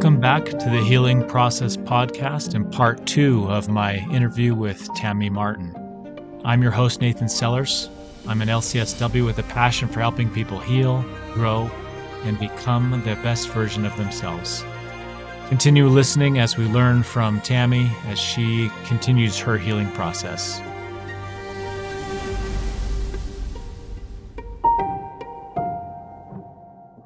Welcome 0.00 0.18
back 0.18 0.46
to 0.46 0.70
the 0.70 0.82
Healing 0.82 1.28
Process 1.28 1.76
Podcast 1.76 2.54
and 2.54 2.72
part 2.72 3.06
two 3.06 3.46
of 3.50 3.68
my 3.68 3.96
interview 4.10 4.54
with 4.54 4.88
Tammy 4.94 5.28
Martin. 5.28 5.76
I'm 6.42 6.62
your 6.62 6.70
host, 6.70 7.02
Nathan 7.02 7.28
Sellers. 7.28 7.90
I'm 8.26 8.40
an 8.40 8.48
LCSW 8.48 9.26
with 9.26 9.38
a 9.38 9.42
passion 9.42 9.88
for 9.88 10.00
helping 10.00 10.30
people 10.30 10.58
heal, 10.58 11.04
grow, 11.34 11.70
and 12.22 12.38
become 12.38 12.92
the 13.04 13.14
best 13.16 13.50
version 13.50 13.84
of 13.84 13.94
themselves. 13.98 14.64
Continue 15.50 15.86
listening 15.86 16.38
as 16.38 16.56
we 16.56 16.64
learn 16.64 17.02
from 17.02 17.38
Tammy 17.42 17.90
as 18.06 18.18
she 18.18 18.70
continues 18.86 19.38
her 19.38 19.58
healing 19.58 19.90
process. 19.92 20.62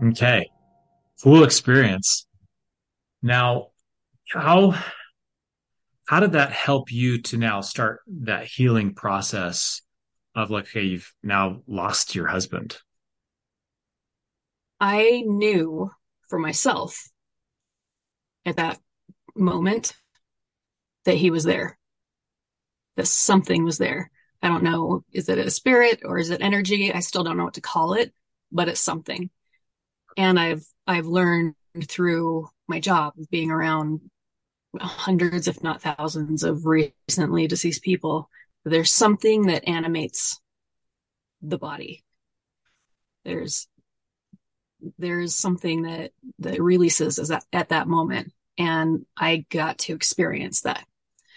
Okay. 0.01 0.48
Cool 1.20 1.42
experience. 1.42 2.29
Now, 3.24 3.69
how 4.30 4.78
how 6.06 6.20
did 6.20 6.32
that 6.32 6.52
help 6.52 6.92
you 6.92 7.23
to 7.23 7.38
now 7.38 7.62
start 7.62 8.01
that 8.06 8.45
healing 8.45 8.95
process 8.95 9.80
of 10.34 10.51
like, 10.51 10.65
okay, 10.65 10.82
you've 10.82 11.10
now 11.23 11.62
lost 11.66 12.15
your 12.15 12.27
husband? 12.27 12.77
I 14.79 15.23
knew 15.24 15.91
for 16.29 16.38
myself 16.38 17.09
at 18.45 18.56
that 18.56 18.79
moment 19.34 19.95
that 21.06 21.16
he 21.16 21.30
was 21.30 21.45
there, 21.45 21.79
that 22.96 23.06
something 23.06 23.65
was 23.65 23.79
there. 23.79 24.10
I 24.43 24.48
don't 24.48 24.65
know, 24.65 25.02
is 25.12 25.30
it 25.30 25.38
a 25.38 25.51
spirit 25.51 26.02
or 26.04 26.18
is 26.18 26.29
it 26.29 26.43
energy? 26.43 26.93
I 26.93 27.01
still 27.01 27.24
don't 27.24 27.38
know 27.38 27.45
what 27.45 27.54
to 27.54 27.62
call 27.62 27.95
it, 27.95 28.12
but 28.52 28.68
it's 28.68 28.80
something. 28.80 29.30
And 30.18 30.38
I've 30.38 30.66
I've 30.87 31.06
learned 31.06 31.54
through 31.83 32.49
my 32.68 32.80
job 32.80 33.15
of 33.18 33.30
being 33.30 33.51
around 33.51 34.01
hundreds, 34.79 35.49
if 35.49 35.62
not 35.62 35.82
thousands, 35.82 36.43
of 36.43 36.66
recently 36.66 37.46
deceased 37.46 37.82
people. 37.82 38.29
There's 38.65 38.93
something 38.93 39.46
that 39.46 39.68
animates 39.68 40.40
the 41.43 41.59
body. 41.59 42.04
There's 43.24 43.68
there's 44.99 45.34
something 45.34 45.82
that 45.82 46.12
that 46.40 46.60
releases 46.60 47.18
as 47.18 47.29
that, 47.29 47.45
at 47.52 47.71
that 47.71 47.88
moment, 47.88 48.32
and 48.59 49.04
I 49.16 49.46
got 49.51 49.79
to 49.79 49.95
experience 49.95 50.62
that. 50.62 50.84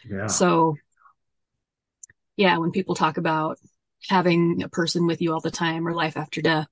Yeah. 0.09 0.28
So, 0.28 0.75
yeah, 2.36 2.58
when 2.58 2.72
people 2.72 2.95
talk 2.95 3.17
about 3.17 3.58
having 4.09 4.64
a 4.64 4.69
person 4.69 5.08
with 5.08 5.22
you 5.22 5.34
all 5.34 5.40
the 5.40 5.52
time 5.52 5.88
or 5.88 5.94
life 5.94 6.17
after 6.17 6.42
death, 6.42 6.67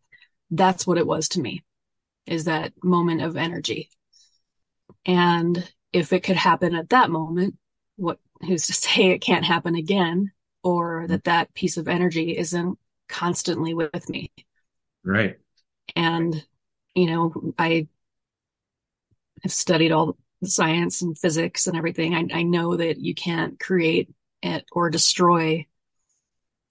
that's 0.52 0.86
what 0.86 0.98
it 0.98 1.08
was 1.08 1.30
to 1.30 1.42
me 1.42 1.64
is 2.26 2.46
that 2.46 2.74
moment 2.84 3.22
of 3.22 3.38
energy. 3.38 3.90
And 5.06 5.72
if 5.94 6.14
it 6.14 6.24
could 6.24 6.36
happen 6.36 6.76
at 6.76 6.90
that 6.90 7.10
moment, 7.10 7.56
what 7.96 8.20
who's 8.42 8.68
to 8.68 8.74
say 8.74 9.12
it 9.12 9.20
can't 9.20 9.46
happen 9.46 9.76
again 9.76 10.32
or 10.64 11.06
that 11.08 11.26
that 11.26 11.54
piece 11.54 11.78
of 11.78 11.88
energy 11.88 12.38
isn't 12.38 12.78
constantly 13.08 13.74
with 13.74 14.10
me. 14.10 14.32
Right. 15.04 15.38
And, 15.96 16.44
you 16.96 17.06
know, 17.06 17.54
I 17.58 17.88
have 19.44 19.54
studied 19.54 19.92
all 19.92 20.18
the 20.42 20.50
science 20.50 21.02
and 21.02 21.18
physics 21.18 21.68
and 21.68 21.78
everything. 21.78 22.14
I, 22.16 22.40
I 22.40 22.44
know 22.44 22.76
that 22.76 22.98
you 23.00 23.14
can't 23.14 23.60
create 23.60 24.10
it 24.42 24.66
or 24.72 24.90
destroy 24.90 25.66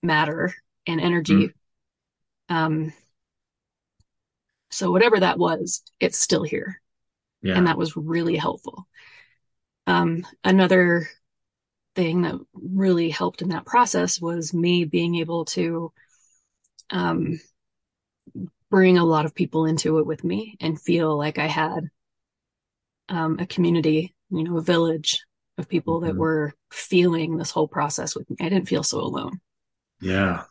matter 0.03 0.53
and 0.87 1.01
energy. 1.01 1.55
Mm. 2.51 2.55
Um, 2.55 2.93
so 4.75 4.91
whatever 4.91 5.21
that 5.21 5.39
was, 5.39 5.83
it's 6.01 6.19
still 6.19 6.43
here. 6.43 6.81
Yeah. 7.43 7.57
And 7.57 7.67
that 7.67 7.79
was 7.79 7.97
really 7.97 8.37
helpful. 8.37 8.87
Um, 9.87 10.27
another 10.43 11.09
thing 11.95 12.23
that 12.23 12.35
really 12.53 13.11
helped 13.11 13.43
in 13.43 13.51
that 13.51 13.67
process 13.67 14.21
was 14.21 14.53
me 14.53 14.85
being 14.85 15.17
able 15.17 15.45
to 15.45 15.93
um, 16.91 17.41
bring 18.71 18.99
a 18.99 19.05
lot 19.05 19.27
of 19.27 19.35
people 19.35 19.67
into 19.67 19.99
it 19.99 20.07
with 20.07 20.25
me 20.25 20.57
and 20.61 20.81
feel 20.81 21.17
like 21.17 21.39
I 21.39 21.47
had 21.47 21.89
um, 23.09 23.39
a 23.39 23.47
community, 23.47 24.15
you 24.31 24.43
know, 24.43 24.57
a 24.59 24.63
village 24.63 25.25
of 25.59 25.69
people 25.69 25.99
mm-hmm. 25.99 26.09
that 26.09 26.17
were 26.17 26.55
feeling 26.73 27.37
this 27.37 27.51
whole 27.51 27.69
process 27.69 28.17
with 28.17 28.29
me. 28.29 28.37
I 28.41 28.49
didn't 28.49 28.69
feel 28.69 28.83
so 28.83 28.99
alone. 28.99 29.41
Yeah. 30.01 30.45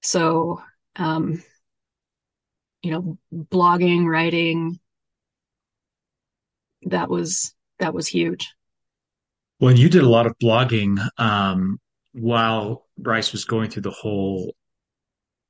So, 0.00 0.60
um, 0.96 1.42
you 2.82 2.90
know, 2.90 3.18
blogging, 3.32 4.06
writing. 4.06 4.78
That 6.82 7.08
was 7.08 7.54
that 7.78 7.94
was 7.94 8.08
huge. 8.08 8.52
Well, 9.60 9.72
you 9.76 9.88
did 9.88 10.02
a 10.02 10.08
lot 10.08 10.26
of 10.26 10.36
blogging 10.42 10.98
um, 11.18 11.78
while 12.12 12.86
Bryce 12.98 13.32
was 13.32 13.44
going 13.44 13.70
through 13.70 13.82
the 13.82 13.90
whole 13.90 14.54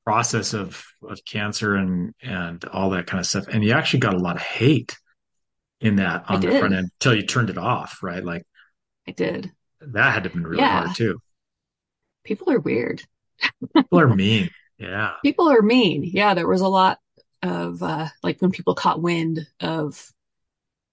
process 0.04 0.52
of 0.52 0.84
of 1.08 1.24
cancer 1.24 1.74
and 1.74 2.14
and 2.22 2.62
all 2.66 2.90
that 2.90 3.06
kind 3.06 3.20
of 3.20 3.26
stuff, 3.26 3.48
and 3.48 3.64
you 3.64 3.72
actually 3.72 4.00
got 4.00 4.14
a 4.14 4.18
lot 4.18 4.36
of 4.36 4.42
hate 4.42 4.96
in 5.80 5.96
that 5.96 6.24
on 6.28 6.40
the 6.40 6.58
front 6.58 6.74
end 6.74 6.90
until 7.00 7.14
you 7.14 7.26
turned 7.26 7.50
it 7.50 7.58
off, 7.58 8.02
right? 8.02 8.24
Like, 8.24 8.44
I 9.08 9.10
did. 9.10 9.50
That 9.80 10.12
had 10.12 10.22
to 10.22 10.28
have 10.28 10.34
been 10.34 10.46
really 10.46 10.62
yeah. 10.62 10.84
hard 10.84 10.96
too. 10.96 11.18
People 12.24 12.52
are 12.52 12.60
weird. 12.60 13.02
People 13.74 13.98
are 13.98 14.08
mean. 14.14 14.50
Yeah. 14.78 15.14
People 15.24 15.50
are 15.50 15.62
mean. 15.62 16.04
Yeah, 16.04 16.34
there 16.34 16.46
was 16.46 16.60
a 16.60 16.68
lot 16.68 16.98
of 17.42 17.82
uh, 17.82 18.08
like 18.22 18.40
when 18.40 18.50
people 18.50 18.74
caught 18.74 19.02
wind 19.02 19.46
of 19.60 20.12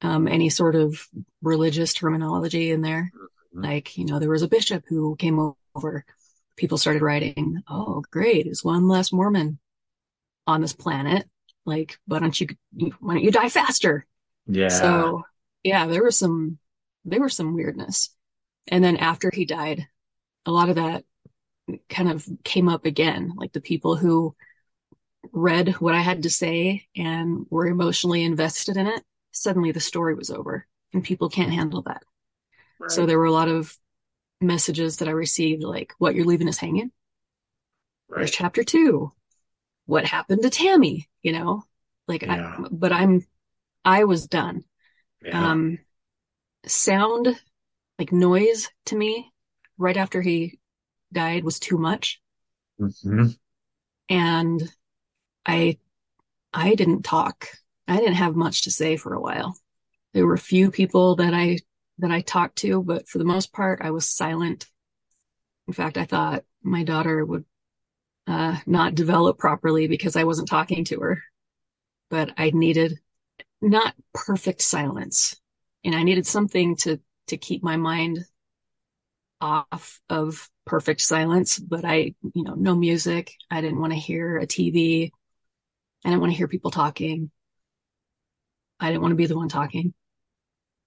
um, 0.02 0.28
any 0.28 0.50
sort 0.50 0.76
of 0.76 1.08
religious 1.42 1.94
terminology 1.94 2.72
in 2.72 2.82
there. 2.82 3.12
Mm-hmm. 3.16 3.64
Like, 3.64 3.98
you 3.98 4.06
know, 4.06 4.20
there 4.20 4.30
was 4.30 4.44
a 4.44 4.48
bishop 4.48 4.86
who 4.88 5.16
came 5.16 5.54
over. 5.76 6.06
People 6.56 6.78
started 6.78 7.02
writing, 7.02 7.64
"Oh, 7.68 8.04
great! 8.12 8.48
Is 8.48 8.64
one 8.64 8.88
less 8.88 9.12
Mormon 9.12 9.59
on 10.46 10.62
this 10.62 10.74
planet? 10.74 11.28
Like, 11.66 11.98
why 12.06 12.20
don't 12.20 12.40
you 12.40 12.48
why 13.00 13.14
don't 13.14 13.24
you 13.24 13.32
die 13.32 13.50
faster?" 13.50 14.06
Yeah. 14.46 14.70
So, 14.70 15.24
yeah, 15.64 15.88
there 15.88 16.04
was 16.04 16.18
some 16.18 16.59
there 17.06 17.22
was 17.22 17.36
some 17.36 17.56
weirdness. 17.56 18.09
And 18.68 18.84
then 18.84 18.98
after 18.98 19.32
he 19.34 19.46
died, 19.46 19.88
a 20.46 20.52
lot 20.52 20.70
of 20.70 20.76
that 20.76 21.04
kind 21.90 22.09
of 22.09 22.28
came 22.44 22.70
up 22.70 22.86
again. 22.86 23.34
Like 23.36 23.54
the 23.54 23.62
people 23.62 23.96
who 23.96 24.36
read 25.31 25.69
what 25.75 25.96
I 25.96 26.02
had 26.02 26.24
to 26.24 26.30
say 26.30 26.88
and 26.96 27.46
were 27.50 27.68
emotionally 27.68 28.24
invested 28.24 28.78
in 28.78 28.88
it, 28.88 29.03
suddenly 29.31 29.72
the 29.72 29.80
story 29.80 30.16
was 30.16 30.30
over 30.30 30.66
and 30.94 31.03
people 31.03 31.30
can't 31.30 31.53
handle 31.53 31.81
that. 31.84 32.03
Right. 32.80 32.91
So 32.91 33.06
there 33.06 33.19
were 33.19 33.25
a 33.25 33.31
lot 33.31 33.47
of 33.47 33.75
messages 34.41 34.97
that 34.97 35.08
I 35.08 35.12
received 35.12 35.63
like, 35.63 35.94
what, 35.97 36.16
you're 36.16 36.25
leaving 36.25 36.47
us 36.47 36.58
hanging? 36.58 36.91
Right. 38.08 38.19
There's 38.19 38.31
chapter 38.31 38.63
two. 38.63 39.12
What 39.85 40.06
happened 40.06 40.44
to 40.44 40.50
Tammy? 40.50 41.09
You 41.22 41.34
know, 41.34 41.63
like, 42.08 42.22
yeah. 42.22 42.56
I, 42.58 42.66
but 42.72 42.91
I'm, 42.91 43.25
I 43.84 44.06
was 44.06 44.28
done. 44.28 44.63
Yeah. 45.22 45.52
Um, 45.52 45.79
sound, 46.66 47.40
like 47.97 48.13
noise 48.13 48.69
to 48.85 48.96
me 48.96 49.29
right 49.78 49.97
after 49.97 50.22
he 50.22 50.59
died 51.12 51.44
was 51.44 51.59
too 51.59 51.78
much. 51.78 52.22
Mm-hmm. 52.79 53.28
And 54.08 54.74
I 55.46 55.78
I 56.54 56.76
didn't 56.76 57.04
talk. 57.04 57.48
I 57.88 57.98
didn't 57.98 58.16
have 58.16 58.36
much 58.36 58.64
to 58.64 58.72
say 58.72 58.98
for 58.98 59.14
a 59.14 59.22
while. 59.22 59.58
There 60.14 60.26
were 60.26 60.34
a 60.34 60.40
few 60.40 60.72
people 60.72 61.16
that 61.18 61.34
I 61.34 61.60
that 62.00 62.12
I 62.12 62.22
talked 62.22 62.58
to, 62.60 62.82
but 62.84 63.08
for 63.08 63.18
the 63.18 63.26
most 63.26 63.54
part, 63.54 63.82
I 63.82 63.92
was 63.92 64.10
silent. 64.10 64.66
In 65.68 65.74
fact, 65.74 65.98
I 65.98 66.06
thought 66.06 66.46
my 66.64 66.84
daughter 66.84 67.26
would 67.26 67.46
uh, 68.28 68.58
not 68.66 68.96
develop 68.96 69.38
properly 69.38 69.88
because 69.88 70.16
I 70.16 70.24
wasn't 70.24 70.50
talking 70.50 70.86
to 70.86 71.00
her. 71.02 71.24
But 72.09 72.34
I 72.38 72.52
needed 72.52 73.00
not 73.62 73.96
perfect 74.14 74.62
silence, 74.62 75.40
and 75.84 75.96
I 75.96 76.03
needed 76.03 76.28
something 76.28 76.76
to 76.78 77.00
to 77.28 77.38
keep 77.38 77.64
my 77.64 77.78
mind 77.78 78.26
off 79.42 80.02
of 80.09 80.50
perfect 80.66 81.02
silence. 81.02 81.59
But 81.59 81.85
I, 81.85 82.16
you 82.34 82.44
know, 82.44 82.56
no 82.56 82.76
music. 82.76 83.34
I 83.50 83.62
didn't 83.62 83.80
want 83.80 83.94
to 83.94 84.00
hear 84.00 84.38
a 84.38 84.47
TV. 84.47 85.12
I 86.03 86.09
didn't 86.09 86.22
want 86.22 86.31
to 86.31 86.37
hear 86.37 86.47
people 86.47 86.72
talking. 86.72 87.31
I 88.79 88.87
didn't 88.87 89.01
want 89.01 89.11
to 89.11 89.17
be 89.17 89.25
the 89.25 89.37
one 89.37 89.49
talking. 89.49 89.93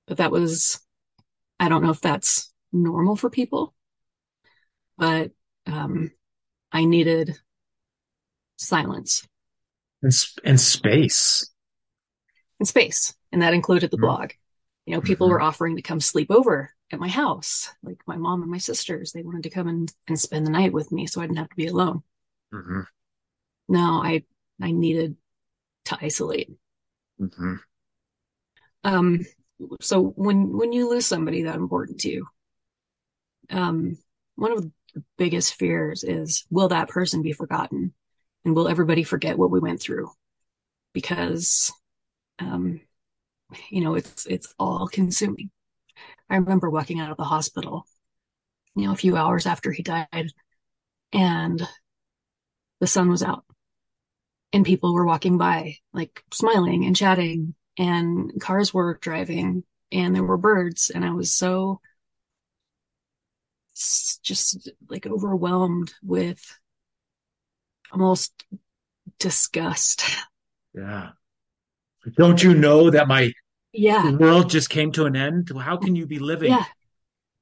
But 0.07 0.17
that 0.17 0.31
was, 0.31 0.81
I 1.61 1.69
don't 1.69 1.83
know 1.83 1.91
if 1.91 2.01
that's 2.01 2.53
normal 2.73 3.17
for 3.17 3.31
people, 3.31 3.75
but 4.97 5.31
um, 5.67 6.11
I 6.73 6.85
needed 6.85 7.37
silence 8.57 9.27
and, 10.03 10.13
and 10.45 10.61
space. 10.61 11.51
And 12.59 12.67
space. 12.67 13.15
And 13.31 13.43
that 13.43 13.55
included 13.55 13.91
the 13.91 13.97
mm-hmm. 13.97 14.07
blog. 14.07 14.31
You 14.87 14.95
know, 14.95 15.01
people 15.01 15.29
mm-hmm. 15.29 15.35
were 15.35 15.43
offering 15.43 15.77
to 15.77 15.83
come 15.83 16.01
sleep 16.01 16.31
over 16.31 16.73
at 16.91 16.99
my 16.99 17.09
house, 17.09 17.71
like 17.83 18.01
my 18.07 18.17
mom 18.17 18.43
and 18.43 18.51
my 18.51 18.59
sisters. 18.59 19.13
They 19.13 19.23
wanted 19.23 19.45
to 19.45 19.51
come 19.51 19.69
and, 19.69 19.93
and 20.09 20.19
spend 20.19 20.47
the 20.47 20.51
night 20.51 20.73
with 20.73 20.91
me 20.91 21.07
so 21.07 21.21
I 21.21 21.27
didn't 21.27 21.39
have 21.39 21.51
to 21.51 21.57
be 21.57 21.69
alone. 21.69 22.03
Mm-hmm. 22.53 22.81
No, 23.69 24.03
I 24.03 24.25
I 24.61 24.71
needed 24.71 25.17
to 25.87 25.99
isolate. 26.01 26.51
Mm-hmm. 27.21 27.55
Um, 28.85 29.21
so 29.81 30.03
when 30.17 30.57
when 30.57 30.73
you 30.73 30.89
lose 30.89 31.07
somebody 31.07 31.43
that 31.43 31.57
important 31.57 32.01
to 32.01 32.11
you, 32.11 32.27
um, 33.51 33.97
one 34.35 34.53
of 34.53 34.63
the 34.63 34.73
biggest 35.19 35.55
fears 35.55 36.05
is 36.05 36.45
will 36.51 36.69
that 36.69 36.89
person 36.89 37.23
be 37.23 37.33
forgotten, 37.33 37.95
and 38.45 38.55
will 38.55 38.69
everybody 38.69 39.05
forget 39.05 39.39
what 39.39 39.51
we 39.51 39.61
went 39.61 39.81
through? 39.81 40.11
Because, 40.93 41.73
um, 42.39 42.81
you 43.71 43.83
know, 43.83 43.95
it's 43.95 44.27
it's 44.27 44.55
all 44.59 44.89
consuming. 44.89 45.51
I 46.29 46.37
remember 46.37 46.71
walking 46.71 47.01
out 47.01 47.11
of 47.11 47.17
the 47.17 47.25
hospital, 47.25 47.87
you 48.75 48.87
know, 48.87 48.93
a 48.93 48.97
few 48.97 49.17
hours 49.17 49.47
after 49.47 49.71
he 49.71 49.83
died, 49.83 50.33
and 51.13 51.63
the 52.81 52.87
sun 52.87 53.09
was 53.11 53.23
out, 53.23 53.45
and 54.53 54.67
people 54.67 54.95
were 54.95 55.07
walking 55.07 55.39
by, 55.39 55.77
like 55.93 56.23
smiling 56.33 56.85
and 56.85 56.97
chatting 56.97 57.55
and 57.79 58.41
cars 58.41 58.73
were 58.75 58.99
driving 59.01 59.65
and 59.91 60.15
there 60.15 60.25
were 60.25 60.37
birds 60.37 60.91
and 60.95 61.05
I 61.05 61.13
was 61.13 61.35
so 61.35 61.81
just 64.23 64.71
like 64.89 65.07
overwhelmed 65.07 65.95
with 66.03 66.59
almost 67.91 68.45
disgust. 69.19 70.05
Yeah. 70.75 71.11
Don't 72.17 72.43
you 72.43 72.55
know 72.55 72.91
that 72.91 73.09
my 73.09 73.33
yeah 73.73 74.11
world 74.11 74.51
just 74.51 74.69
came 74.71 74.93
to 74.93 75.05
an 75.05 75.17
end? 75.17 75.51
How 75.57 75.77
can 75.77 75.97
you 75.97 76.07
be 76.07 76.19
living? 76.19 76.51
Yeah. 76.51 76.65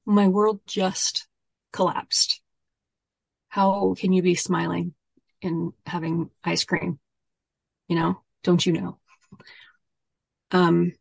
My 0.05 0.27
world 0.27 0.61
just 0.65 1.27
collapsed. 1.73 2.41
How 3.49 3.95
can 3.97 4.13
you 4.13 4.21
be 4.21 4.35
smiling 4.35 4.93
and 5.41 5.73
having 5.85 6.29
ice 6.43 6.63
cream? 6.63 6.99
You 7.87 7.95
know, 7.95 8.21
don't 8.43 8.65
you 8.65 8.73
know? 8.73 8.97
Um, 10.51 10.93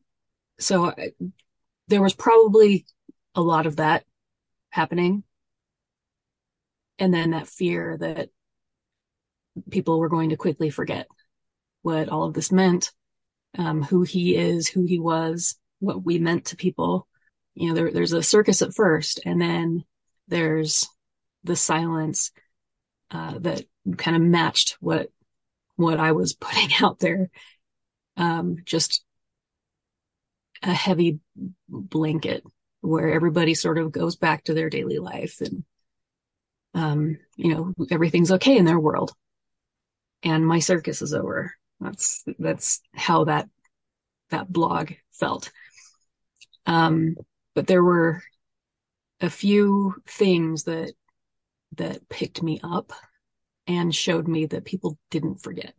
so 0.58 0.86
I, 0.86 1.10
there 1.88 2.02
was 2.02 2.14
probably 2.14 2.86
a 3.34 3.42
lot 3.42 3.66
of 3.66 3.76
that 3.76 4.04
happening. 4.70 5.24
And 6.98 7.12
then 7.12 7.30
that 7.30 7.48
fear 7.48 7.96
that 7.98 8.28
people 9.70 9.98
were 9.98 10.08
going 10.08 10.30
to 10.30 10.36
quickly 10.36 10.70
forget 10.70 11.06
what 11.82 12.08
all 12.08 12.24
of 12.24 12.34
this 12.34 12.52
meant, 12.52 12.92
um, 13.58 13.82
who 13.82 14.02
he 14.02 14.36
is, 14.36 14.68
who 14.68 14.84
he 14.84 14.98
was, 14.98 15.56
what 15.80 16.04
we 16.04 16.18
meant 16.18 16.46
to 16.46 16.56
people. 16.56 17.08
You 17.54 17.68
know, 17.68 17.74
there, 17.74 17.90
there's 17.90 18.12
a 18.12 18.22
circus 18.22 18.62
at 18.62 18.74
first, 18.74 19.20
and 19.24 19.40
then 19.40 19.84
there's 20.28 20.88
the 21.42 21.56
silence 21.56 22.30
uh, 23.10 23.38
that 23.40 23.64
kind 23.96 24.16
of 24.16 24.22
matched 24.22 24.76
what 24.80 25.10
what 25.76 25.98
I 25.98 26.12
was 26.12 26.34
putting 26.34 26.70
out 26.82 26.98
there. 26.98 27.30
Um, 28.16 28.56
just 28.64 29.04
a 30.62 30.72
heavy 30.72 31.20
blanket 31.68 32.44
where 32.82 33.12
everybody 33.12 33.54
sort 33.54 33.78
of 33.78 33.92
goes 33.92 34.16
back 34.16 34.44
to 34.44 34.54
their 34.54 34.70
daily 34.70 34.98
life 34.98 35.40
and 35.40 35.64
um, 36.74 37.16
you 37.36 37.54
know 37.54 37.74
everything's 37.90 38.32
okay 38.32 38.56
in 38.56 38.64
their 38.64 38.78
world. 38.78 39.12
And 40.22 40.46
my 40.46 40.58
circus 40.58 41.02
is 41.02 41.14
over. 41.14 41.54
That's 41.80 42.22
that's 42.38 42.80
how 42.94 43.24
that 43.24 43.48
that 44.30 44.52
blog 44.52 44.92
felt. 45.12 45.50
Um, 46.66 47.16
but 47.54 47.66
there 47.66 47.82
were 47.82 48.22
a 49.20 49.30
few 49.30 49.94
things 50.06 50.64
that 50.64 50.92
that 51.76 52.08
picked 52.08 52.42
me 52.42 52.60
up 52.62 52.92
and 53.66 53.94
showed 53.94 54.26
me 54.26 54.46
that 54.46 54.64
people 54.64 54.98
didn't 55.10 55.42
forget 55.42 55.74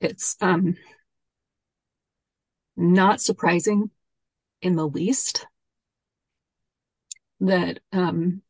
it's 0.00 0.36
um 0.40 0.76
not 2.76 3.20
surprising 3.20 3.90
in 4.60 4.76
the 4.76 4.86
least 4.86 5.46
that 7.40 7.80
um, 7.92 8.42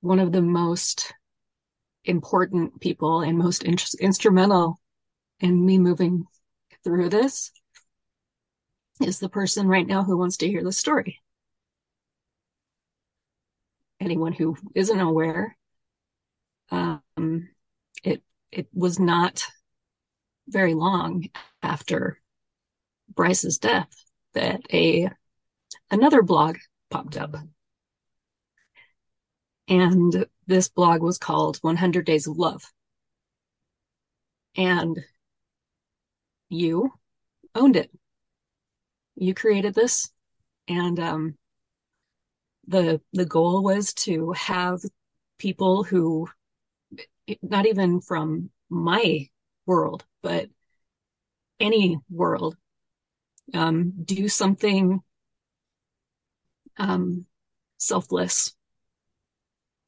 one 0.00 0.18
of 0.18 0.32
the 0.32 0.42
most 0.42 1.12
important 2.04 2.80
people 2.80 3.20
and 3.20 3.38
most 3.38 3.62
in- 3.62 3.76
instrumental 4.00 4.80
in 5.40 5.64
me 5.64 5.78
moving 5.78 6.24
through 6.84 7.08
this 7.08 7.52
is 9.00 9.18
the 9.18 9.28
person 9.28 9.66
right 9.66 9.86
now 9.86 10.02
who 10.02 10.16
wants 10.16 10.36
to 10.38 10.48
hear 10.48 10.62
the 10.62 10.72
story. 10.72 11.21
Anyone 14.02 14.32
who 14.32 14.56
isn't 14.74 14.98
aware, 14.98 15.56
um, 16.72 17.48
it 18.02 18.20
it 18.50 18.66
was 18.74 18.98
not 18.98 19.44
very 20.48 20.74
long 20.74 21.28
after 21.62 22.18
Bryce's 23.14 23.58
death 23.58 23.94
that 24.34 24.60
a 24.72 25.08
another 25.88 26.22
blog 26.22 26.56
popped 26.90 27.16
up. 27.16 27.36
And 29.68 30.26
this 30.48 30.68
blog 30.68 31.00
was 31.00 31.18
called 31.18 31.58
100 31.58 32.04
Days 32.04 32.26
of 32.26 32.36
Love. 32.36 32.64
And 34.56 34.98
you 36.48 36.92
owned 37.54 37.76
it. 37.76 37.90
You 39.14 39.32
created 39.32 39.74
this 39.74 40.10
and 40.66 40.98
um, 40.98 41.38
the 42.66 43.00
the 43.12 43.26
goal 43.26 43.62
was 43.62 43.92
to 43.94 44.32
have 44.32 44.80
people 45.38 45.84
who 45.84 46.28
not 47.42 47.66
even 47.66 48.00
from 48.00 48.50
my 48.68 49.28
world 49.66 50.04
but 50.22 50.48
any 51.60 51.98
world 52.10 52.56
um, 53.54 53.92
do 54.04 54.28
something 54.28 55.00
um, 56.78 57.26
selfless 57.78 58.54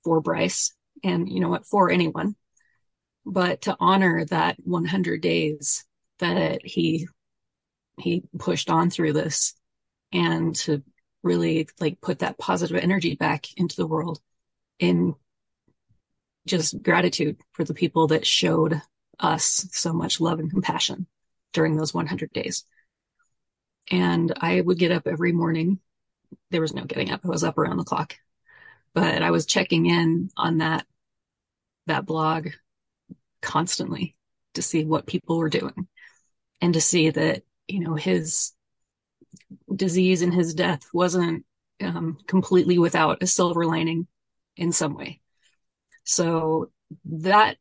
for 0.02 0.20
Bryce 0.20 0.74
and 1.02 1.28
you 1.28 1.40
know 1.40 1.48
what 1.48 1.66
for 1.66 1.90
anyone. 1.90 2.36
But 3.26 3.62
to 3.62 3.76
honor 3.80 4.24
that 4.26 4.56
100 4.62 5.20
days 5.20 5.84
that 6.18 6.60
he 6.64 7.08
he 7.98 8.22
pushed 8.38 8.70
on 8.70 8.90
through 8.90 9.12
this 9.14 9.54
and 10.12 10.54
to 10.56 10.82
really 11.24 11.68
like 11.80 12.00
put 12.00 12.20
that 12.20 12.38
positive 12.38 12.76
energy 12.76 13.16
back 13.16 13.46
into 13.56 13.76
the 13.76 13.86
world 13.86 14.20
in 14.78 15.14
just 16.46 16.82
gratitude 16.82 17.38
for 17.52 17.64
the 17.64 17.74
people 17.74 18.08
that 18.08 18.26
showed 18.26 18.80
us 19.18 19.66
so 19.72 19.92
much 19.92 20.20
love 20.20 20.38
and 20.38 20.50
compassion 20.50 21.06
during 21.52 21.76
those 21.76 21.94
100 21.94 22.32
days 22.32 22.64
and 23.90 24.32
I 24.40 24.60
would 24.60 24.78
get 24.78 24.92
up 24.92 25.06
every 25.06 25.32
morning. 25.32 25.78
There 26.50 26.60
was 26.60 26.74
no 26.74 26.84
getting 26.84 27.10
up. 27.10 27.20
I 27.24 27.28
was 27.28 27.44
up 27.44 27.58
around 27.58 27.76
the 27.76 27.84
clock, 27.84 28.16
but 28.94 29.22
I 29.22 29.30
was 29.30 29.46
checking 29.46 29.86
in 29.86 30.30
on 30.36 30.58
that, 30.58 30.86
that 31.86 32.06
blog 32.06 32.48
constantly 33.42 34.16
to 34.54 34.62
see 34.62 34.84
what 34.84 35.06
people 35.06 35.36
were 35.36 35.50
doing 35.50 35.88
and 36.60 36.74
to 36.74 36.80
see 36.80 37.10
that, 37.10 37.42
you 37.68 37.80
know, 37.80 37.94
his 37.94 38.52
disease 39.74 40.22
and 40.22 40.32
his 40.32 40.54
death 40.54 40.82
wasn't 40.92 41.44
um, 41.82 42.18
completely 42.26 42.78
without 42.78 43.22
a 43.22 43.26
silver 43.26 43.64
lining 43.64 44.06
in 44.56 44.72
some 44.72 44.94
way. 44.94 45.20
So 46.04 46.70
that, 47.04 47.56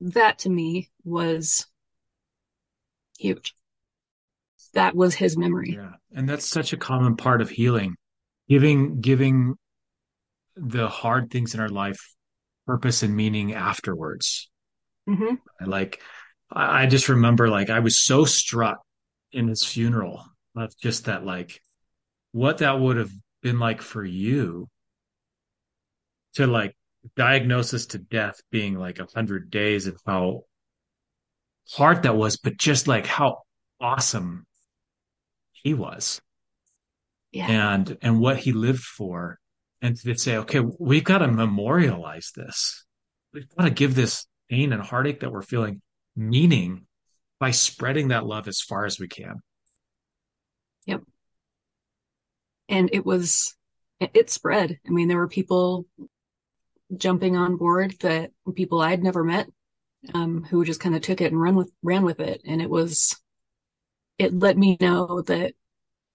that 0.00 0.40
to 0.40 0.50
me 0.50 0.90
was 1.04 1.66
huge 3.18 3.54
that 4.72 4.94
was 4.94 5.14
his 5.14 5.36
memory. 5.36 5.74
Yeah. 5.76 5.92
And 6.14 6.28
that's 6.28 6.48
such 6.48 6.72
a 6.72 6.76
common 6.76 7.16
part 7.16 7.40
of 7.40 7.50
healing. 7.50 7.96
Giving 8.48 9.00
giving 9.00 9.54
the 10.56 10.88
hard 10.88 11.30
things 11.30 11.54
in 11.54 11.60
our 11.60 11.68
life 11.68 12.00
purpose 12.66 13.02
and 13.02 13.14
meaning 13.14 13.54
afterwards. 13.54 14.50
Mm-hmm. 15.08 15.34
Like 15.68 16.00
I 16.50 16.86
just 16.86 17.08
remember 17.08 17.48
like 17.48 17.70
I 17.70 17.78
was 17.78 18.04
so 18.04 18.24
struck 18.24 18.80
in 19.32 19.48
his 19.48 19.64
funeral 19.64 20.24
of 20.62 20.76
just 20.78 21.06
that 21.06 21.24
like 21.24 21.60
what 22.32 22.58
that 22.58 22.78
would 22.78 22.96
have 22.96 23.10
been 23.42 23.58
like 23.58 23.82
for 23.82 24.04
you 24.04 24.68
to 26.34 26.46
like 26.46 26.76
diagnosis 27.16 27.86
to 27.86 27.98
death 27.98 28.40
being 28.50 28.74
like 28.74 28.98
a 28.98 29.08
hundred 29.14 29.50
days 29.50 29.86
and 29.86 29.96
how 30.06 30.42
hard 31.72 32.02
that 32.02 32.16
was, 32.16 32.36
but 32.36 32.56
just 32.56 32.86
like 32.86 33.06
how 33.06 33.38
awesome 33.80 34.46
he 35.52 35.74
was. 35.74 36.20
Yeah. 37.32 37.46
and 37.46 37.96
and 38.02 38.18
what 38.18 38.38
he 38.38 38.52
lived 38.52 38.82
for. 38.82 39.38
And 39.82 39.96
to 39.96 40.18
say 40.18 40.36
okay 40.38 40.60
we've 40.60 41.04
got 41.04 41.18
to 41.18 41.28
memorialize 41.28 42.32
this. 42.36 42.84
We've 43.32 43.48
got 43.56 43.64
to 43.64 43.70
give 43.70 43.94
this 43.94 44.26
pain 44.50 44.72
and 44.72 44.82
heartache 44.82 45.20
that 45.20 45.30
we're 45.30 45.42
feeling 45.42 45.80
meaning 46.16 46.86
by 47.38 47.52
spreading 47.52 48.08
that 48.08 48.26
love 48.26 48.48
as 48.48 48.60
far 48.60 48.84
as 48.84 48.98
we 48.98 49.08
can 49.08 49.36
yep 50.86 51.02
and 52.70 52.88
it 52.92 53.04
was 53.04 53.54
it 54.00 54.30
spread 54.30 54.78
i 54.86 54.90
mean 54.90 55.08
there 55.08 55.18
were 55.18 55.28
people 55.28 55.86
jumping 56.96 57.36
on 57.36 57.56
board 57.56 57.94
that 58.00 58.30
people 58.54 58.80
i'd 58.80 59.02
never 59.02 59.22
met 59.22 59.46
um, 60.14 60.44
who 60.44 60.64
just 60.64 60.80
kind 60.80 60.96
of 60.96 61.02
took 61.02 61.20
it 61.20 61.30
and 61.30 61.40
run 61.40 61.54
with 61.54 61.70
ran 61.82 62.04
with 62.04 62.20
it 62.20 62.40
and 62.46 62.62
it 62.62 62.70
was 62.70 63.20
it 64.18 64.32
let 64.32 64.56
me 64.56 64.78
know 64.80 65.20
that 65.22 65.52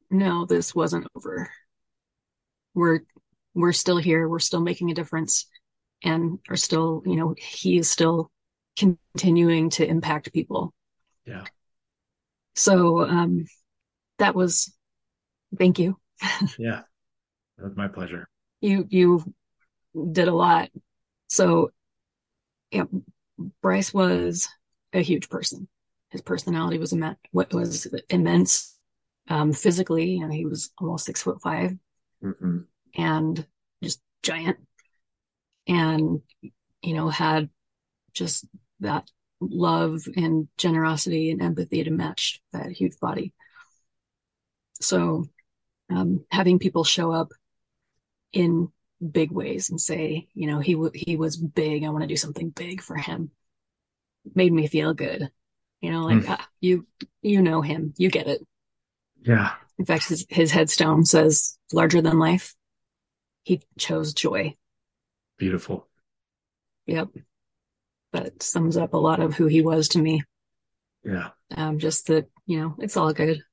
no, 0.10 0.46
this 0.46 0.76
wasn't 0.76 1.08
over. 1.16 1.50
We're 2.74 3.02
we're 3.54 3.74
still 3.74 3.98
here. 3.98 4.28
We're 4.28 4.40
still 4.40 4.62
making 4.62 4.92
a 4.92 4.96
difference, 4.96 5.48
and 6.04 6.40
are 6.50 6.56
still, 6.56 7.04
you 7.06 7.16
know, 7.16 7.36
he 7.38 7.78
is 7.78 7.90
still 7.90 8.32
continuing 8.78 9.70
to 9.72 9.88
impact 9.88 10.34
people. 10.34 10.74
Yeah. 11.26 11.46
So 12.56 13.02
um, 13.02 13.46
that 14.20 14.36
was, 14.36 14.74
thank 15.58 15.80
you. 15.80 15.98
yeah, 16.58 16.82
that 17.58 17.64
was 17.64 17.76
my 17.76 17.88
pleasure. 17.88 18.28
You 18.62 18.86
you 18.90 19.34
did 20.12 20.28
a 20.28 20.34
lot. 20.34 20.70
So, 21.28 21.72
yeah, 22.72 22.86
Bryce 23.62 23.94
was 23.94 24.48
a 24.94 25.02
huge 25.02 25.30
person. 25.30 25.68
His 26.10 26.22
personality 26.22 26.78
was 26.78 26.94
immense. 26.94 27.18
What 27.32 27.54
was 27.54 27.88
immense 28.10 28.78
um, 29.28 29.54
physically, 29.54 30.20
and 30.20 30.34
he 30.34 30.46
was 30.46 30.72
almost 30.80 31.06
six 31.06 31.22
foot 31.22 31.42
5 31.42 31.72
mm-hmm. 32.24 32.58
and 32.96 33.48
just 33.84 34.02
giant, 34.24 34.58
and 35.68 36.22
you 36.82 36.94
know 36.94 37.10
had 37.10 37.50
just 38.14 38.46
that 38.80 39.10
love 39.42 40.08
and 40.16 40.48
generosity 40.58 41.32
and 41.32 41.42
empathy 41.42 41.84
to 41.84 41.92
match 41.92 42.42
that 42.54 42.72
huge 42.72 42.98
body. 43.00 43.34
So, 44.82 45.26
um, 45.90 46.26
having 46.32 46.60
people 46.60 46.84
show 46.84 47.12
up 47.12 47.32
in 48.34 48.70
big 49.12 49.32
ways 49.32 49.70
and 49.70 49.80
say, 49.80 50.28
you 50.34 50.48
know, 50.48 50.60
he 50.60 50.74
w- 50.74 50.92
he 50.94 51.16
was 51.16 51.38
big. 51.38 51.84
I 51.84 51.90
want 51.90 52.04
to 52.04 52.08
do 52.08 52.16
something 52.16 52.50
big 52.50 52.82
for 52.82 52.96
him. 52.96 53.32
Made 54.34 54.52
me 54.52 54.68
feel 54.68 54.94
good. 54.94 55.30
You 55.82 55.92
know, 55.92 56.02
like 56.04 56.24
mm. 56.24 56.30
ah, 56.30 56.48
you 56.60 56.88
you 57.22 57.42
know 57.42 57.62
him, 57.62 57.94
you 57.98 58.10
get 58.10 58.28
it. 58.28 58.42
Yeah. 59.22 59.54
In 59.78 59.86
fact, 59.86 60.10
his 60.10 60.26
his 60.30 60.52
headstone 60.52 61.06
says 61.06 61.58
larger 61.72 62.02
than 62.02 62.20
life. 62.20 62.56
He 63.44 63.62
chose 63.78 64.14
joy. 64.14 64.56
Beautiful. 65.38 65.88
Yep 66.88 67.10
that 68.16 68.42
sums 68.42 68.78
up 68.78 68.94
a 68.94 68.98
lot 68.98 69.20
of 69.20 69.36
who 69.36 69.46
he 69.46 69.62
was 69.62 69.90
to 69.90 70.00
me. 70.00 70.24
Yeah. 71.04 71.30
Um, 71.56 71.80
just 71.80 72.08
that, 72.08 72.28
you 72.46 72.60
know, 72.60 72.76
it's 72.80 72.98
all 72.98 73.14
good. 73.14 73.44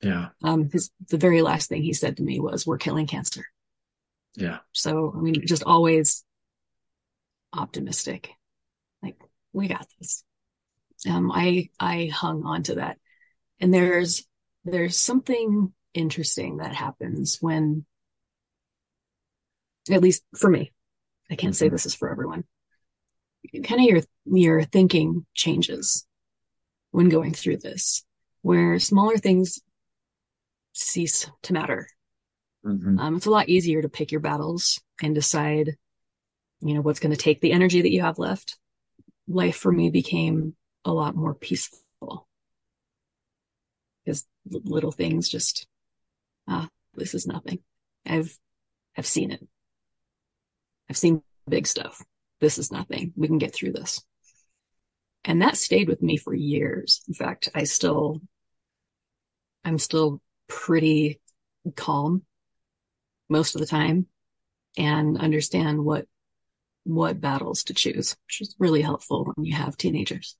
Yeah. 0.00 0.28
Um, 0.42 0.70
his, 0.70 0.90
the 1.08 1.18
very 1.18 1.42
last 1.42 1.68
thing 1.68 1.82
he 1.82 1.92
said 1.92 2.16
to 2.16 2.22
me 2.22 2.40
was, 2.40 2.66
we're 2.66 2.78
killing 2.78 3.06
cancer. 3.06 3.44
Yeah. 4.34 4.58
So, 4.72 5.12
I 5.16 5.20
mean, 5.20 5.46
just 5.46 5.64
always 5.64 6.24
optimistic. 7.52 8.30
Like, 9.02 9.16
we 9.52 9.68
got 9.68 9.86
this. 9.98 10.24
Um, 11.08 11.32
I, 11.32 11.70
I 11.80 12.10
hung 12.12 12.44
on 12.44 12.62
to 12.64 12.76
that. 12.76 12.98
And 13.60 13.74
there's, 13.74 14.24
there's 14.64 14.98
something 14.98 15.72
interesting 15.94 16.58
that 16.58 16.74
happens 16.74 17.38
when, 17.40 17.84
at 19.90 20.02
least 20.02 20.22
for 20.36 20.50
me, 20.50 20.72
I 21.30 21.34
can't 21.34 21.54
mm-hmm. 21.54 21.58
say 21.58 21.68
this 21.68 21.86
is 21.86 21.94
for 21.94 22.10
everyone 22.10 22.44
kind 23.64 23.80
of 23.80 23.86
your 23.86 24.02
your 24.26 24.62
thinking 24.62 25.24
changes 25.34 26.06
when 26.90 27.08
going 27.08 27.32
through 27.32 27.58
this, 27.58 28.04
where 28.42 28.78
smaller 28.78 29.16
things 29.16 29.60
cease 30.78 31.30
to 31.42 31.52
matter. 31.52 31.88
Mm-hmm. 32.64 32.98
Um, 32.98 33.16
it's 33.16 33.26
a 33.26 33.30
lot 33.30 33.48
easier 33.48 33.82
to 33.82 33.88
pick 33.88 34.12
your 34.12 34.20
battles 34.20 34.80
and 35.02 35.14
decide, 35.14 35.76
you 36.60 36.74
know, 36.74 36.80
what's 36.80 37.00
going 37.00 37.14
to 37.14 37.16
take 37.16 37.40
the 37.40 37.52
energy 37.52 37.82
that 37.82 37.92
you 37.92 38.02
have 38.02 38.18
left. 38.18 38.58
Life 39.26 39.56
for 39.56 39.70
me 39.70 39.90
became 39.90 40.54
a 40.84 40.92
lot 40.92 41.14
more 41.14 41.34
peaceful 41.34 42.26
because 44.04 44.26
little 44.46 44.92
things 44.92 45.28
just, 45.28 45.66
ah, 46.48 46.68
this 46.94 47.14
is 47.14 47.26
nothing. 47.26 47.58
I've, 48.06 48.36
I've 48.96 49.06
seen 49.06 49.30
it. 49.30 49.46
I've 50.88 50.96
seen 50.96 51.22
big 51.48 51.66
stuff 51.66 52.02
this 52.40 52.58
is 52.58 52.72
nothing. 52.72 53.12
We 53.16 53.26
can 53.26 53.38
get 53.38 53.54
through 53.54 53.72
this. 53.72 54.02
And 55.24 55.42
that 55.42 55.56
stayed 55.56 55.88
with 55.88 56.02
me 56.02 56.16
for 56.16 56.34
years. 56.34 57.02
In 57.08 57.14
fact, 57.14 57.48
I 57.54 57.64
still, 57.64 58.20
I'm 59.64 59.78
still 59.78 60.20
pretty 60.48 61.20
calm 61.76 62.22
most 63.28 63.54
of 63.54 63.60
the 63.60 63.66
time 63.66 64.06
and 64.76 65.18
understand 65.18 65.84
what, 65.84 66.06
what 66.84 67.20
battles 67.20 67.64
to 67.64 67.74
choose, 67.74 68.16
which 68.26 68.40
is 68.40 68.56
really 68.58 68.82
helpful 68.82 69.32
when 69.34 69.44
you 69.44 69.54
have 69.54 69.76
teenagers. 69.76 70.36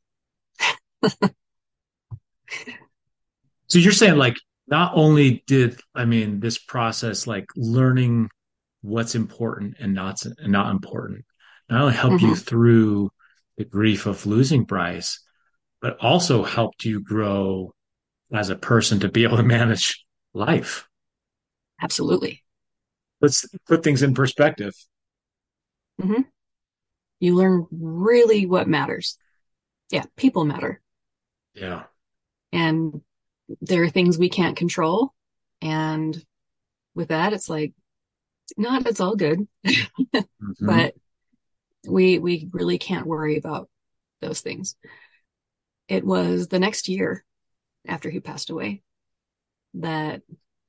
so 3.67 3.79
you're 3.79 3.93
saying 3.93 4.17
like, 4.17 4.37
not 4.67 4.93
only 4.95 5.43
did, 5.47 5.81
I 5.95 6.05
mean, 6.05 6.41
this 6.41 6.59
process, 6.59 7.27
like 7.27 7.47
learning 7.57 8.29
what's 8.83 9.15
important 9.15 9.77
and 9.81 9.95
not, 9.95 10.23
and 10.25 10.53
not 10.53 10.71
important 10.71 11.25
not 11.69 11.83
only 11.83 11.95
helped 11.95 12.17
mm-hmm. 12.17 12.27
you 12.29 12.37
through 12.37 13.11
the 13.57 13.65
grief 13.65 14.07
of 14.07 14.27
losing 14.27 14.65
Bryce, 14.65 15.21
but 15.81 15.99
also 16.01 16.43
helped 16.43 16.85
you 16.85 17.01
grow 17.01 17.73
as 18.33 18.51
a 18.51 18.57
person 18.57 19.01
to 19.01 19.09
be 19.09 19.25
able 19.25 19.37
to 19.37 19.43
manage 19.43 20.05
life. 20.35 20.89
Absolutely. 21.81 22.43
Let's 23.21 23.47
put 23.67 23.83
things 23.83 24.03
in 24.03 24.15
perspective. 24.15 24.75
Mm-hmm. 26.01 26.23
You 27.21 27.35
learn 27.35 27.67
really 27.71 28.47
what 28.47 28.69
matters. 28.69 29.19
Yeah, 29.91 30.05
people 30.17 30.45
matter. 30.45 30.81
Yeah. 31.55 31.85
And 32.53 33.01
there 33.61 33.83
are 33.83 33.89
things 33.89 34.19
we 34.19 34.29
can't 34.29 34.57
control. 34.57 35.13
And 35.61 36.17
with 36.95 37.09
that, 37.09 37.33
it's 37.33 37.49
like, 37.49 37.73
not, 38.57 38.87
it's 38.87 39.01
all 39.01 39.17
good. 39.17 39.47
mm-hmm. 39.67 40.21
But 40.61 40.95
we 41.87 42.19
we 42.19 42.49
really 42.53 42.79
can't 42.79 43.07
worry 43.07 43.37
about 43.37 43.69
those 44.21 44.41
things. 44.41 44.77
It 45.89 46.05
was 46.05 46.49
the 46.49 46.59
next 46.59 46.89
year 46.89 47.25
after 47.87 48.11
he 48.11 48.21
passed 48.21 48.51
away 48.51 48.83
that 49.75 50.23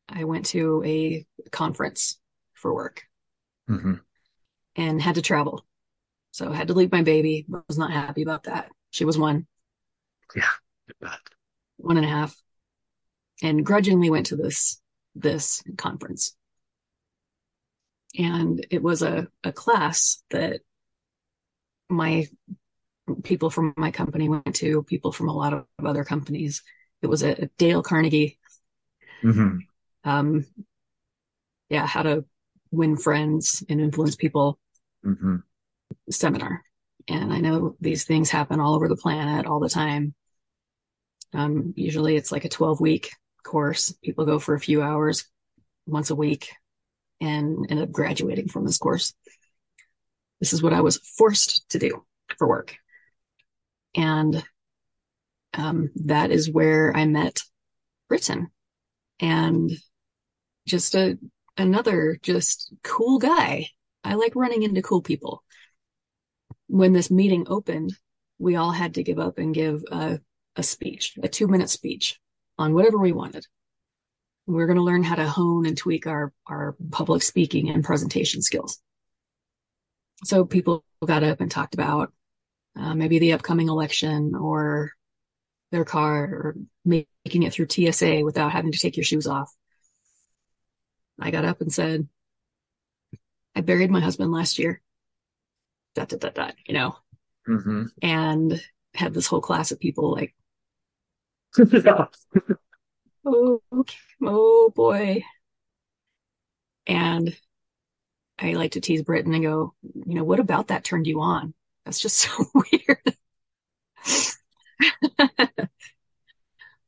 I 0.07 0.23
went 0.23 0.47
to 0.47 0.83
a 0.85 1.25
conference 1.51 2.19
for 2.53 2.73
work 2.73 3.03
mm-hmm. 3.69 3.95
and 4.75 5.01
had 5.01 5.15
to 5.15 5.21
travel. 5.21 5.65
So 6.31 6.51
I 6.51 6.55
had 6.55 6.67
to 6.67 6.73
leave 6.73 6.91
my 6.91 7.03
baby. 7.03 7.45
Was 7.67 7.77
not 7.77 7.91
happy 7.91 8.21
about 8.21 8.43
that. 8.43 8.69
She 8.91 9.05
was 9.05 9.17
one. 9.17 9.47
Yeah. 10.35 10.49
One 11.77 11.97
and 11.97 12.05
a 12.05 12.09
half. 12.09 12.35
And 13.41 13.65
grudgingly 13.65 14.09
went 14.09 14.27
to 14.27 14.35
this 14.35 14.81
this 15.15 15.63
conference. 15.77 16.35
And 18.17 18.65
it 18.71 18.81
was 18.81 19.01
a, 19.01 19.27
a 19.43 19.51
class 19.51 20.23
that 20.31 20.61
my 21.89 22.27
people 23.23 23.49
from 23.49 23.73
my 23.77 23.91
company 23.91 24.29
went 24.29 24.55
to, 24.55 24.83
people 24.83 25.11
from 25.11 25.29
a 25.29 25.35
lot 25.35 25.53
of 25.53 25.65
other 25.83 26.03
companies. 26.03 26.63
It 27.01 27.07
was 27.07 27.23
a, 27.23 27.43
a 27.43 27.49
Dale 27.57 27.83
Carnegie. 27.83 28.37
Mm-hmm. 29.23 29.57
Um, 30.03 30.45
yeah, 31.69 31.85
how 31.85 32.03
to 32.03 32.25
win 32.71 32.97
friends 32.97 33.63
and 33.69 33.79
influence 33.79 34.15
people 34.15 34.59
mm-hmm. 35.05 35.37
seminar. 36.09 36.63
And 37.07 37.33
I 37.33 37.39
know 37.39 37.75
these 37.79 38.05
things 38.05 38.29
happen 38.29 38.59
all 38.59 38.75
over 38.75 38.87
the 38.87 38.95
planet 38.95 39.45
all 39.45 39.59
the 39.59 39.69
time. 39.69 40.13
Um, 41.33 41.73
usually 41.75 42.15
it's 42.15 42.31
like 42.31 42.45
a 42.45 42.49
12 42.49 42.79
week 42.79 43.11
course. 43.43 43.93
People 44.03 44.25
go 44.25 44.39
for 44.39 44.53
a 44.53 44.59
few 44.59 44.81
hours 44.81 45.25
once 45.85 46.09
a 46.09 46.15
week 46.15 46.49
and 47.21 47.65
end 47.69 47.79
up 47.81 47.91
graduating 47.91 48.47
from 48.47 48.65
this 48.65 48.77
course. 48.77 49.13
This 50.39 50.53
is 50.53 50.63
what 50.63 50.73
I 50.73 50.81
was 50.81 50.97
forced 50.97 51.67
to 51.69 51.79
do 51.79 52.05
for 52.37 52.47
work. 52.47 52.75
And 53.95 54.43
um, 55.53 55.89
that 56.05 56.31
is 56.31 56.49
where 56.49 56.95
I 56.95 57.05
met 57.05 57.39
Britton 58.07 58.49
and 59.19 59.71
just 60.67 60.95
a 60.95 61.17
another 61.57 62.17
just 62.21 62.73
cool 62.83 63.19
guy. 63.19 63.67
I 64.03 64.15
like 64.15 64.35
running 64.35 64.63
into 64.63 64.81
cool 64.81 65.01
people. 65.01 65.43
When 66.67 66.93
this 66.93 67.11
meeting 67.11 67.45
opened, 67.47 67.93
we 68.37 68.55
all 68.55 68.71
had 68.71 68.95
to 68.95 69.03
give 69.03 69.19
up 69.19 69.37
and 69.37 69.53
give 69.53 69.83
a, 69.91 70.19
a 70.55 70.63
speech, 70.63 71.17
a 71.21 71.27
two 71.27 71.47
minute 71.47 71.69
speech 71.69 72.19
on 72.57 72.73
whatever 72.73 72.97
we 72.97 73.11
wanted. 73.11 73.45
We're 74.47 74.67
going 74.67 74.77
to 74.77 74.83
learn 74.83 75.03
how 75.03 75.15
to 75.15 75.27
hone 75.27 75.65
and 75.65 75.77
tweak 75.77 76.07
our, 76.07 76.33
our 76.47 76.75
public 76.91 77.21
speaking 77.21 77.69
and 77.69 77.83
presentation 77.83 78.41
skills 78.41 78.79
so 80.23 80.45
people 80.45 80.83
got 81.05 81.23
up 81.23 81.41
and 81.41 81.49
talked 81.49 81.73
about 81.73 82.11
uh, 82.77 82.93
maybe 82.93 83.19
the 83.19 83.33
upcoming 83.33 83.69
election 83.69 84.35
or 84.35 84.91
their 85.71 85.85
car 85.85 86.23
or 86.23 86.55
making 86.85 87.43
it 87.43 87.53
through 87.53 87.67
TSA 87.69 88.21
without 88.23 88.51
having 88.51 88.71
to 88.71 88.79
take 88.79 88.97
your 88.97 89.03
shoes 89.03 89.27
off. 89.27 89.53
I 91.19 91.31
got 91.31 91.45
up 91.45 91.61
and 91.61 91.71
said, 91.71 92.07
I 93.55 93.61
buried 93.61 93.91
my 93.91 93.99
husband 93.99 94.31
last 94.31 94.57
year. 94.57 94.81
Dot, 95.95 96.09
dot, 96.09 96.19
dot, 96.19 96.35
dot, 96.35 96.55
you 96.65 96.73
know, 96.73 96.95
mm-hmm. 97.47 97.85
and 98.01 98.61
had 98.93 99.13
this 99.13 99.27
whole 99.27 99.41
class 99.41 99.71
of 99.71 99.79
people 99.79 100.11
like 100.13 100.33
oh, 103.25 103.61
okay. 103.73 103.97
oh 104.23 104.71
boy. 104.75 105.23
And 106.87 107.35
I 108.37 108.53
like 108.53 108.71
to 108.71 108.81
tease 108.81 109.03
Britton 109.03 109.33
and 109.33 109.43
go, 109.43 109.73
you 110.05 110.15
know, 110.15 110.23
what 110.23 110.39
about 110.39 110.67
that 110.67 110.83
turned 110.83 111.07
you 111.07 111.21
on? 111.21 111.53
That's 111.85 111.99
just 111.99 112.17
so 112.17 112.45
weird. 112.53 113.17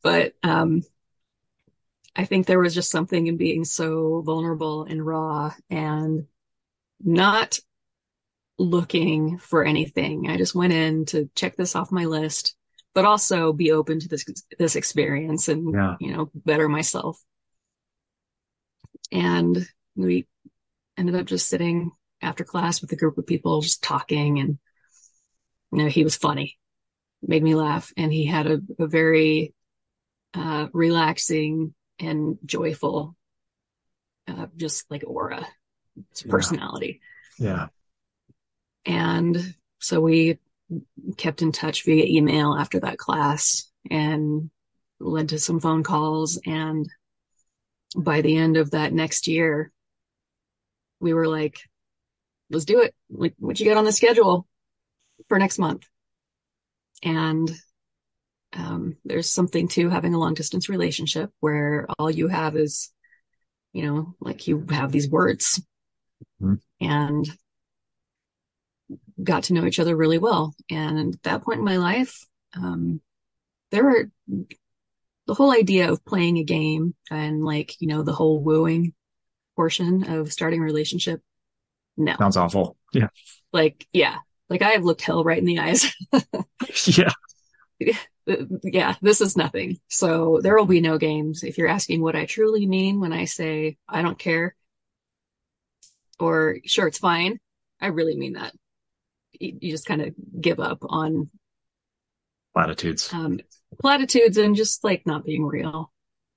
but 0.03 0.33
um, 0.43 0.83
I 2.15 2.25
think 2.25 2.45
there 2.45 2.59
was 2.59 2.75
just 2.75 2.91
something 2.91 3.27
in 3.27 3.37
being 3.37 3.63
so 3.63 4.21
vulnerable 4.21 4.83
and 4.83 5.05
raw 5.05 5.53
and 5.69 6.27
not 7.03 7.59
looking 8.57 9.37
for 9.37 9.63
anything. 9.63 10.29
I 10.29 10.37
just 10.37 10.55
went 10.55 10.73
in 10.73 11.05
to 11.05 11.29
check 11.35 11.55
this 11.55 11.75
off 11.75 11.91
my 11.91 12.05
list, 12.05 12.55
but 12.93 13.05
also 13.05 13.53
be 13.53 13.71
open 13.71 13.99
to 13.99 14.07
this 14.07 14.25
this 14.57 14.75
experience 14.75 15.47
and 15.47 15.73
yeah. 15.73 15.95
you 15.99 16.15
know 16.15 16.29
better 16.35 16.69
myself. 16.69 17.21
And 19.11 19.65
we 19.95 20.27
ended 20.97 21.15
up 21.15 21.25
just 21.25 21.49
sitting 21.49 21.91
after 22.21 22.43
class 22.43 22.81
with 22.81 22.91
a 22.91 22.95
group 22.95 23.17
of 23.17 23.25
people, 23.25 23.61
just 23.61 23.83
talking, 23.83 24.39
and 24.39 24.59
you 25.71 25.79
know 25.79 25.87
he 25.87 26.03
was 26.03 26.15
funny, 26.15 26.59
made 27.21 27.43
me 27.43 27.55
laugh, 27.55 27.93
and 27.97 28.11
he 28.11 28.25
had 28.25 28.47
a, 28.47 28.61
a 28.79 28.87
very 28.87 29.53
uh, 30.33 30.67
relaxing 30.73 31.73
and 31.99 32.37
joyful, 32.45 33.15
uh, 34.27 34.47
just 34.55 34.89
like 34.89 35.03
aura, 35.05 35.47
personality. 36.27 37.01
Yeah. 37.37 37.67
And 38.85 39.55
so 39.79 40.01
we 40.01 40.39
kept 41.17 41.41
in 41.41 41.51
touch 41.51 41.85
via 41.85 42.05
email 42.05 42.55
after 42.55 42.79
that 42.79 42.97
class 42.97 43.69
and 43.89 44.49
led 44.99 45.29
to 45.29 45.39
some 45.39 45.59
phone 45.59 45.83
calls. 45.83 46.39
And 46.45 46.87
by 47.95 48.21
the 48.21 48.37
end 48.37 48.57
of 48.57 48.71
that 48.71 48.93
next 48.93 49.27
year, 49.27 49.71
we 50.99 51.13
were 51.13 51.27
like, 51.27 51.59
let's 52.49 52.65
do 52.65 52.81
it. 52.81 52.95
Like, 53.09 53.35
what 53.37 53.59
you 53.59 53.65
got 53.65 53.77
on 53.77 53.85
the 53.85 53.91
schedule 53.91 54.47
for 55.27 55.37
next 55.37 55.59
month? 55.59 55.87
And 57.03 57.51
um, 58.53 58.97
there's 59.05 59.29
something 59.29 59.67
to 59.69 59.89
having 59.89 60.13
a 60.13 60.19
long 60.19 60.33
distance 60.33 60.69
relationship 60.69 61.31
where 61.39 61.87
all 61.97 62.11
you 62.11 62.27
have 62.27 62.55
is, 62.55 62.91
you 63.73 63.83
know, 63.83 64.15
like 64.19 64.47
you 64.47 64.65
have 64.69 64.91
these 64.91 65.09
words 65.09 65.61
mm-hmm. 66.41 66.55
and 66.79 67.29
got 69.23 69.43
to 69.43 69.53
know 69.53 69.65
each 69.65 69.79
other 69.79 69.95
really 69.95 70.17
well. 70.17 70.53
And 70.69 71.13
at 71.13 71.23
that 71.23 71.43
point 71.43 71.59
in 71.59 71.65
my 71.65 71.77
life, 71.77 72.25
um, 72.55 73.01
there 73.71 73.83
were 73.83 74.09
the 75.27 75.33
whole 75.33 75.51
idea 75.51 75.89
of 75.89 76.03
playing 76.03 76.37
a 76.37 76.43
game 76.43 76.93
and 77.09 77.43
like, 77.43 77.79
you 77.79 77.87
know, 77.87 78.03
the 78.03 78.13
whole 78.13 78.43
wooing 78.43 78.93
portion 79.55 80.03
of 80.03 80.31
starting 80.31 80.61
a 80.61 80.65
relationship. 80.65 81.21
No. 81.95 82.15
Sounds 82.17 82.37
awful. 82.37 82.75
Yeah. 82.93 83.07
Like, 83.53 83.87
yeah. 83.93 84.17
Like 84.51 84.61
I 84.61 84.71
have 84.71 84.83
looked 84.83 85.01
hell 85.01 85.23
right 85.23 85.37
in 85.37 85.45
the 85.45 85.59
eyes. 85.59 85.95
yeah. 86.85 87.13
yeah, 88.63 88.95
this 89.01 89.21
is 89.21 89.37
nothing. 89.37 89.79
So 89.87 90.41
there 90.43 90.57
will 90.57 90.65
be 90.65 90.81
no 90.81 90.97
games. 90.97 91.41
If 91.41 91.57
you're 91.57 91.69
asking 91.69 92.01
what 92.01 92.17
I 92.17 92.25
truly 92.25 92.67
mean 92.67 92.99
when 92.99 93.13
I 93.13 93.23
say 93.23 93.77
I 93.87 94.01
don't 94.01 94.19
care 94.19 94.53
or 96.19 96.57
sure, 96.65 96.87
it's 96.87 96.97
fine, 96.97 97.39
I 97.79 97.87
really 97.87 98.17
mean 98.17 98.33
that. 98.33 98.53
You, 99.39 99.57
you 99.61 99.71
just 99.71 99.85
kind 99.85 100.01
of 100.01 100.13
give 100.41 100.59
up 100.59 100.79
on 100.81 101.29
platitudes, 102.53 103.11
um, 103.13 103.39
platitudes 103.79 104.37
and 104.37 104.53
just 104.53 104.83
like 104.83 105.07
not 105.07 105.23
being 105.23 105.45
real. 105.45 105.93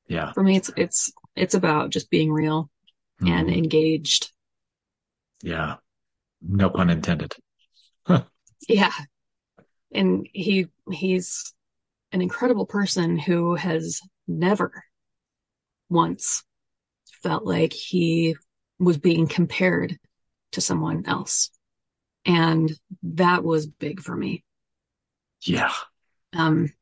Yeah. 0.07 0.31
For 0.35 0.45
me, 0.45 0.55
it's, 0.55 0.71
it's, 0.77 1.13
it's 1.35 1.55
about 1.55 1.91
just 1.91 2.11
being 2.11 2.31
real 2.31 2.71
mm. 3.21 3.29
and 3.29 3.51
engaged. 3.51 4.31
Yeah. 5.43 5.79
No 6.41 6.71
pun 6.71 6.91
intended. 6.91 7.35
Yeah. 8.69 8.93
And 9.93 10.29
he, 10.33 10.67
he's 10.91 11.53
an 12.13 12.23
incredible 12.23 12.67
person 12.67 13.19
who 13.19 13.55
has 13.55 14.01
never 14.27 14.85
once 15.89 16.43
felt 17.23 17.45
like 17.45 17.73
he 17.73 18.37
was 18.79 18.99
being 18.99 19.27
compared 19.27 19.97
to 20.53 20.61
someone 20.61 21.05
else. 21.07 21.51
And 22.25 22.73
that 23.03 23.45
was 23.45 23.67
big 23.67 24.01
for 24.01 24.17
me. 24.17 24.45
Yeah. 25.43 25.73
Um, 26.33 26.73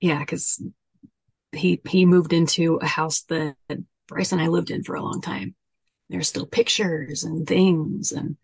yeah, 0.00 0.24
cause 0.24 0.62
he, 1.52 1.80
he 1.88 2.06
moved 2.06 2.32
into 2.32 2.76
a 2.76 2.86
house 2.86 3.22
that 3.28 3.56
Bryce 4.08 4.32
and 4.32 4.40
I 4.40 4.48
lived 4.48 4.70
in 4.70 4.82
for 4.82 4.96
a 4.96 5.02
long 5.02 5.20
time. 5.20 5.54
There's 6.08 6.28
still 6.28 6.46
pictures 6.46 7.24
and 7.24 7.46
things. 7.46 8.12
And, 8.12 8.36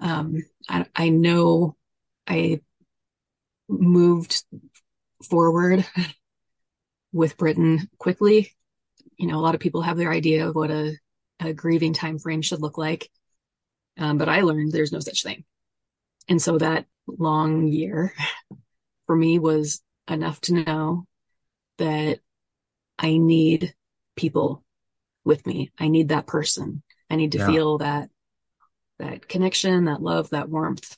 um, 0.00 0.36
I, 0.68 0.86
I 0.94 1.08
know 1.10 1.76
I 2.30 2.60
moved 3.68 4.44
forward 5.28 5.84
with 7.12 7.36
Britton 7.36 7.88
quickly. 7.98 8.52
You 9.16 9.26
know, 9.26 9.36
a 9.36 9.42
lot 9.42 9.56
of 9.56 9.60
people 9.60 9.82
have 9.82 9.96
their 9.96 10.12
idea 10.12 10.48
of 10.48 10.54
what 10.54 10.70
a, 10.70 10.96
a 11.40 11.52
grieving 11.52 11.92
time 11.92 12.20
frame 12.20 12.40
should 12.40 12.60
look 12.62 12.78
like. 12.78 13.10
Um, 13.98 14.16
but 14.16 14.28
I 14.28 14.42
learned 14.42 14.72
there's 14.72 14.92
no 14.92 15.00
such 15.00 15.24
thing. 15.24 15.44
And 16.28 16.40
so 16.40 16.56
that 16.58 16.86
long 17.08 17.66
year 17.66 18.14
for 19.06 19.16
me 19.16 19.40
was 19.40 19.82
enough 20.08 20.40
to 20.42 20.54
know 20.54 21.06
that 21.78 22.20
I 22.96 23.16
need 23.16 23.74
people 24.14 24.64
with 25.24 25.44
me. 25.46 25.72
I 25.76 25.88
need 25.88 26.10
that 26.10 26.28
person. 26.28 26.84
I 27.10 27.16
need 27.16 27.32
to 27.32 27.38
yeah. 27.38 27.46
feel 27.48 27.78
that, 27.78 28.08
that 29.00 29.26
connection, 29.26 29.86
that 29.86 30.00
love, 30.00 30.30
that 30.30 30.48
warmth, 30.48 30.96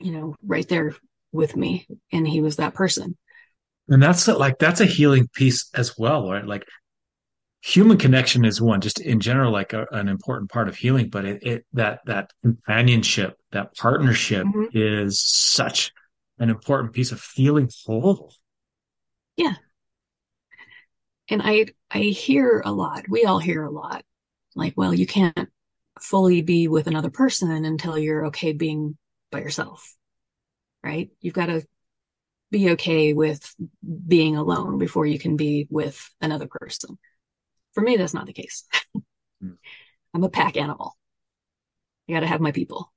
you 0.00 0.12
know, 0.12 0.34
right 0.44 0.68
there 0.68 0.96
with 1.32 1.56
me. 1.56 1.86
And 2.12 2.26
he 2.26 2.40
was 2.40 2.56
that 2.56 2.74
person. 2.74 3.16
And 3.88 4.02
that's 4.02 4.26
a, 4.28 4.34
like 4.34 4.58
that's 4.58 4.80
a 4.80 4.86
healing 4.86 5.28
piece 5.34 5.68
as 5.74 5.98
well, 5.98 6.30
right? 6.30 6.46
Like 6.46 6.64
human 7.60 7.98
connection 7.98 8.44
is 8.44 8.60
one, 8.60 8.80
just 8.80 9.00
in 9.00 9.20
general, 9.20 9.52
like 9.52 9.72
a, 9.72 9.86
an 9.92 10.08
important 10.08 10.50
part 10.50 10.68
of 10.68 10.76
healing. 10.76 11.08
But 11.08 11.24
it, 11.24 11.42
it 11.42 11.66
that 11.72 12.00
that 12.06 12.32
companionship, 12.42 13.36
that 13.52 13.76
partnership, 13.76 14.46
mm-hmm. 14.46 14.66
is 14.72 15.20
such 15.20 15.92
an 16.38 16.50
important 16.50 16.92
piece 16.92 17.12
of 17.12 17.20
feeling 17.20 17.68
whole. 17.84 18.32
Yeah. 19.36 19.54
And 21.28 21.42
I 21.42 21.66
I 21.90 21.98
hear 21.98 22.62
a 22.64 22.72
lot. 22.72 23.04
We 23.08 23.24
all 23.24 23.38
hear 23.38 23.62
a 23.64 23.70
lot. 23.70 24.04
Like, 24.54 24.74
well, 24.76 24.94
you 24.94 25.06
can't 25.06 25.48
fully 26.00 26.42
be 26.42 26.68
with 26.68 26.86
another 26.86 27.10
person 27.10 27.64
until 27.64 27.98
you're 27.98 28.26
okay 28.26 28.52
being 28.52 28.96
by 29.30 29.40
yourself. 29.40 29.94
Right? 30.82 31.10
You've 31.20 31.34
got 31.34 31.46
to 31.46 31.66
be 32.50 32.70
okay 32.70 33.12
with 33.12 33.54
being 34.06 34.36
alone 34.36 34.78
before 34.78 35.06
you 35.06 35.18
can 35.18 35.36
be 35.36 35.66
with 35.70 36.10
another 36.20 36.48
person. 36.48 36.98
For 37.74 37.82
me, 37.82 37.96
that's 37.96 38.14
not 38.14 38.26
the 38.26 38.32
case. 38.32 38.64
mm. 39.42 39.56
I'm 40.14 40.24
a 40.24 40.28
pack 40.28 40.56
animal. 40.56 40.96
I 42.08 42.14
got 42.14 42.20
to 42.20 42.26
have 42.26 42.40
my 42.40 42.50
people. 42.50 42.92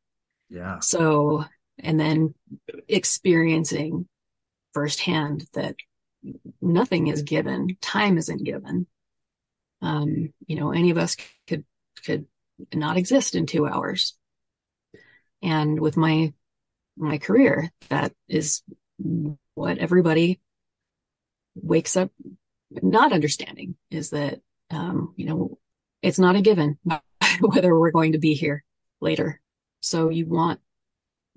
Yeah. 0.50 0.80
So, 0.80 1.46
and 1.78 2.00
then 2.00 2.34
experiencing 2.88 4.08
firsthand 4.74 5.46
that 5.54 5.76
nothing 6.60 7.08
is 7.08 7.22
given, 7.22 7.78
time 7.82 8.18
isn't 8.18 8.44
given. 8.44 8.88
Um, 9.84 10.34
you 10.48 10.56
know, 10.56 10.72
any 10.72 10.90
of 10.90 10.98
us 10.98 11.16
could, 11.48 11.66
could 12.04 12.26
not 12.74 12.98
exist 12.98 13.36
in 13.36 13.46
two 13.46 13.68
hours. 13.68 14.18
And 15.44 15.80
with 15.80 15.98
my, 15.98 16.34
my 16.98 17.20
career, 17.20 17.72
that 17.90 18.14
is 18.28 18.64
what 19.54 19.78
everybody 19.78 20.40
wakes 21.56 21.96
up 21.96 22.10
not 22.82 23.14
understanding 23.14 23.76
is 23.92 24.10
that, 24.12 24.40
um, 24.72 25.14
you 25.16 25.26
know, 25.26 25.58
it's 26.02 26.20
not 26.20 26.36
a 26.36 26.42
given 26.42 26.78
whether 27.42 27.78
we're 27.78 27.92
going 27.92 28.14
to 28.14 28.20
be 28.20 28.34
here 28.34 28.64
later. 29.00 29.40
So 29.82 30.10
you 30.10 30.26
want 30.26 30.60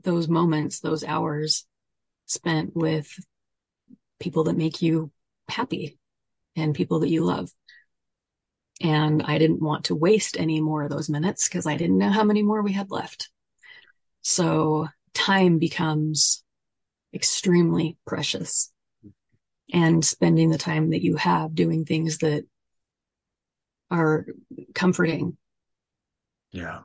those 0.02 0.28
moments, 0.28 0.80
those 0.80 1.04
hours 1.04 1.66
spent 2.26 2.74
with 2.74 3.08
people 4.20 4.44
that 4.44 4.56
make 4.56 4.82
you 4.82 5.10
happy 5.48 5.98
and 6.54 6.74
people 6.74 7.00
that 7.00 7.10
you 7.10 7.24
love. 7.24 7.50
And 8.80 9.22
I 9.22 9.38
didn't 9.38 9.62
want 9.62 9.86
to 9.86 9.94
waste 9.94 10.38
any 10.38 10.60
more 10.60 10.84
of 10.84 10.90
those 10.90 11.08
minutes 11.08 11.48
because 11.48 11.66
I 11.66 11.76
didn't 11.76 11.98
know 11.98 12.10
how 12.10 12.24
many 12.24 12.42
more 12.42 12.62
we 12.62 12.72
had 12.72 12.90
left. 12.90 13.30
So 14.28 14.88
time 15.14 15.60
becomes 15.60 16.42
extremely 17.14 17.96
precious 18.04 18.72
and 19.72 20.04
spending 20.04 20.50
the 20.50 20.58
time 20.58 20.90
that 20.90 21.00
you 21.00 21.14
have 21.14 21.54
doing 21.54 21.84
things 21.84 22.18
that 22.18 22.44
are 23.88 24.26
comforting. 24.74 25.36
Yeah. 26.50 26.80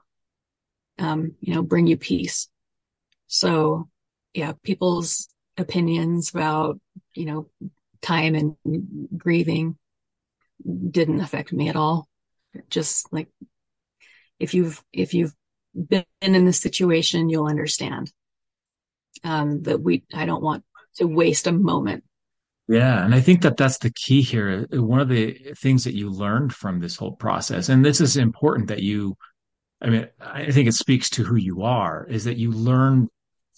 Um, 1.00 1.34
you 1.40 1.56
know, 1.56 1.64
bring 1.64 1.88
you 1.88 1.98
peace. 1.98 2.48
So 3.26 3.90
yeah, 4.36 4.54
people's 4.62 5.28
opinions 5.58 6.30
about, 6.30 6.80
you 7.16 7.26
know, 7.26 7.50
time 8.04 8.36
and 8.36 9.10
grieving 9.18 9.80
didn't 10.64 11.22
affect 11.22 11.52
me 11.52 11.70
at 11.70 11.76
all. 11.76 12.08
Just 12.70 13.12
like 13.12 13.30
if 14.40 14.54
you've 14.54 14.84
if 14.94 15.16
you've 15.16 15.34
been 15.74 16.06
in 16.22 16.46
this 16.46 16.60
situation, 16.60 17.30
you'll 17.30 17.48
understand 17.48 18.12
um, 19.24 19.62
that 19.64 19.82
we. 19.82 20.04
I 20.14 20.26
don't 20.26 20.44
want 20.44 20.64
to 20.96 21.06
waste 21.06 21.48
a 21.48 21.52
moment. 21.52 22.04
Yeah, 22.68 23.04
and 23.04 23.14
I 23.14 23.22
think 23.22 23.42
that 23.42 23.58
that's 23.58 23.80
the 23.80 23.92
key 23.92 24.22
here. 24.22 24.68
One 24.72 25.00
of 25.00 25.10
the 25.10 25.54
things 25.58 25.84
that 25.84 25.96
you 25.96 26.10
learned 26.10 26.54
from 26.54 26.80
this 26.80 26.96
whole 26.96 27.14
process, 27.14 27.70
and 27.70 27.84
this 27.84 28.02
is 28.02 28.18
important 28.18 28.68
that 28.68 28.82
you. 28.82 29.16
I 29.84 29.90
mean, 29.90 30.08
I 30.20 30.52
think 30.52 30.68
it 30.68 30.76
speaks 30.76 31.10
to 31.12 31.24
who 31.24 31.36
you 31.36 31.64
are. 31.64 32.06
Is 32.08 32.26
that 32.26 32.38
you 32.38 32.52
learn 32.52 33.10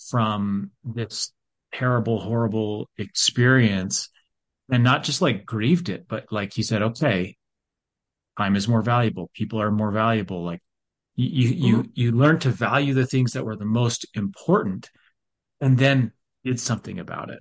from 0.09 0.71
this 0.83 1.31
terrible, 1.73 2.19
horrible 2.19 2.89
experience 2.97 4.09
and 4.71 4.83
not 4.83 5.03
just 5.03 5.21
like 5.21 5.45
grieved 5.45 5.89
it, 5.89 6.07
but 6.07 6.25
like 6.31 6.57
you 6.57 6.63
said, 6.63 6.81
okay, 6.81 7.35
time 8.37 8.55
is 8.55 8.67
more 8.67 8.81
valuable. 8.81 9.29
People 9.33 9.61
are 9.61 9.71
more 9.71 9.91
valuable. 9.91 10.43
Like 10.43 10.61
you, 11.15 11.49
you, 11.49 11.77
mm-hmm. 11.77 11.91
you 11.93 12.11
learn 12.11 12.39
to 12.39 12.49
value 12.49 12.93
the 12.93 13.05
things 13.05 13.33
that 13.33 13.45
were 13.45 13.55
the 13.55 13.65
most 13.65 14.05
important 14.15 14.89
and 15.61 15.77
then 15.77 16.11
did 16.43 16.59
something 16.59 16.99
about 16.99 17.29
it. 17.29 17.39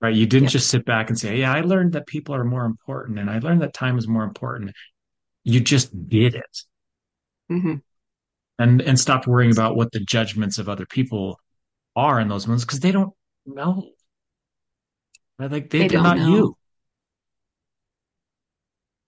Right. 0.00 0.14
You 0.14 0.26
didn't 0.26 0.50
just 0.50 0.68
sit 0.68 0.84
back 0.84 1.08
and 1.08 1.18
say, 1.18 1.38
yeah, 1.38 1.52
I 1.52 1.62
learned 1.62 1.94
that 1.94 2.06
people 2.06 2.34
are 2.34 2.44
more 2.44 2.66
important 2.66 3.18
and 3.18 3.30
I 3.30 3.38
learned 3.38 3.62
that 3.62 3.72
time 3.72 3.96
is 3.96 4.06
more 4.06 4.24
important. 4.24 4.72
You 5.42 5.60
just 5.60 6.08
did 6.08 6.34
it. 6.34 6.62
Mm-hmm. 7.50 7.76
And, 8.58 8.82
and 8.82 9.00
stopped 9.00 9.26
worrying 9.26 9.52
about 9.52 9.74
what 9.74 9.92
the 9.92 10.00
judgments 10.00 10.58
of 10.58 10.68
other 10.68 10.84
people 10.84 11.40
are 11.94 12.20
in 12.20 12.28
those 12.28 12.46
moments 12.46 12.64
because 12.64 12.80
they 12.80 12.92
don't 12.92 13.14
know. 13.46 13.90
right? 15.38 15.50
Like 15.50 15.70
they, 15.70 15.88
they 15.88 15.96
are 15.96 16.02
not 16.02 16.18
know. 16.18 16.28
you. 16.28 16.56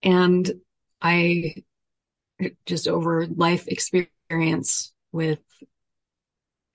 And 0.01 0.51
I 1.01 1.55
just 2.65 2.87
over 2.87 3.27
life 3.27 3.67
experience 3.67 4.93
with 5.11 5.39
you 5.59 5.67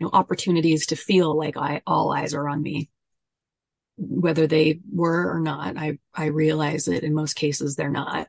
know 0.00 0.10
opportunities 0.12 0.86
to 0.86 0.96
feel 0.96 1.36
like 1.36 1.56
I 1.56 1.82
all 1.86 2.12
eyes 2.12 2.34
are 2.34 2.48
on 2.48 2.62
me. 2.62 2.90
Whether 3.96 4.46
they 4.46 4.80
were 4.92 5.36
or 5.36 5.40
not, 5.40 5.76
I 5.76 5.98
I 6.14 6.26
realize 6.26 6.86
that 6.86 7.04
in 7.04 7.14
most 7.14 7.34
cases 7.34 7.76
they're 7.76 7.90
not. 7.90 8.28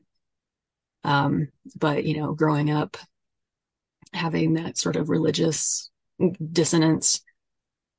Um, 1.03 1.49
but 1.75 2.03
you 2.05 2.17
know, 2.19 2.33
growing 2.33 2.71
up, 2.71 2.97
having 4.13 4.53
that 4.53 4.77
sort 4.77 4.95
of 4.95 5.09
religious 5.09 5.89
dissonance, 6.51 7.21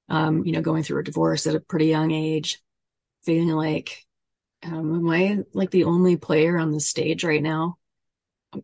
um, 0.09 0.45
you 0.45 0.53
know, 0.53 0.63
going 0.63 0.83
through 0.83 1.01
a 1.01 1.05
divorce 1.05 1.47
at 1.47 1.55
a 1.55 1.61
pretty 1.61 1.87
young 1.87 2.11
age, 2.11 2.61
feeling 3.25 3.49
like, 3.49 4.05
um, 4.65 4.95
am 4.95 5.11
I 5.11 5.39
like 5.53 5.71
the 5.71 5.85
only 5.85 6.17
player 6.17 6.59
on 6.59 6.73
the 6.73 6.81
stage 6.81 7.25
right 7.25 7.43
now? 7.43 7.79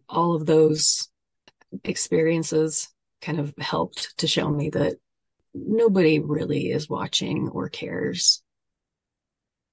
All 0.08 0.34
of 0.34 0.46
those 0.46 1.08
experiences 1.84 2.88
kind 3.20 3.38
of 3.38 3.54
helped 3.58 4.18
to 4.18 4.26
show 4.26 4.48
me 4.48 4.70
that 4.70 4.96
nobody 5.54 6.18
really 6.18 6.70
is 6.70 6.88
watching 6.88 7.48
or 7.48 7.68
cares. 7.68 8.42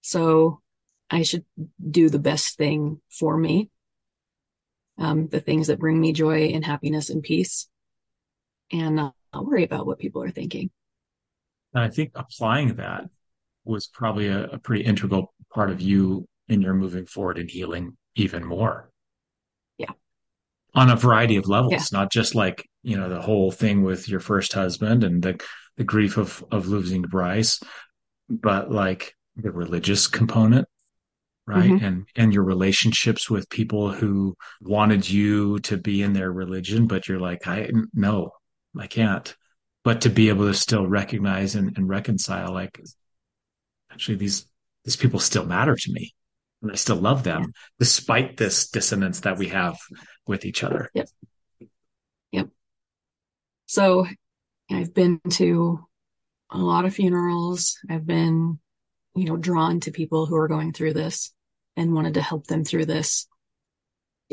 So 0.02 0.62
I 1.10 1.24
should 1.24 1.46
do 1.90 2.10
the 2.10 2.20
best 2.20 2.58
thing 2.58 3.02
for 3.10 3.38
me. 3.38 3.70
Um, 4.98 5.28
the 5.28 5.40
things 5.40 5.68
that 5.68 5.80
bring 5.80 6.00
me 6.00 6.12
joy 6.12 6.48
and 6.48 6.64
happiness 6.64 7.10
and 7.10 7.24
peace 7.24 7.70
and 8.72 8.96
not 8.98 9.16
worry 9.34 9.64
about 9.64 9.86
what 9.86 10.00
people 10.00 10.22
are 10.24 10.32
thinking. 10.32 10.70
And 11.74 11.84
I 11.84 11.90
think 11.90 12.12
applying 12.16 12.76
that 12.76 13.06
was 13.64 13.88
probably 13.88 14.28
a, 14.28 14.46
a 14.46 14.58
pretty 14.58 14.84
integral 14.84 15.34
part 15.54 15.70
of 15.70 15.80
you 15.80 16.28
in 16.48 16.62
your 16.62 16.74
moving 16.74 17.06
forward 17.06 17.38
and 17.38 17.50
healing 17.50 17.96
even 18.16 18.44
more. 18.44 18.89
On 20.76 20.90
a 20.90 20.96
variety 20.96 21.36
of 21.36 21.48
levels, 21.48 21.74
yeah. 21.74 22.00
not 22.00 22.12
just 22.12 22.36
like, 22.36 22.68
you 22.84 22.96
know, 22.96 23.10
the 23.10 23.22
whole 23.22 23.52
thing 23.52 23.84
with 23.84 24.08
your 24.08 24.20
first 24.20 24.54
husband 24.54 25.04
and 25.04 25.22
the, 25.22 25.42
the 25.78 25.84
grief 25.84 26.18
of, 26.18 26.44
of 26.52 26.68
losing 26.68 27.02
Bryce, 27.02 27.60
but 28.30 28.72
like 28.72 29.16
the 29.36 29.52
religious 29.52 30.08
component, 30.08 30.68
right? 31.48 31.72
Mm-hmm. 31.72 31.84
And, 31.84 32.06
and 32.16 32.34
your 32.34 32.44
relationships 32.44 33.30
with 33.30 33.50
people 33.50 33.92
who 33.92 34.36
wanted 34.62 35.10
you 35.10 35.58
to 35.60 35.78
be 35.78 36.04
in 36.04 36.14
their 36.14 36.32
religion, 36.32 36.86
but 36.86 37.08
you're 37.08 37.20
like, 37.20 37.48
I, 37.48 37.72
no, 37.94 38.32
I 38.78 38.86
can't 38.86 39.36
but 39.84 40.02
to 40.02 40.10
be 40.10 40.30
able 40.30 40.46
to 40.46 40.54
still 40.54 40.86
recognize 40.86 41.56
and, 41.56 41.78
and 41.78 41.90
reconcile 41.90 42.54
like 42.54 42.80
actually 43.92 44.18
these 44.18 44.46
these 44.86 44.96
people 44.96 45.20
still 45.20 45.46
matter 45.46 45.76
to 45.76 45.92
me 45.92 46.14
and 46.62 46.72
I 46.72 46.76
still 46.76 46.98
love 46.98 47.24
them 47.24 47.42
yeah. 47.42 47.48
despite 47.80 48.38
this 48.38 48.70
dissonance 48.70 49.22
that 49.22 49.38
we 49.38 49.48
have 49.50 49.78
with 50.30 50.46
each 50.46 50.64
other. 50.64 50.90
Yep. 50.94 51.10
Yep. 52.32 52.50
So 53.66 54.06
I've 54.72 54.94
been 54.94 55.20
to 55.32 55.84
a 56.52 56.58
lot 56.60 56.86
of 56.86 56.94
funerals. 56.94 57.80
I've 57.90 58.06
been, 58.06 58.60
you 59.16 59.26
know, 59.26 59.38
drawn 59.38 59.80
to 59.82 59.92
people 59.92 60.28
who 60.28 60.36
are 60.36 60.48
going 60.48 60.72
through 60.72 60.94
this 60.94 61.34
and 61.76 61.94
wanted 61.94 62.14
to 62.14 62.22
help 62.22 62.46
them 62.46 62.64
through 62.64 62.86
this 62.86 63.28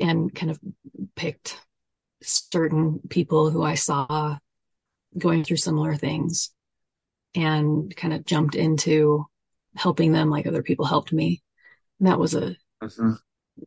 and 0.01 0.33
kind 0.35 0.51
of 0.51 0.61
picked 1.15 1.59
certain 2.23 3.01
people 3.09 3.51
who 3.51 3.63
I 3.63 3.75
saw 3.75 4.39
going 5.17 5.45
through 5.45 5.57
similar 5.57 5.95
things 5.95 6.51
and 7.35 7.95
kind 7.97 8.13
of 8.13 8.27
jumped 8.27 8.55
into 8.55 9.27
helping 9.75 10.13
them 10.13 10.29
like 10.29 10.47
other 10.47 10.63
people 10.63 10.85
helped 10.85 11.13
me. 11.13 11.43
And 12.01 12.09
that 12.09 12.19
was 12.19 12.35
a, 12.35 12.57
mm-hmm. 12.83 13.13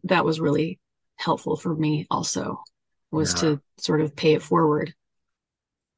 that 0.03 0.25
was 0.25 0.39
really 0.39 0.79
helpful 1.19 1.57
for 1.57 1.75
me 1.75 2.07
also 2.09 2.63
was 3.11 3.33
yeah. 3.33 3.39
to 3.41 3.61
sort 3.77 4.01
of 4.01 4.15
pay 4.15 4.33
it 4.33 4.41
forward. 4.41 4.93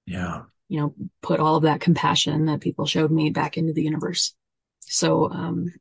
Yeah. 0.05 0.43
You 0.67 0.79
know, 0.79 0.95
put 1.21 1.39
all 1.39 1.57
of 1.57 1.63
that 1.63 1.81
compassion 1.81 2.45
that 2.45 2.61
people 2.61 2.85
showed 2.85 3.11
me 3.11 3.29
back 3.29 3.57
into 3.57 3.73
the 3.73 3.83
universe. 3.83 4.33
So, 4.79 5.29
um, 5.29 5.71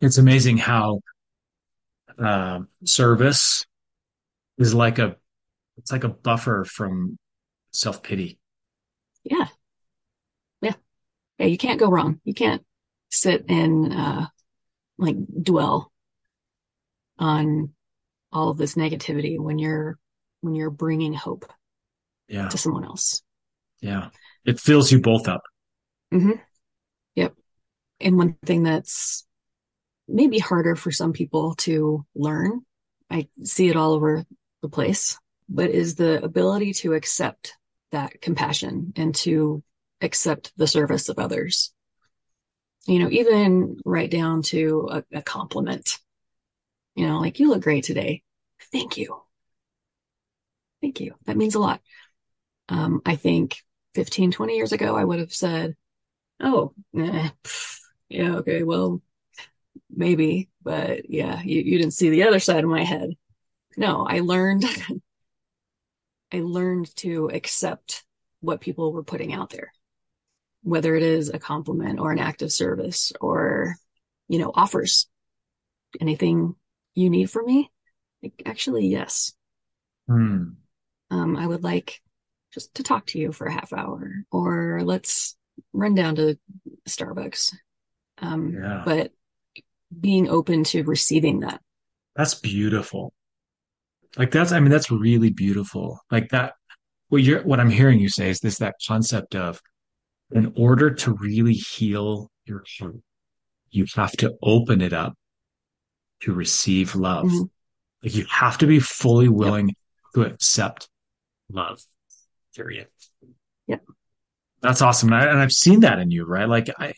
it's 0.00 0.18
amazing 0.18 0.56
how, 0.56 1.00
uh, 2.18 2.60
service 2.84 3.66
is 4.58 4.74
like 4.74 4.98
a, 4.98 5.16
it's 5.76 5.92
like 5.92 6.04
a 6.04 6.08
buffer 6.08 6.64
from 6.64 7.18
self 7.72 8.02
pity. 8.02 8.38
Yeah. 9.24 9.48
Yeah. 10.62 10.74
Yeah. 11.38 11.46
You 11.46 11.58
can't 11.58 11.80
go 11.80 11.90
wrong. 11.90 12.20
You 12.24 12.34
can't 12.34 12.64
sit 13.10 13.44
and, 13.48 13.92
uh, 13.92 14.26
like 14.96 15.16
dwell 15.42 15.90
on 17.18 17.72
all 18.32 18.50
of 18.50 18.58
this 18.58 18.74
negativity 18.74 19.38
when 19.38 19.58
you're, 19.58 19.98
when 20.40 20.54
you're 20.54 20.70
bringing 20.70 21.12
hope 21.12 21.50
yeah. 22.28 22.48
to 22.48 22.58
someone 22.58 22.84
else. 22.84 23.22
Yeah. 23.80 24.08
It 24.44 24.60
fills 24.60 24.90
you 24.90 25.00
both 25.00 25.28
up. 25.28 25.42
Mm-hmm. 26.12 26.38
Yep. 27.14 27.34
And 28.00 28.16
one 28.16 28.36
thing 28.44 28.62
that's 28.62 29.26
maybe 30.08 30.38
harder 30.38 30.74
for 30.76 30.90
some 30.90 31.12
people 31.12 31.54
to 31.56 32.04
learn, 32.14 32.62
I 33.10 33.28
see 33.42 33.68
it 33.68 33.76
all 33.76 33.92
over 33.92 34.24
the 34.62 34.68
place, 34.68 35.18
but 35.48 35.70
is 35.70 35.94
the 35.94 36.22
ability 36.22 36.74
to 36.74 36.94
accept 36.94 37.54
that 37.92 38.20
compassion 38.20 38.92
and 38.96 39.14
to 39.16 39.62
accept 40.00 40.52
the 40.56 40.66
service 40.66 41.08
of 41.08 41.18
others. 41.18 41.72
You 42.86 42.98
know, 42.98 43.10
even 43.10 43.76
right 43.84 44.10
down 44.10 44.42
to 44.44 44.88
a, 44.90 45.18
a 45.18 45.22
compliment. 45.22 45.98
You 46.94 47.06
know, 47.06 47.20
like, 47.20 47.38
you 47.38 47.48
look 47.48 47.62
great 47.62 47.84
today. 47.84 48.22
Thank 48.72 48.96
you. 48.96 49.22
Thank 50.80 51.00
you. 51.00 51.14
That 51.26 51.36
means 51.36 51.54
a 51.54 51.60
lot. 51.60 51.80
Um, 52.68 53.02
I 53.06 53.16
think 53.16 53.58
15, 53.94 54.32
20 54.32 54.56
years 54.56 54.72
ago, 54.72 54.96
I 54.96 55.04
would 55.04 55.20
have 55.20 55.32
said, 55.32 55.76
Oh, 56.40 56.74
eh, 56.96 57.30
yeah, 58.08 58.36
okay, 58.36 58.62
well, 58.62 59.02
maybe, 59.90 60.50
but 60.62 61.10
yeah, 61.10 61.42
you, 61.42 61.60
you 61.62 61.78
didn't 61.78 61.94
see 61.94 62.10
the 62.10 62.24
other 62.24 62.40
side 62.40 62.64
of 62.64 62.70
my 62.70 62.84
head. 62.84 63.10
No, 63.76 64.06
I 64.08 64.20
learned 64.20 64.64
I 66.32 66.40
learned 66.40 66.94
to 66.96 67.30
accept 67.32 68.04
what 68.40 68.60
people 68.60 68.92
were 68.92 69.02
putting 69.02 69.32
out 69.32 69.50
there, 69.50 69.72
whether 70.62 70.94
it 70.94 71.02
is 71.02 71.30
a 71.30 71.38
compliment 71.38 72.00
or 72.00 72.12
an 72.12 72.18
act 72.18 72.42
of 72.42 72.52
service 72.52 73.12
or, 73.20 73.76
you 74.28 74.38
know, 74.38 74.52
offers. 74.54 75.08
Anything 76.00 76.54
you 77.00 77.10
need 77.10 77.30
from 77.30 77.46
me? 77.46 77.70
Like, 78.22 78.42
actually, 78.46 78.86
yes. 78.86 79.32
Hmm. 80.08 80.50
Um, 81.10 81.36
I 81.36 81.46
would 81.46 81.64
like 81.64 82.00
just 82.52 82.74
to 82.74 82.82
talk 82.82 83.06
to 83.06 83.18
you 83.18 83.32
for 83.32 83.46
a 83.46 83.52
half 83.52 83.72
hour 83.72 84.24
or 84.30 84.82
let's 84.84 85.36
run 85.72 85.94
down 85.94 86.16
to 86.16 86.38
Starbucks. 86.88 87.54
Um, 88.18 88.52
yeah. 88.52 88.82
but 88.84 89.12
being 89.98 90.28
open 90.28 90.64
to 90.64 90.82
receiving 90.84 91.40
that. 91.40 91.60
That's 92.14 92.34
beautiful. 92.34 93.12
Like 94.16 94.30
that's, 94.30 94.52
I 94.52 94.60
mean, 94.60 94.70
that's 94.70 94.90
really 94.90 95.30
beautiful. 95.30 96.00
Like 96.10 96.30
that, 96.30 96.54
what 97.08 97.22
you're, 97.22 97.42
what 97.42 97.60
I'm 97.60 97.70
hearing 97.70 97.98
you 97.98 98.08
say 98.08 98.30
is 98.30 98.40
this, 98.40 98.58
that 98.58 98.76
concept 98.86 99.34
of 99.34 99.60
in 100.32 100.52
order 100.56 100.90
to 100.90 101.14
really 101.14 101.54
heal 101.54 102.30
your 102.44 102.62
heart, 102.78 102.96
you 103.70 103.86
have 103.94 104.12
to 104.12 104.34
open 104.42 104.80
it 104.80 104.92
up 104.92 105.14
to 106.20 106.32
receive 106.32 106.94
love. 106.94 107.26
Mhm. 107.26 107.50
Like 108.02 108.14
you 108.14 108.24
have 108.30 108.58
to 108.58 108.66
be 108.66 108.80
fully 108.80 109.28
willing 109.28 109.74
to 110.14 110.22
accept 110.22 110.88
love. 111.50 111.80
Period. 112.54 112.88
Yeah. 113.66 113.76
That's 114.62 114.82
awesome. 114.82 115.12
And, 115.12 115.22
I, 115.22 115.30
and 115.30 115.38
I've 115.38 115.52
seen 115.52 115.80
that 115.80 115.98
in 115.98 116.10
you, 116.10 116.24
right? 116.24 116.48
Like 116.48 116.68
I, 116.78 116.94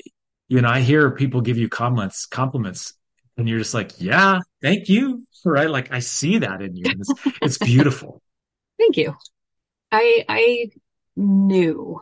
you 0.49 0.61
know, 0.61 0.69
I 0.69 0.81
hear 0.81 1.11
people 1.11 1.41
give 1.41 1.59
you 1.59 1.69
compliments, 1.69 2.27
compliments, 2.27 2.95
and 3.37 3.49
you're 3.49 3.59
just 3.59 3.75
like, 3.75 3.93
yeah, 3.99 4.41
thank 4.61 4.89
you. 4.89 5.27
Right. 5.45 5.71
Like 5.71 5.93
I 5.93 6.01
see 6.01 6.39
that 6.39 6.63
in 6.63 6.77
you. 6.77 6.85
And 6.87 7.01
it's, 7.01 7.13
it's 7.43 7.59
beautiful. 7.59 8.23
Thank 8.79 8.97
you. 8.97 9.17
I 9.91 10.25
I 10.29 10.71
knew 11.17 12.01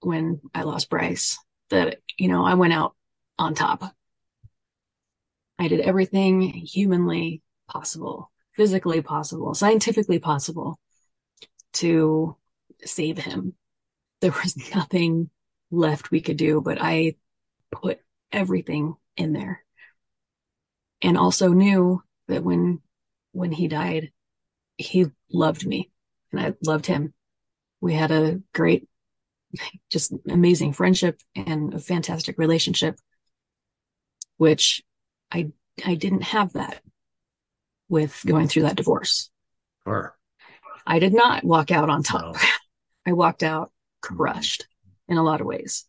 when 0.00 0.40
I 0.54 0.62
lost 0.62 0.90
Bryce 0.90 1.38
that, 1.70 1.98
you 2.18 2.28
know, 2.28 2.44
I 2.44 2.54
went 2.54 2.72
out 2.72 2.94
on 3.38 3.54
top. 3.54 3.94
I 5.62 5.68
did 5.68 5.78
everything 5.78 6.40
humanly 6.40 7.40
possible, 7.68 8.32
physically 8.56 9.00
possible, 9.00 9.54
scientifically 9.54 10.18
possible 10.18 10.80
to 11.74 12.36
save 12.84 13.18
him. 13.18 13.54
There 14.20 14.32
was 14.32 14.56
nothing 14.74 15.30
left 15.70 16.10
we 16.10 16.20
could 16.20 16.36
do, 16.36 16.60
but 16.60 16.78
I 16.80 17.14
put 17.70 18.00
everything 18.32 18.96
in 19.16 19.34
there. 19.34 19.64
And 21.00 21.16
also 21.16 21.52
knew 21.52 22.02
that 22.26 22.42
when 22.42 22.80
when 23.30 23.52
he 23.52 23.68
died, 23.68 24.10
he 24.76 25.06
loved 25.32 25.64
me 25.64 25.92
and 26.32 26.40
I 26.40 26.54
loved 26.66 26.86
him. 26.86 27.14
We 27.80 27.94
had 27.94 28.10
a 28.10 28.40
great, 28.52 28.88
just 29.90 30.12
amazing 30.28 30.72
friendship 30.72 31.20
and 31.36 31.72
a 31.72 31.78
fantastic 31.78 32.36
relationship, 32.36 32.98
which 34.38 34.82
I 35.32 35.50
I 35.84 35.94
didn't 35.94 36.22
have 36.22 36.52
that 36.52 36.82
with 37.88 38.20
going 38.26 38.48
through 38.48 38.62
that 38.62 38.76
divorce. 38.76 39.30
Sure. 39.84 40.16
I 40.86 40.98
did 40.98 41.14
not 41.14 41.44
walk 41.44 41.70
out 41.70 41.90
on 41.90 42.02
top. 42.02 42.34
No. 42.34 42.40
I 43.06 43.12
walked 43.12 43.42
out 43.42 43.72
crushed 44.00 44.66
in 45.08 45.16
a 45.16 45.22
lot 45.22 45.40
of 45.40 45.46
ways. 45.46 45.86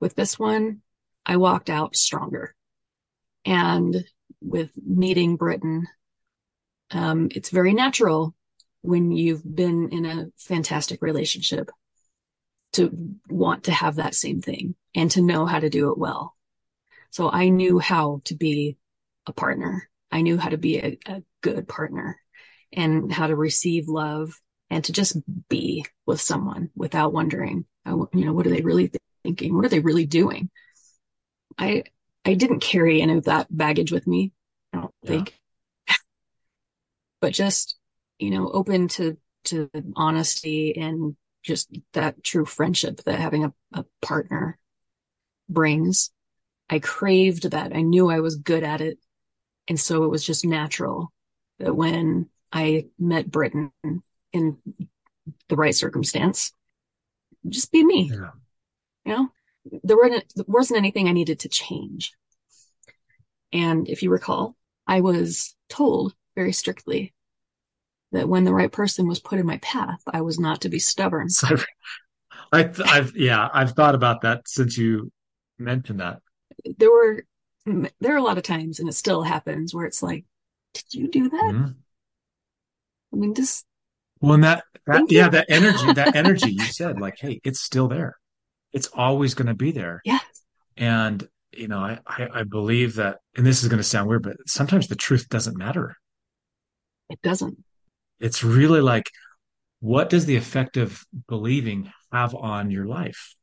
With 0.00 0.14
this 0.14 0.38
one, 0.38 0.82
I 1.26 1.36
walked 1.36 1.70
out 1.70 1.96
stronger. 1.96 2.54
And 3.44 4.04
with 4.40 4.70
meeting 4.76 5.36
Britton, 5.36 5.86
um, 6.90 7.28
it's 7.34 7.50
very 7.50 7.74
natural 7.74 8.34
when 8.82 9.10
you've 9.10 9.42
been 9.44 9.90
in 9.90 10.06
a 10.06 10.26
fantastic 10.36 11.02
relationship 11.02 11.70
to 12.74 12.90
want 13.28 13.64
to 13.64 13.72
have 13.72 13.96
that 13.96 14.14
same 14.14 14.40
thing 14.40 14.74
and 14.94 15.10
to 15.12 15.22
know 15.22 15.46
how 15.46 15.58
to 15.58 15.70
do 15.70 15.90
it 15.90 15.98
well. 15.98 16.36
So 17.10 17.30
I 17.30 17.48
knew 17.48 17.78
how 17.78 18.22
to 18.24 18.34
be 18.34 18.76
a 19.26 19.32
partner. 19.32 19.88
I 20.10 20.22
knew 20.22 20.38
how 20.38 20.50
to 20.50 20.58
be 20.58 20.78
a, 20.78 20.98
a 21.06 21.22
good 21.42 21.68
partner 21.68 22.18
and 22.72 23.12
how 23.12 23.26
to 23.26 23.36
receive 23.36 23.88
love 23.88 24.32
and 24.70 24.84
to 24.84 24.92
just 24.92 25.16
be 25.48 25.84
with 26.06 26.20
someone 26.20 26.70
without 26.76 27.12
wondering, 27.12 27.64
uh, 27.86 27.96
you 28.12 28.24
know, 28.24 28.32
what 28.32 28.46
are 28.46 28.50
they 28.50 28.62
really 28.62 28.90
thinking? 29.24 29.54
What 29.54 29.64
are 29.64 29.70
they 29.70 29.80
really 29.80 30.06
doing? 30.06 30.50
I, 31.56 31.84
I 32.24 32.34
didn't 32.34 32.60
carry 32.60 33.00
any 33.02 33.14
of 33.14 33.24
that 33.24 33.46
baggage 33.54 33.92
with 33.92 34.06
me. 34.06 34.32
I 34.72 34.78
don't 34.80 34.94
Yeah. 35.02 35.24
think, 35.24 35.38
but 37.20 37.32
just, 37.32 37.76
you 38.18 38.30
know, 38.30 38.50
open 38.50 38.88
to, 38.88 39.16
to 39.44 39.70
honesty 39.96 40.76
and 40.76 41.16
just 41.42 41.70
that 41.92 42.22
true 42.22 42.44
friendship 42.44 43.02
that 43.04 43.18
having 43.18 43.44
a, 43.44 43.52
a 43.72 43.84
partner 44.02 44.58
brings. 45.48 46.10
I 46.70 46.78
craved 46.78 47.50
that. 47.50 47.74
I 47.74 47.82
knew 47.82 48.10
I 48.10 48.20
was 48.20 48.36
good 48.36 48.62
at 48.62 48.80
it. 48.80 48.98
And 49.68 49.78
so 49.78 50.04
it 50.04 50.08
was 50.10 50.24
just 50.24 50.44
natural 50.44 51.12
that 51.58 51.74
when 51.74 52.28
I 52.52 52.86
met 52.98 53.30
Britton 53.30 53.72
in 54.32 54.56
the 55.48 55.56
right 55.56 55.74
circumstance, 55.74 56.52
just 57.48 57.72
be 57.72 57.84
me, 57.84 58.10
Yeah. 58.12 58.30
you 59.04 59.12
know, 59.12 59.28
there 59.82 59.96
wasn't, 59.96 60.24
there 60.34 60.44
wasn't 60.48 60.78
anything 60.78 61.08
I 61.08 61.12
needed 61.12 61.40
to 61.40 61.48
change. 61.48 62.12
And 63.52 63.88
if 63.88 64.02
you 64.02 64.10
recall, 64.10 64.56
I 64.86 65.00
was 65.00 65.54
told 65.68 66.14
very 66.34 66.52
strictly 66.52 67.14
that 68.12 68.28
when 68.28 68.44
the 68.44 68.54
right 68.54 68.72
person 68.72 69.06
was 69.06 69.20
put 69.20 69.38
in 69.38 69.46
my 69.46 69.58
path, 69.58 70.02
I 70.06 70.22
was 70.22 70.38
not 70.38 70.62
to 70.62 70.68
be 70.68 70.78
stubborn. 70.78 71.28
So 71.38 71.56
I, 72.52 72.70
I've, 72.84 73.16
yeah, 73.16 73.48
I've 73.52 73.72
thought 73.72 73.94
about 73.94 74.22
that 74.22 74.48
since 74.48 74.78
you 74.78 75.10
mentioned 75.58 76.00
that. 76.00 76.20
There 76.78 76.90
were, 76.90 77.24
there 78.00 78.14
are 78.14 78.18
a 78.18 78.22
lot 78.22 78.38
of 78.38 78.44
times, 78.44 78.80
and 78.80 78.88
it 78.88 78.92
still 78.94 79.22
happens, 79.22 79.74
where 79.74 79.86
it's 79.86 80.02
like, 80.02 80.24
did 80.74 80.84
you 80.94 81.08
do 81.08 81.28
that? 81.28 81.52
Mhm. 81.54 81.74
I 83.12 83.16
mean, 83.16 83.34
just 83.34 83.64
Well, 84.20 84.34
and 84.34 84.44
that, 84.44 84.64
that 84.86 84.96
Thank 84.96 85.10
you. 85.10 85.18
yeah, 85.18 85.28
that 85.28 85.46
energy, 85.48 85.92
that 85.92 86.14
energy 86.14 86.50
you 86.52 86.60
said, 86.60 87.00
like, 87.00 87.18
hey, 87.18 87.40
it's 87.44 87.60
still 87.60 87.88
there. 87.88 88.16
It's 88.72 88.88
always 88.88 89.34
going 89.34 89.46
to 89.46 89.54
be 89.54 89.72
there. 89.72 90.02
yeah, 90.04 90.18
And, 90.76 91.26
you 91.52 91.68
know, 91.68 91.78
I, 91.78 91.98
I, 92.06 92.28
I 92.34 92.42
believe 92.42 92.96
that, 92.96 93.18
and 93.36 93.46
this 93.46 93.62
is 93.62 93.68
going 93.68 93.78
to 93.78 93.84
sound 93.84 94.08
weird, 94.08 94.22
but 94.22 94.36
sometimes 94.46 94.88
the 94.88 94.96
truth 94.96 95.28
doesn't 95.28 95.56
matter. 95.56 95.96
it 97.10 97.20
doesn't. 97.22 97.64
It's 98.20 98.44
really 98.44 98.80
like, 98.80 99.10
what 99.80 100.10
does 100.10 100.26
the 100.26 100.36
effect 100.36 100.76
of 100.76 101.02
believing 101.28 101.90
have 102.12 102.34
on 102.34 102.70
your 102.70 102.84
life? 102.84 103.34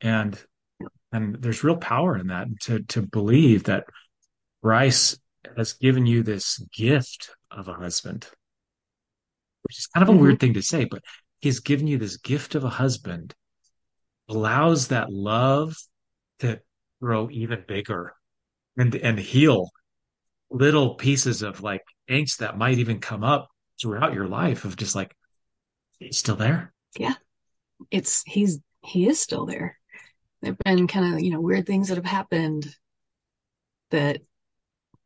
And, 0.00 0.38
and 1.14 1.40
there's 1.40 1.62
real 1.62 1.76
power 1.76 2.18
in 2.18 2.26
that 2.26 2.48
to, 2.62 2.82
to 2.82 3.00
believe 3.02 3.64
that 3.64 3.84
Bryce 4.62 5.16
has 5.56 5.74
given 5.74 6.06
you 6.06 6.24
this 6.24 6.58
gift 6.74 7.30
of 7.52 7.68
a 7.68 7.74
husband, 7.74 8.26
which 9.62 9.78
is 9.78 9.86
kind 9.86 10.02
of 10.02 10.12
a 10.12 10.18
Mhm. 10.18 10.20
weird 10.20 10.40
thing 10.40 10.54
to 10.54 10.62
say, 10.62 10.86
but 10.86 11.04
he's 11.38 11.60
given 11.60 11.86
you 11.86 11.98
this 11.98 12.16
gift 12.16 12.56
of 12.56 12.64
a 12.64 12.68
husband, 12.68 13.32
allows 14.28 14.88
that 14.88 15.12
love 15.12 15.76
to 16.40 16.60
grow 17.00 17.30
even 17.30 17.64
bigger 17.68 18.14
and, 18.76 18.92
and 18.96 19.18
heal 19.18 19.70
little 20.50 20.96
pieces 20.96 21.42
of 21.42 21.62
like 21.62 21.82
angst 22.10 22.38
that 22.38 22.58
might 22.58 22.78
even 22.78 22.98
come 22.98 23.22
up 23.22 23.48
throughout 23.80 24.14
your 24.14 24.26
life 24.26 24.64
of 24.64 24.76
just 24.76 24.96
like, 24.96 25.14
he's 26.00 26.18
still 26.18 26.36
there. 26.36 26.72
Yeah. 26.98 27.14
It's, 27.92 28.24
he's, 28.26 28.58
he 28.82 29.06
is 29.06 29.20
still 29.20 29.46
there. 29.46 29.78
There've 30.44 30.58
been 30.58 30.86
kind 30.86 31.14
of, 31.14 31.20
you 31.20 31.30
know, 31.30 31.40
weird 31.40 31.66
things 31.66 31.88
that 31.88 31.96
have 31.96 32.04
happened 32.04 32.66
that 33.90 34.20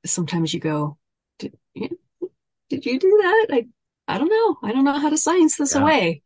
sometimes 0.05 0.53
you 0.53 0.59
go, 0.59 0.99
did, 1.39 1.57
you, 1.75 1.97
did 2.69 2.85
you 2.85 2.99
do 2.99 3.21
that? 3.23 3.47
I, 3.51 3.67
I 4.09 4.19
don't 4.19 4.29
know. 4.29 4.69
I 4.69 4.73
don't 4.73 4.85
know 4.85 4.99
how 4.99 5.11
to 5.11 5.17
science 5.17 5.57
this 5.57 5.77
Yeah. 5.77 5.83
away. 5.83 6.23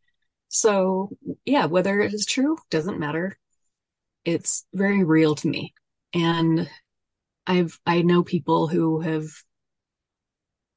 So 0.48 1.10
yeah, 1.44 1.66
whether 1.66 2.00
it 2.00 2.14
is 2.14 2.24
true 2.24 2.56
doesn't 2.70 2.98
matter. 2.98 3.36
It's 4.24 4.64
very 4.72 5.04
real 5.04 5.34
to 5.34 5.48
me. 5.48 5.74
And 6.14 6.70
I've, 7.46 7.78
I 7.84 8.00
know 8.02 8.22
people 8.22 8.66
who 8.66 9.00
have, 9.00 9.26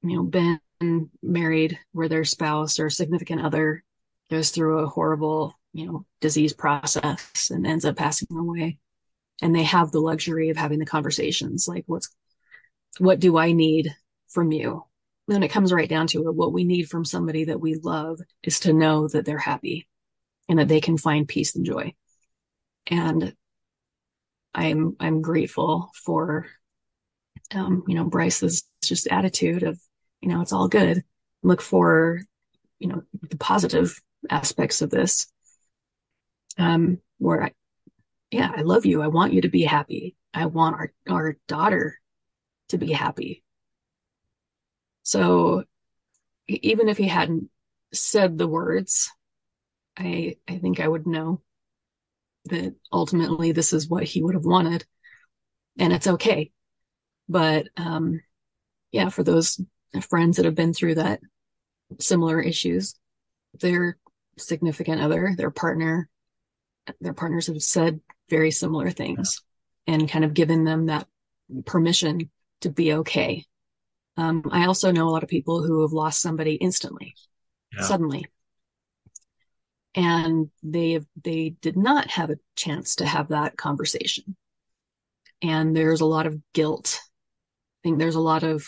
you 0.03 0.17
know, 0.17 0.23
been 0.23 1.09
married 1.23 1.79
where 1.93 2.09
their 2.09 2.25
spouse 2.25 2.79
or 2.79 2.89
significant 2.89 3.41
other 3.41 3.83
goes 4.29 4.49
through 4.49 4.79
a 4.79 4.87
horrible, 4.87 5.53
you 5.75 5.85
know, 5.85 6.05
disease 6.21 6.53
process 6.53 7.51
and 7.51 7.67
ends 7.67 7.83
up 7.83 7.97
passing 7.97 8.29
away. 8.31 8.79
And 9.41 9.53
they 9.53 9.63
have 9.63 9.91
the 9.91 9.99
luxury 9.99 10.49
of 10.49 10.55
having 10.55 10.79
the 10.79 10.85
conversations 10.85 11.67
like, 11.67 11.83
what's, 11.85 12.09
what 12.97 13.19
do 13.19 13.37
I 13.37 13.51
need 13.51 13.93
from 14.29 14.53
you? 14.53 14.85
When 15.25 15.43
it 15.43 15.49
comes 15.49 15.73
right 15.73 15.89
down 15.89 16.07
to 16.07 16.29
it, 16.29 16.33
what 16.33 16.53
we 16.53 16.63
need 16.63 16.89
from 16.89 17.03
somebody 17.03 17.43
that 17.45 17.59
we 17.59 17.75
love 17.75 18.21
is 18.41 18.61
to 18.61 18.71
know 18.71 19.09
that 19.09 19.25
they're 19.25 19.37
happy 19.37 19.85
and 20.47 20.59
that 20.59 20.69
they 20.69 20.79
can 20.79 20.97
find 20.97 21.27
peace 21.27 21.57
and 21.57 21.65
joy. 21.65 21.93
And 22.87 23.35
I'm, 24.53 24.95
I'm 25.01 25.21
grateful 25.21 25.91
for, 26.05 26.45
um, 27.53 27.83
you 27.85 27.95
know, 27.95 28.05
Bryce's 28.05 28.63
just 28.81 29.07
attitude 29.07 29.63
of, 29.63 29.77
you 30.21 30.29
know, 30.29 30.39
it's 30.39 30.53
all 30.53 30.69
good. 30.69 31.03
Look 31.43 31.61
for, 31.61 32.21
you 32.79 32.87
know, 32.87 33.03
the 33.29 33.37
positive 33.37 33.99
aspects 34.29 34.81
of 34.81 34.89
this. 34.89 35.27
Um, 36.57 36.99
where 37.17 37.43
I, 37.43 37.51
yeah, 38.31 38.51
I 38.55 38.61
love 38.61 38.85
you. 38.85 39.01
I 39.01 39.07
want 39.07 39.33
you 39.33 39.41
to 39.41 39.49
be 39.49 39.63
happy. 39.63 40.15
I 40.33 40.45
want 40.45 40.75
our, 40.75 40.93
our 41.09 41.37
daughter 41.47 41.99
to 42.69 42.77
be 42.77 42.91
happy. 42.91 43.43
So 45.03 45.63
even 46.47 46.89
if 46.89 46.97
he 46.97 47.07
hadn't 47.07 47.49
said 47.93 48.37
the 48.37 48.47
words, 48.47 49.11
I, 49.97 50.37
I 50.47 50.57
think 50.57 50.79
I 50.79 50.87
would 50.87 51.07
know 51.07 51.41
that 52.45 52.75
ultimately 52.91 53.51
this 53.51 53.73
is 53.73 53.87
what 53.87 54.03
he 54.03 54.21
would 54.21 54.35
have 54.35 54.45
wanted 54.45 54.85
and 55.79 55.91
it's 55.93 56.07
okay. 56.07 56.51
But, 57.27 57.67
um, 57.77 58.21
yeah, 58.91 59.09
for 59.09 59.23
those 59.23 59.59
friends 60.01 60.37
that 60.37 60.45
have 60.45 60.55
been 60.55 60.73
through 60.73 60.95
that 60.95 61.19
similar 61.99 62.39
issues, 62.39 62.95
their 63.59 63.97
significant 64.37 65.01
other, 65.01 65.33
their 65.37 65.51
partner, 65.51 66.09
their 67.01 67.13
partners 67.13 67.47
have 67.47 67.61
said 67.61 67.99
very 68.29 68.51
similar 68.51 68.89
things 68.89 69.41
and 69.87 70.09
kind 70.09 70.25
of 70.25 70.33
given 70.33 70.63
them 70.63 70.87
that 70.87 71.07
permission 71.65 72.29
to 72.61 72.69
be 72.69 72.93
okay. 72.93 73.45
Um, 74.17 74.43
I 74.51 74.65
also 74.65 74.91
know 74.91 75.07
a 75.07 75.11
lot 75.11 75.23
of 75.23 75.29
people 75.29 75.63
who 75.63 75.81
have 75.81 75.91
lost 75.91 76.21
somebody 76.21 76.55
instantly, 76.55 77.15
Yeah. 77.73 77.83
suddenly, 77.83 78.25
and 79.93 80.49
they 80.63 80.99
they 81.23 81.55
did 81.61 81.77
not 81.77 82.09
have 82.11 82.29
a 82.29 82.39
chance 82.55 82.95
to 82.95 83.05
have 83.05 83.29
that 83.29 83.57
conversation. 83.57 84.35
And 85.41 85.75
there's 85.75 86.01
a 86.01 86.05
lot 86.05 86.27
of 86.27 86.39
guilt. 86.53 86.99
I 87.01 87.79
think 87.83 87.99
there's 87.99 88.15
a 88.15 88.21
lot 88.21 88.43
of, 88.43 88.65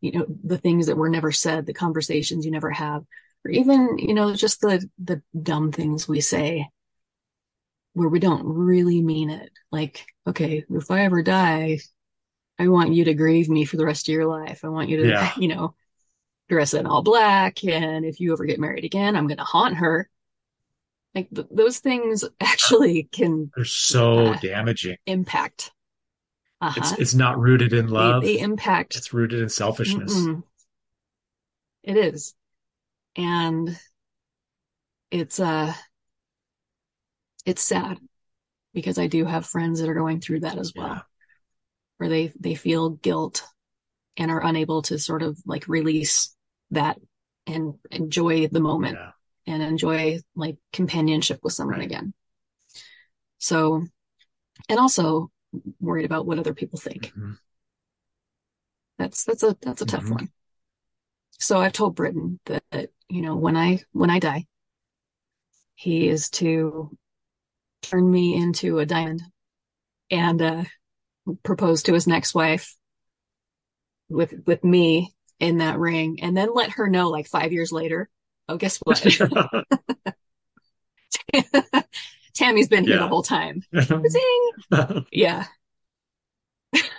you 0.00 0.12
know, 0.12 0.26
the 0.44 0.58
things 0.58 0.86
that 0.86 0.96
were 0.96 1.08
never 1.08 1.32
said, 1.32 1.66
the 1.66 1.74
conversations 1.74 2.44
you 2.44 2.50
never 2.50 2.70
have, 2.70 3.02
or 3.44 3.50
even, 3.50 3.98
you 3.98 4.14
know, 4.14 4.34
just 4.34 4.60
the 4.60 4.88
the 5.02 5.22
dumb 5.40 5.72
things 5.72 6.08
we 6.08 6.20
say 6.20 6.68
where 7.98 8.08
we 8.08 8.20
don't 8.20 8.44
really 8.46 9.02
mean 9.02 9.30
it. 9.30 9.50
Like, 9.70 10.06
okay, 10.26 10.64
if 10.70 10.90
I 10.90 11.02
ever 11.04 11.22
die, 11.22 11.80
I 12.58 12.68
want 12.68 12.94
you 12.94 13.04
to 13.04 13.14
grieve 13.14 13.48
me 13.48 13.64
for 13.64 13.76
the 13.76 13.86
rest 13.86 14.08
of 14.08 14.12
your 14.14 14.26
life. 14.26 14.64
I 14.64 14.68
want 14.68 14.88
you 14.88 14.98
to, 15.02 15.08
Yeah. 15.08 15.32
you 15.38 15.48
know, 15.48 15.74
dress 16.48 16.74
in 16.74 16.86
all 16.86 17.02
black. 17.02 17.62
And 17.64 18.04
if 18.04 18.20
you 18.20 18.32
ever 18.32 18.44
get 18.46 18.58
married 18.60 18.84
again, 18.84 19.16
I'm 19.16 19.26
going 19.26 19.38
to 19.38 19.44
haunt 19.44 19.76
her. 19.76 20.08
Like 21.14 21.28
th- 21.34 21.48
those 21.50 21.78
things 21.80 22.24
actually 22.40 23.04
can 23.04 23.50
They're 23.54 23.64
so 23.64 24.28
Uh, 24.28 24.38
damaging. 24.40 24.96
impact. 25.06 25.72
It's 26.60 26.78
Uh-huh. 26.78 26.96
it's 26.98 27.14
not 27.14 27.38
rooted 27.38 27.72
in 27.72 27.86
They, 27.86 27.92
love. 27.92 28.22
they 28.22 28.38
impact. 28.40 28.96
It's 28.96 29.12
rooted 29.12 29.40
in 29.40 29.48
selfishness. 29.48 30.12
Mm-mm. 30.14 30.42
It 31.84 31.96
is. 31.96 32.34
And 33.16 33.78
it's, 35.10 35.40
uh, 35.40 35.72
it's 37.48 37.62
sad 37.62 37.98
because 38.74 38.98
I 38.98 39.06
do 39.06 39.24
have 39.24 39.46
friends 39.46 39.80
that 39.80 39.88
are 39.88 39.94
going 39.94 40.20
through 40.20 40.40
that 40.40 40.58
as 40.58 40.74
well. 40.74 40.88
Yeah. 40.88 41.02
where 41.98 42.08
they 42.08 42.32
they 42.38 42.54
feel 42.54 42.90
guilt 42.90 43.44
and 44.16 44.30
are 44.30 44.44
unable 44.44 44.82
to 44.82 44.98
sort 44.98 45.22
of 45.22 45.38
like 45.46 45.68
release 45.68 46.34
that 46.70 46.98
and 47.46 47.74
enjoy 47.90 48.46
the 48.48 48.60
moment 48.60 48.98
Yeah. 48.98 49.12
and 49.46 49.62
enjoy 49.62 50.20
like 50.34 50.56
companionship 50.72 51.40
with 51.42 51.52
someone 51.54 51.78
Right. 51.80 51.86
again. 51.86 52.12
So, 53.38 53.86
and 54.68 54.78
also 54.78 55.30
worried 55.80 56.04
about 56.04 56.26
what 56.26 56.38
other 56.38 56.54
people 56.54 56.78
think. 56.78 57.12
Mhm. 57.16 57.38
That's 58.98 59.24
that's 59.24 59.42
a 59.42 59.56
that's 59.62 59.82
a 59.82 59.86
tough 59.86 60.04
Mhm. 60.04 60.14
one. 60.14 60.32
So 61.38 61.60
I've 61.60 61.72
told 61.72 61.94
Britton 61.96 62.38
that, 62.46 62.64
that 62.70 62.90
you 63.08 63.22
know 63.22 63.36
when 63.36 63.56
I 63.56 63.80
when 63.92 64.10
I 64.10 64.18
die, 64.18 64.46
he 65.76 66.08
is 66.08 66.28
to 66.30 66.96
turn 67.88 68.10
me 68.10 68.34
into 68.34 68.78
a 68.78 68.86
diamond 68.86 69.22
and 70.10 70.42
uh, 70.42 70.64
propose 71.42 71.84
to 71.84 71.94
his 71.94 72.06
next 72.06 72.34
wife 72.34 72.76
with 74.08 74.34
with 74.46 74.64
me 74.64 75.14
in 75.38 75.58
that 75.58 75.78
ring, 75.78 76.18
and 76.22 76.36
then 76.36 76.52
let 76.54 76.72
her 76.72 76.88
know 76.88 77.10
like 77.10 77.26
five 77.28 77.52
years 77.52 77.72
later. 77.72 78.08
Oh, 78.48 78.56
guess 78.56 78.78
what? 78.84 79.04
Tammy's 82.34 82.68
been 82.68 82.84
here 82.84 82.98
the 82.98 83.08
whole 83.08 83.22
time. 83.22 83.62
Yeah, 85.12 85.46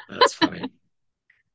That's 0.09 0.33
funny. 0.33 0.71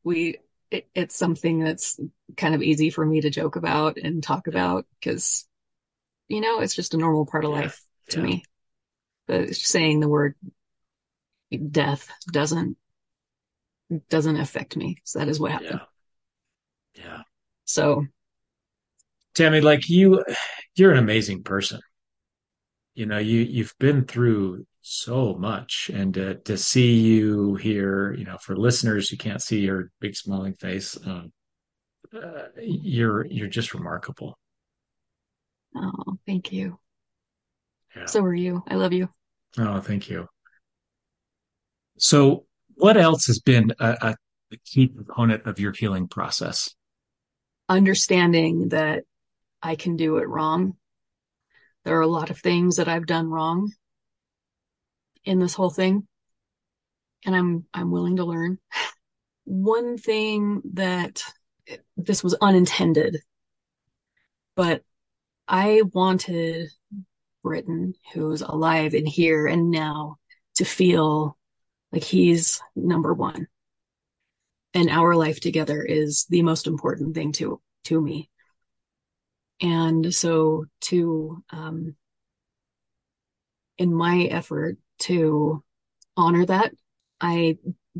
we 0.04 0.38
it, 0.70 0.88
it's 0.94 1.16
something 1.16 1.60
that's 1.60 2.00
kind 2.36 2.54
of 2.54 2.62
easy 2.62 2.90
for 2.90 3.04
me 3.04 3.20
to 3.20 3.30
joke 3.30 3.56
about 3.56 3.96
and 3.98 4.22
talk 4.22 4.46
about 4.46 4.86
because 5.00 5.46
you 6.28 6.40
know 6.40 6.60
it's 6.60 6.74
just 6.74 6.94
a 6.94 6.98
normal 6.98 7.26
part 7.26 7.44
of 7.44 7.50
Yeah. 7.50 7.56
life 7.62 7.82
to 8.10 8.18
Yeah. 8.18 8.24
me 8.24 8.44
but 9.26 9.54
saying 9.54 10.00
the 10.00 10.08
word 10.08 10.34
death 11.70 12.08
doesn't 12.32 12.76
doesn't 14.08 14.40
affect 14.40 14.76
me 14.76 14.96
so 15.04 15.18
that 15.18 15.28
is 15.28 15.38
what 15.38 15.52
happened 15.52 15.80
Yeah. 16.94 17.04
Yeah. 17.04 17.22
so 17.64 18.06
Tammy, 19.34 19.60
like 19.60 19.88
you, 19.88 20.24
you're 20.76 20.92
an 20.92 20.98
amazing 20.98 21.42
person. 21.42 21.80
You 22.94 23.06
know, 23.06 23.18
you 23.18 23.40
you've 23.40 23.74
been 23.80 24.04
through 24.04 24.64
so 24.80 25.34
much, 25.34 25.90
and 25.92 26.14
to 26.14 26.36
to 26.36 26.56
see 26.56 27.00
you 27.00 27.56
here, 27.56 28.14
you 28.14 28.24
know, 28.24 28.38
for 28.38 28.56
listeners 28.56 29.08
who 29.08 29.16
can't 29.16 29.42
see 29.42 29.58
your 29.58 29.90
big 30.00 30.14
smiling 30.14 30.54
face, 30.54 30.96
um, 31.04 31.32
uh, 32.14 32.44
you're 32.56 33.26
you're 33.26 33.48
just 33.48 33.74
remarkable. 33.74 34.38
oh 35.74 36.16
thank 36.24 36.52
you 36.52 36.78
Yeah. 37.96 38.06
so 38.06 38.20
are 38.22 38.34
you 38.34 38.62
i 38.68 38.74
love 38.74 38.92
you 38.92 39.08
Oh, 39.56 39.80
thank 39.80 40.10
you. 40.10 40.26
So, 41.96 42.46
what 42.74 42.96
else 42.96 43.26
has 43.26 43.38
been 43.38 43.72
a, 43.78 43.96
a, 44.02 44.16
a 44.52 44.56
key 44.64 44.88
component 44.88 45.46
of 45.46 45.60
your 45.60 45.72
healing 45.72 46.08
process? 46.08 46.74
understanding 47.68 48.68
that 48.68 49.04
i 49.62 49.74
can 49.74 49.96
do 49.96 50.18
it 50.18 50.28
wrong 50.28 50.76
there 51.84 51.96
are 51.96 52.02
a 52.02 52.06
lot 52.06 52.28
of 52.28 52.38
things 52.38 52.76
that 52.76 52.88
i've 52.88 53.06
done 53.06 53.30
wrong 53.30 53.72
in 55.24 55.38
this 55.38 55.54
whole 55.54 55.70
thing 55.70 56.06
and 57.24 57.34
i'm 57.34 57.64
i'm 57.72 57.90
willing 57.90 58.16
to 58.16 58.24
learn 58.24 58.58
one 59.44 59.96
thing 59.96 60.60
that 60.74 61.22
this 61.96 62.22
was 62.22 62.34
unintended 62.42 63.16
but 64.54 64.82
i 65.48 65.80
wanted 65.94 66.68
britton 67.44 67.94
who's 68.12 68.40
alive 68.40 68.94
and 68.94 69.06
here 69.06 69.46
and 69.46 69.70
now 69.70 70.16
to 70.56 70.64
feel 70.64 71.36
like 71.92 72.02
he's 72.02 72.60
number 72.74 73.14
one. 73.14 73.46
And 74.72 74.90
our 74.90 75.14
life 75.14 75.38
together 75.38 75.80
is 75.80 76.26
the 76.28 76.42
most 76.42 76.66
important 76.66 77.14
thing 77.14 77.30
to 77.32 77.60
to 77.84 78.00
me. 78.00 78.28
And 79.60 80.12
so 80.12 80.64
to 80.82 81.44
um 81.50 81.94
in 83.78 83.94
my 83.94 84.22
effort 84.22 84.78
to 85.00 85.62
honor 86.16 86.46
that 86.46 86.72
i 87.20 87.58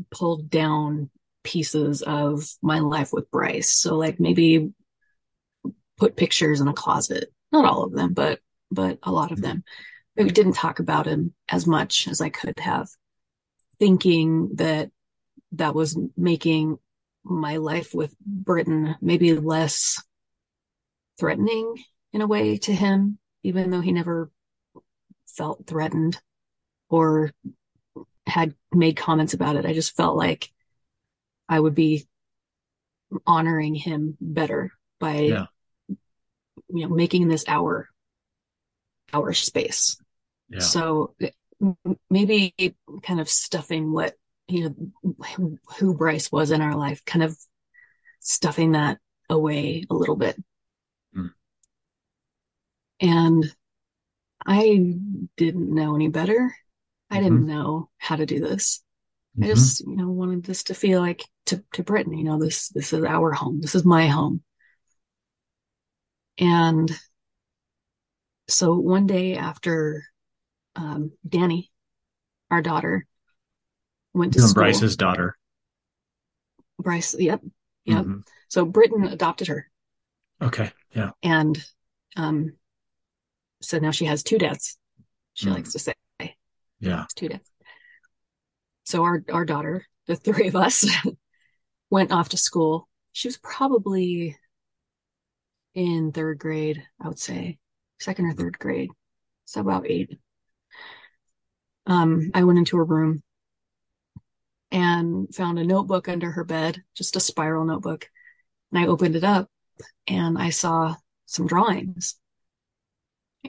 pulled 0.09 0.49
down 0.49 1.09
pieces 1.43 2.01
of 2.01 2.49
my 2.61 2.79
life 2.79 3.11
with 3.13 3.29
bryce. 3.29 3.75
So 3.75 3.95
like 3.95 4.19
maybe 4.19 4.71
put 5.97 6.17
pictures 6.17 6.59
in 6.59 6.67
a 6.67 6.73
closet. 6.73 7.31
Not 7.51 7.65
all 7.65 7.83
of 7.83 7.93
them 7.93 8.13
but 8.13 8.39
but 8.75 8.99
a 9.03 9.11
lot 9.11 9.31
of 9.31 9.39
mm-hmm. 9.39 9.47
them 9.47 9.63
maybe 10.15 10.29
didn't 10.29 10.53
talk 10.53 10.79
about 10.79 11.07
him 11.07 11.33
as 11.49 11.65
much 11.65 12.07
as 12.07 12.21
i 12.21 12.29
could 12.29 12.59
have 12.59 12.87
thinking 13.79 14.49
that 14.55 14.89
that 15.53 15.75
was 15.75 15.97
making 16.15 16.77
my 17.23 17.57
life 17.57 17.93
with 17.93 18.15
Britton 18.19 18.95
maybe 19.01 19.33
less 19.33 20.01
threatening 21.19 21.75
in 22.13 22.21
a 22.21 22.27
way 22.27 22.57
to 22.57 22.73
him, 22.73 23.17
even 23.43 23.71
though 23.71 23.81
he 23.81 23.91
never 23.91 24.31
felt 25.27 25.65
threatened 25.65 26.19
or 26.89 27.31
had 28.27 28.53
made 28.71 28.95
comments 28.97 29.33
about 29.33 29.55
it. 29.55 29.65
I 29.65 29.73
just 29.73 29.95
felt 29.95 30.15
like 30.15 30.49
I 31.49 31.59
would 31.59 31.75
be 31.75 32.07
honoring 33.25 33.75
him 33.75 34.17
better 34.19 34.71
by, 34.99 35.19
Yeah. 35.19 35.45
you 35.87 36.87
know, 36.87 36.89
making 36.89 37.27
this 37.27 37.45
our, 37.47 37.89
our 39.15 39.33
space. 39.33 39.97
Yeah. 40.49 40.59
So 40.59 41.15
maybe 42.09 42.53
kind 43.01 43.19
of 43.19 43.29
stuffing 43.29 43.91
what, 43.91 44.15
you 44.47 44.69
know, 44.69 45.57
who- 45.77 45.95
Bryce 45.95 46.31
was 46.31 46.51
in 46.51 46.61
our 46.61 46.75
life, 46.75 47.03
kind 47.05 47.23
of 47.23 47.37
stuffing 48.19 48.73
that 48.73 48.99
away 49.29 49.85
a 49.89 49.93
little 49.93 50.15
bit. 50.15 50.35
Hmm. 51.13 51.27
And 52.99 53.55
I 54.45 54.95
didn't 55.37 55.73
know 55.73 55.95
any 55.95 56.09
better. 56.09 56.55
I 57.09 57.21
didn't 57.21 57.45
know 57.45 57.89
how 57.97 58.17
to 58.17 58.25
do 58.25 58.39
this. 58.39 58.83
I 59.37 59.45
Mhm. 59.45 59.47
just, 59.47 59.81
you 59.81 59.95
know, 59.95 60.09
wanted 60.09 60.43
this 60.43 60.63
to 60.65 60.73
feel 60.73 60.99
like 60.99 61.23
to, 61.45 61.63
to 61.73 61.83
Britton, 61.83 62.17
you 62.17 62.23
know, 62.23 62.39
this, 62.39 62.69
this 62.69 62.93
is 62.93 63.03
our 63.03 63.31
home. 63.31 63.61
This 63.61 63.75
is 63.75 63.85
my 63.85 64.07
home. 64.07 64.43
And 66.37 66.91
so 68.47 68.75
one 68.75 69.07
day 69.07 69.35
after, 69.35 70.05
um, 70.75 71.11
Danny, 71.27 71.71
our 72.51 72.61
daughter, 72.61 73.05
went 74.13 74.33
to 74.33 74.39
You 74.39 74.47
school. 74.47 74.63
Bryce's 74.63 74.97
daughter. 74.97 75.37
Bryce, 76.79 77.15
yep, 77.17 77.41
yep. 77.85 78.05
Mhm. 78.05 78.23
So 78.49 78.65
Britton 78.65 79.05
adopted 79.05 79.47
her 79.47 79.69
Okay. 80.41 80.71
Yeah. 80.91 81.11
and, 81.23 81.57
um, 82.15 82.57
so 83.61 83.79
now 83.79 83.91
she 83.91 84.05
has 84.05 84.21
two 84.21 84.37
dads. 84.37 84.77
She 85.33 85.47
Hmm. 85.47 85.53
likes 85.53 85.71
to 85.73 85.79
say 85.79 85.93
Yeah. 86.79 87.05
two 87.15 87.29
dads. 87.29 87.49
So 88.83 89.03
our, 89.03 89.23
our 89.31 89.45
daughter, 89.45 89.87
the 90.05 90.15
three 90.15 90.47
of 90.47 90.55
us, 90.55 90.85
went 91.89 92.11
off 92.11 92.29
to 92.29 92.37
school. 92.37 92.87
She 93.13 93.27
was 93.27 93.37
probably 93.37 94.37
in 95.73 96.11
third 96.11 96.37
grade, 96.37 96.85
I 96.99 97.07
would 97.07 97.19
say, 97.19 97.57
second 97.99 98.25
or 98.25 98.33
third 98.33 98.57
grade. 98.59 98.89
So 99.45 99.61
about 99.61 99.89
eight. 99.89 100.17
Um, 101.87 102.31
I 102.33 102.43
went 102.43 102.59
into 102.59 102.77
her 102.77 102.83
room 102.83 103.21
and 104.71 105.33
found 105.33 105.59
a 105.59 105.63
notebook 105.63 106.09
under 106.09 106.31
her 106.31 106.43
bed, 106.43 106.83
just 106.95 107.15
a 107.15 107.19
spiral 107.19 107.65
notebook. 107.65 108.09
And 108.71 108.83
I 108.83 108.87
opened 108.87 109.15
it 109.15 109.23
up 109.23 109.49
and 110.07 110.37
I 110.37 110.49
saw 110.49 110.95
some 111.25 111.47
drawings. 111.47 112.15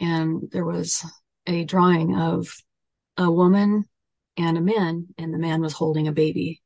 And 0.00 0.50
there 0.52 0.64
was 0.64 1.04
a 1.46 1.64
drawing 1.64 2.14
of 2.16 2.48
a 3.16 3.30
woman 3.30 3.84
and 4.36 4.58
a 4.58 4.60
man, 4.60 5.06
and 5.16 5.32
the 5.32 5.38
man 5.38 5.62
was 5.62 5.72
holding 5.72 6.08
a 6.08 6.12
baby. 6.12 6.62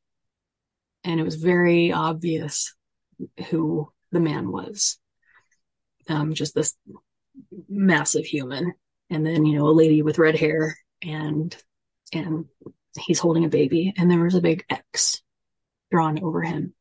And 1.04 1.20
it 1.20 1.22
was 1.22 1.36
very 1.36 1.92
obvious 1.92 2.74
who 3.48 3.92
the 4.10 4.20
man 4.20 4.50
was. 4.50 4.98
Um, 6.08 6.34
just 6.34 6.54
this 6.54 6.74
massive 7.68 8.24
human. 8.24 8.74
And 9.10 9.26
then, 9.26 9.44
you 9.44 9.58
know, 9.58 9.68
a 9.68 9.70
lady 9.70 10.02
with 10.02 10.18
red 10.18 10.36
hair 10.36 10.76
and, 11.02 11.56
and 12.12 12.46
he's 12.98 13.18
holding 13.18 13.44
a 13.44 13.48
baby 13.48 13.92
and 13.96 14.10
there 14.10 14.22
was 14.22 14.34
a 14.34 14.40
big 14.40 14.64
X 14.70 15.22
drawn 15.90 16.22
over 16.22 16.42
him. 16.42 16.74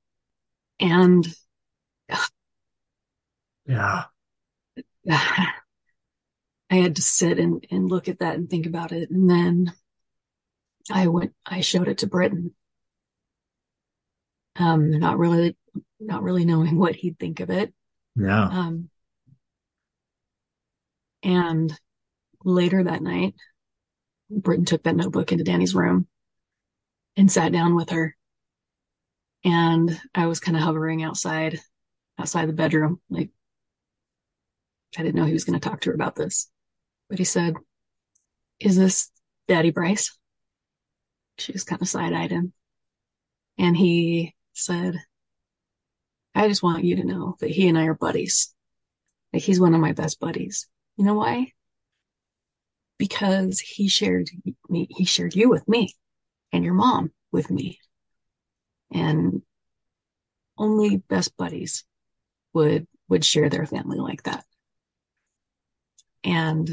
And 0.79 1.27
yeah, 3.65 4.05
I 5.09 6.75
had 6.75 6.95
to 6.97 7.01
sit 7.01 7.39
and, 7.39 7.65
and 7.71 7.89
look 7.89 8.07
at 8.07 8.19
that 8.19 8.35
and 8.35 8.49
think 8.49 8.65
about 8.65 8.91
it. 8.91 9.09
And 9.09 9.29
then 9.29 9.73
I 10.91 11.07
went, 11.07 11.33
I 11.45 11.61
showed 11.61 11.87
it 11.87 11.99
to 11.99 12.07
Britton. 12.07 12.53
Um, 14.55 14.91
not 14.99 15.17
really, 15.17 15.55
not 15.99 16.23
really 16.23 16.45
knowing 16.45 16.77
what 16.77 16.95
he'd 16.95 17.17
think 17.17 17.39
of 17.39 17.49
it. 17.49 17.73
Yeah. 18.15 18.43
Um, 18.43 18.89
and 21.23 21.77
later 22.43 22.83
that 22.83 23.01
night, 23.01 23.35
Britton 24.29 24.65
took 24.65 24.83
that 24.83 24.95
notebook 24.95 25.31
into 25.31 25.43
Danny's 25.43 25.75
room 25.75 26.07
and 27.17 27.31
sat 27.31 27.51
down 27.51 27.75
with 27.75 27.89
her. 27.89 28.15
And 29.43 29.99
I 30.13 30.27
was 30.27 30.39
kind 30.39 30.57
of 30.57 30.63
hovering 30.63 31.03
outside, 31.03 31.59
outside 32.17 32.47
the 32.47 32.53
bedroom. 32.53 33.01
Like, 33.09 33.29
I 34.97 35.03
didn't 35.03 35.15
know 35.15 35.25
he 35.25 35.33
was 35.33 35.45
going 35.45 35.59
to 35.59 35.69
talk 35.69 35.81
to 35.81 35.89
her 35.89 35.95
about 35.95 36.15
this. 36.15 36.49
But 37.09 37.19
he 37.19 37.25
said, 37.25 37.55
Is 38.59 38.75
this 38.75 39.09
Daddy 39.47 39.71
Bryce? 39.71 40.17
She 41.37 41.51
was 41.53 41.63
kind 41.63 41.81
of 41.81 41.87
side 41.87 42.13
eyed 42.13 42.31
him. 42.31 42.53
And 43.57 43.75
he 43.75 44.35
said, 44.53 44.95
I 46.35 46.47
just 46.47 46.63
want 46.63 46.83
you 46.83 46.97
to 46.97 47.03
know 47.03 47.35
that 47.39 47.49
he 47.49 47.67
and 47.67 47.77
I 47.77 47.85
are 47.85 47.93
buddies. 47.93 48.53
Like, 49.33 49.43
he's 49.43 49.59
one 49.59 49.73
of 49.73 49.81
my 49.81 49.93
best 49.93 50.19
buddies. 50.19 50.67
You 50.99 51.05
know 51.05 51.13
why? 51.13 51.53
Because 52.97 53.61
he 53.61 53.87
shared 53.87 54.29
me, 54.67 54.89
he 54.89 55.05
shared 55.05 55.33
you 55.33 55.49
with 55.49 55.65
me 55.65 55.95
and 56.51 56.65
your 56.65 56.73
mom 56.73 57.13
with 57.31 57.49
me. 57.49 57.79
And 58.91 59.41
only 60.57 60.97
best 60.97 61.37
buddies 61.37 61.85
would, 62.51 62.85
would 63.07 63.23
share 63.23 63.49
their 63.49 63.65
family 63.65 63.97
like 63.97 64.23
that. 64.23 64.43
And 66.25 66.69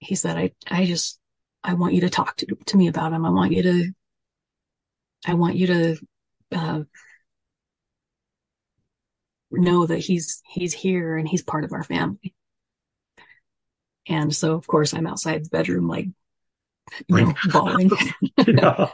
he 0.00 0.16
said, 0.16 0.36
I, 0.36 0.50
I 0.68 0.84
just, 0.84 1.20
I 1.62 1.74
want 1.74 1.94
you 1.94 2.00
to 2.00 2.10
talk 2.10 2.36
to, 2.38 2.46
to 2.66 2.76
me 2.76 2.88
about 2.88 3.12
him. 3.12 3.24
I 3.24 3.30
want 3.30 3.52
you 3.52 3.62
to, 3.62 3.92
I 5.24 5.34
want 5.34 5.54
you 5.54 5.66
to, 5.68 5.96
uh, 6.50 6.82
know 9.52 9.86
that 9.86 9.98
he's, 10.00 10.42
he's 10.48 10.74
here 10.74 11.16
and 11.16 11.28
he's 11.28 11.44
part 11.44 11.62
of 11.62 11.72
our 11.72 11.84
family. 11.84 12.34
And 14.08 14.34
so, 14.34 14.54
of 14.54 14.66
course, 14.66 14.94
I'm 14.94 15.06
outside 15.06 15.44
the 15.44 15.50
bedroom, 15.50 15.88
like, 15.88 16.08
you 17.06 17.16
know, 17.16 17.34
bawling. 17.52 17.90
yeah. 18.46 18.88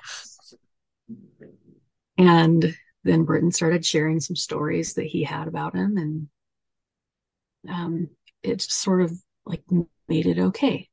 And 2.18 2.76
then 3.04 3.24
Britton 3.24 3.52
started 3.52 3.86
sharing 3.86 4.20
some 4.20 4.36
stories 4.36 4.94
that 4.94 5.06
he 5.06 5.22
had 5.22 5.48
about 5.48 5.74
him, 5.74 5.96
and 5.96 6.28
um, 7.68 8.10
it 8.42 8.60
sort 8.60 9.02
of 9.02 9.16
like 9.46 9.62
made 10.08 10.26
it 10.26 10.38
okay. 10.38 10.88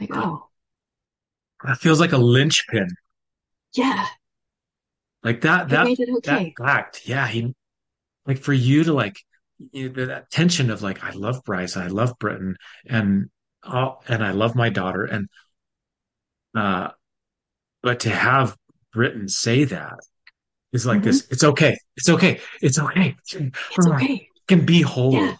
Like, 0.00 0.10
oh, 0.14 0.48
that 1.64 1.78
feels 1.78 2.00
like 2.00 2.12
a 2.12 2.18
linchpin. 2.18 2.88
Yeah, 3.74 4.06
like 5.22 5.42
that. 5.42 5.68
That 5.68 5.84
made 5.84 6.00
it 6.00 6.08
okay. 6.16 6.54
That 6.58 6.64
fact, 6.64 7.02
yeah. 7.06 7.26
He 7.26 7.54
like 8.26 8.38
for 8.38 8.52
you 8.52 8.84
to 8.84 8.92
like 8.92 9.18
you 9.72 9.90
know, 9.90 10.06
that 10.06 10.30
tension 10.30 10.70
of 10.70 10.82
like 10.82 11.04
I 11.04 11.10
love 11.10 11.42
Bryce, 11.44 11.76
I 11.76 11.88
love 11.88 12.18
Britton, 12.18 12.56
and 12.86 13.28
oh, 13.68 13.98
and 14.08 14.24
I 14.24 14.32
love 14.32 14.54
my 14.54 14.68
daughter, 14.68 15.04
and 15.04 15.28
uh, 16.56 16.90
but 17.82 18.00
to 18.00 18.10
have 18.10 18.56
Britton 18.92 19.28
say 19.28 19.64
that 19.64 20.00
is 20.72 20.86
like 20.86 20.98
mm-hmm. 20.98 21.06
this. 21.06 21.26
It's 21.30 21.44
okay. 21.44 21.78
It's 21.96 22.08
okay. 22.08 22.40
It's 22.62 22.78
okay. 22.78 23.16
It's 23.32 23.86
okay. 23.86 24.28
can 24.48 24.64
be 24.64 24.82
whole. 24.82 25.12
Yeah. 25.12 25.36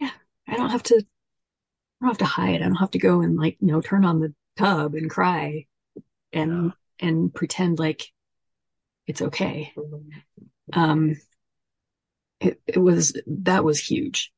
yeah. 0.00 0.10
I 0.48 0.56
don't 0.56 0.70
have 0.70 0.82
to. 0.84 0.94
I 0.94 2.04
don't 2.04 2.10
have 2.10 2.18
to 2.18 2.24
hide. 2.24 2.62
I 2.62 2.66
don't 2.66 2.76
have 2.76 2.90
to 2.92 2.98
go 2.98 3.22
and 3.22 3.36
like 3.36 3.56
you 3.60 3.68
know 3.68 3.80
turn 3.80 4.04
on 4.04 4.20
the 4.20 4.34
tub 4.56 4.94
and 4.94 5.10
cry, 5.10 5.66
and 6.32 6.72
yeah. 7.00 7.08
and 7.08 7.34
pretend 7.34 7.78
like 7.78 8.04
it's 9.06 9.22
okay. 9.22 9.72
Um, 10.72 11.16
it, 12.40 12.60
it 12.66 12.78
was 12.78 13.18
that 13.26 13.64
was 13.64 13.78
huge, 13.78 14.32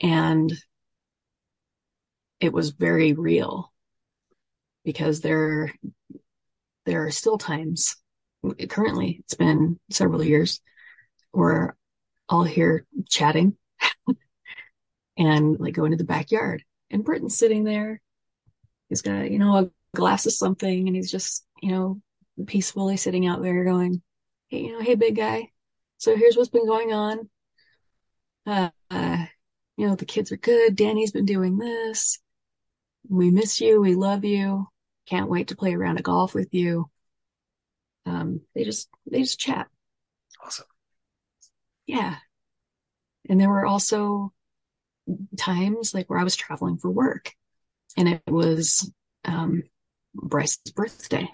and 0.00 0.52
it 2.42 2.52
was 2.52 2.70
very 2.70 3.12
real 3.12 3.72
because 4.84 5.20
there 5.20 5.72
there 6.86 7.06
are 7.06 7.10
still 7.10 7.38
times 7.38 7.96
currently 8.68 9.20
it's 9.20 9.34
been 9.34 9.78
several 9.90 10.24
years 10.24 10.60
where 11.30 11.76
I'll 12.28 12.44
hear 12.44 12.86
chatting 13.08 13.56
and 15.16 15.60
like 15.60 15.74
go 15.74 15.84
into 15.84 15.96
the 15.96 16.04
backyard 16.04 16.64
and 16.90 17.04
Britton's 17.04 17.36
sitting 17.36 17.64
there. 17.64 18.00
He's 18.88 19.02
got, 19.02 19.30
you 19.30 19.38
know, 19.38 19.56
a 19.56 19.70
glass 19.96 20.26
of 20.26 20.32
something 20.32 20.86
and 20.86 20.96
he's 20.96 21.10
just, 21.10 21.44
you 21.62 21.70
know, 21.70 22.00
peacefully 22.46 22.96
sitting 22.96 23.26
out 23.26 23.42
there 23.42 23.64
going, 23.64 24.02
Hey, 24.48 24.62
you 24.62 24.72
know, 24.72 24.80
hey, 24.80 24.94
big 24.94 25.16
guy. 25.16 25.50
So 25.98 26.16
here's 26.16 26.36
what's 26.36 26.50
been 26.50 26.66
going 26.66 26.92
on. 26.92 27.30
Uh, 28.46 28.70
uh, 28.90 29.26
you 29.76 29.88
know, 29.88 29.94
the 29.94 30.04
kids 30.04 30.32
are 30.32 30.36
good. 30.36 30.76
Danny's 30.76 31.12
been 31.12 31.26
doing 31.26 31.58
this. 31.58 32.18
We 33.08 33.30
miss 33.30 33.60
you. 33.60 33.80
We 33.80 33.94
love 33.94 34.24
you. 34.24 34.68
Can't 35.06 35.30
wait 35.30 35.48
to 35.48 35.56
play 35.56 35.74
around 35.74 35.98
at 35.98 36.04
golf 36.04 36.34
with 36.34 36.54
you. 36.54 36.88
Um, 38.06 38.40
they 38.54 38.64
just, 38.64 38.88
they 39.10 39.20
just 39.20 39.38
chat. 39.38 39.68
Awesome. 40.44 40.66
Yeah. 41.86 42.16
And 43.28 43.40
there 43.40 43.48
were 43.48 43.66
also 43.66 44.32
times 45.36 45.94
like 45.94 46.08
where 46.08 46.18
I 46.18 46.24
was 46.24 46.36
traveling 46.36 46.78
for 46.78 46.90
work 46.90 47.32
and 47.96 48.08
it 48.08 48.22
was, 48.28 48.90
um, 49.24 49.64
Bryce's 50.14 50.72
birthday. 50.74 51.28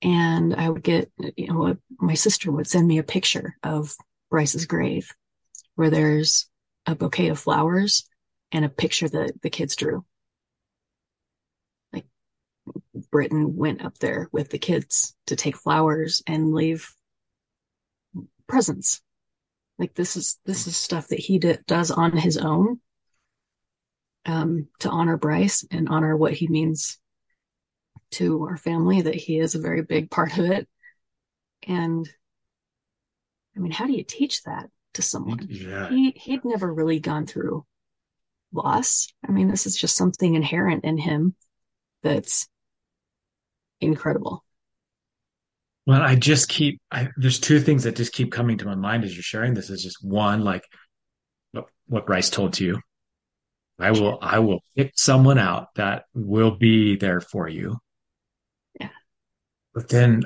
And 0.00 0.54
I 0.54 0.68
would 0.68 0.82
get, 0.82 1.10
you 1.36 1.48
know, 1.48 1.76
my 1.98 2.14
sister 2.14 2.52
would 2.52 2.68
send 2.68 2.86
me 2.86 2.98
a 2.98 3.02
picture 3.02 3.56
of 3.62 3.94
Bryce's 4.30 4.66
grave 4.66 5.12
where 5.74 5.90
there's 5.90 6.48
a 6.86 6.94
bouquet 6.94 7.28
of 7.28 7.38
flowers 7.38 8.08
and 8.52 8.64
a 8.64 8.68
picture 8.68 9.08
that 9.08 9.40
the 9.42 9.50
kids 9.50 9.76
drew. 9.76 10.04
Like 11.92 12.06
Britton 13.10 13.56
went 13.56 13.84
up 13.84 13.98
there 13.98 14.28
with 14.32 14.50
the 14.50 14.58
kids 14.58 15.14
to 15.26 15.36
take 15.36 15.56
flowers 15.56 16.22
and 16.26 16.52
leave 16.52 16.90
presents. 18.46 19.00
Like 19.78 19.94
this 19.94 20.16
is 20.16 20.38
this 20.44 20.66
is 20.66 20.76
stuff 20.76 21.08
that 21.08 21.20
he 21.20 21.38
d- 21.38 21.58
does 21.66 21.90
on 21.90 22.16
his 22.16 22.36
own 22.36 22.80
um, 24.26 24.68
to 24.80 24.90
honor 24.90 25.16
Bryce 25.16 25.64
and 25.70 25.88
honor 25.88 26.16
what 26.16 26.32
he 26.32 26.48
means 26.48 26.98
to 28.12 28.42
our 28.44 28.56
family. 28.56 29.02
That 29.02 29.14
he 29.14 29.38
is 29.38 29.54
a 29.54 29.60
very 29.60 29.82
big 29.82 30.10
part 30.10 30.36
of 30.36 30.46
it. 30.46 30.68
And 31.66 32.08
I 33.56 33.60
mean, 33.60 33.72
how 33.72 33.86
do 33.86 33.92
you 33.92 34.04
teach 34.04 34.42
that? 34.44 34.68
to 34.98 35.02
someone. 35.02 35.46
Yeah. 35.48 35.88
He 35.88 36.10
he'd 36.10 36.44
never 36.44 36.72
really 36.72 36.98
gone 36.98 37.26
through 37.26 37.64
loss. 38.52 39.08
I 39.26 39.32
mean, 39.32 39.48
this 39.48 39.66
is 39.66 39.76
just 39.76 39.96
something 39.96 40.34
inherent 40.34 40.84
in 40.84 40.98
him 40.98 41.34
that's 42.02 42.48
incredible. 43.80 44.44
Well, 45.86 46.02
I 46.02 46.16
just 46.16 46.48
keep 46.48 46.80
I, 46.90 47.08
there's 47.16 47.40
two 47.40 47.60
things 47.60 47.84
that 47.84 47.96
just 47.96 48.12
keep 48.12 48.30
coming 48.30 48.58
to 48.58 48.66
my 48.66 48.74
mind 48.74 49.04
as 49.04 49.14
you're 49.14 49.22
sharing 49.22 49.54
this. 49.54 49.70
Is 49.70 49.82
just 49.82 50.04
one, 50.04 50.44
like 50.44 50.64
what, 51.52 51.66
what 51.86 52.06
Bryce 52.06 52.28
told 52.28 52.60
you. 52.60 52.80
I 53.78 53.92
will 53.92 54.18
I 54.20 54.40
will 54.40 54.60
pick 54.76 54.92
someone 54.96 55.38
out 55.38 55.68
that 55.76 56.04
will 56.12 56.56
be 56.56 56.96
there 56.96 57.20
for 57.20 57.48
you. 57.48 57.78
Yeah. 58.78 58.90
But 59.72 59.88
then 59.88 60.24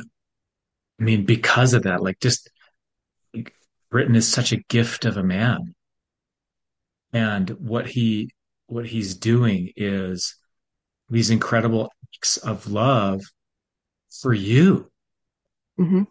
I 0.99 1.05
mean, 1.05 1.25
because 1.27 1.75
of 1.75 1.85
that, 1.85 2.03
like 2.03 2.18
just 2.18 2.51
Britton 3.91 4.16
is 4.16 4.27
such 4.27 4.53
a 4.53 4.62
gift 4.68 5.05
of 5.05 5.16
a 5.16 5.23
man. 5.23 5.75
And 7.12 7.50
what 7.50 7.86
he 7.86 8.30
what 8.66 8.86
he's 8.86 9.14
doing 9.16 9.72
is 9.76 10.34
these 11.10 11.30
incredible 11.30 11.90
acts 12.14 12.38
of 12.38 12.70
love 12.70 13.20
for 14.20 14.32
you 14.32 14.90
hmm 15.78 16.02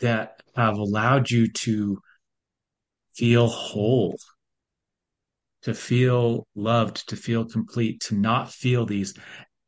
that 0.00 0.42
have 0.56 0.76
allowed 0.78 1.30
you 1.30 1.50
to 1.52 1.98
feel 3.14 3.48
whole, 3.48 4.16
to 5.62 5.74
feel 5.74 6.46
loved, 6.54 7.08
to 7.08 7.16
feel 7.16 7.44
complete, 7.44 8.00
to 8.00 8.14
not 8.14 8.50
feel 8.50 8.86
these 8.86 9.14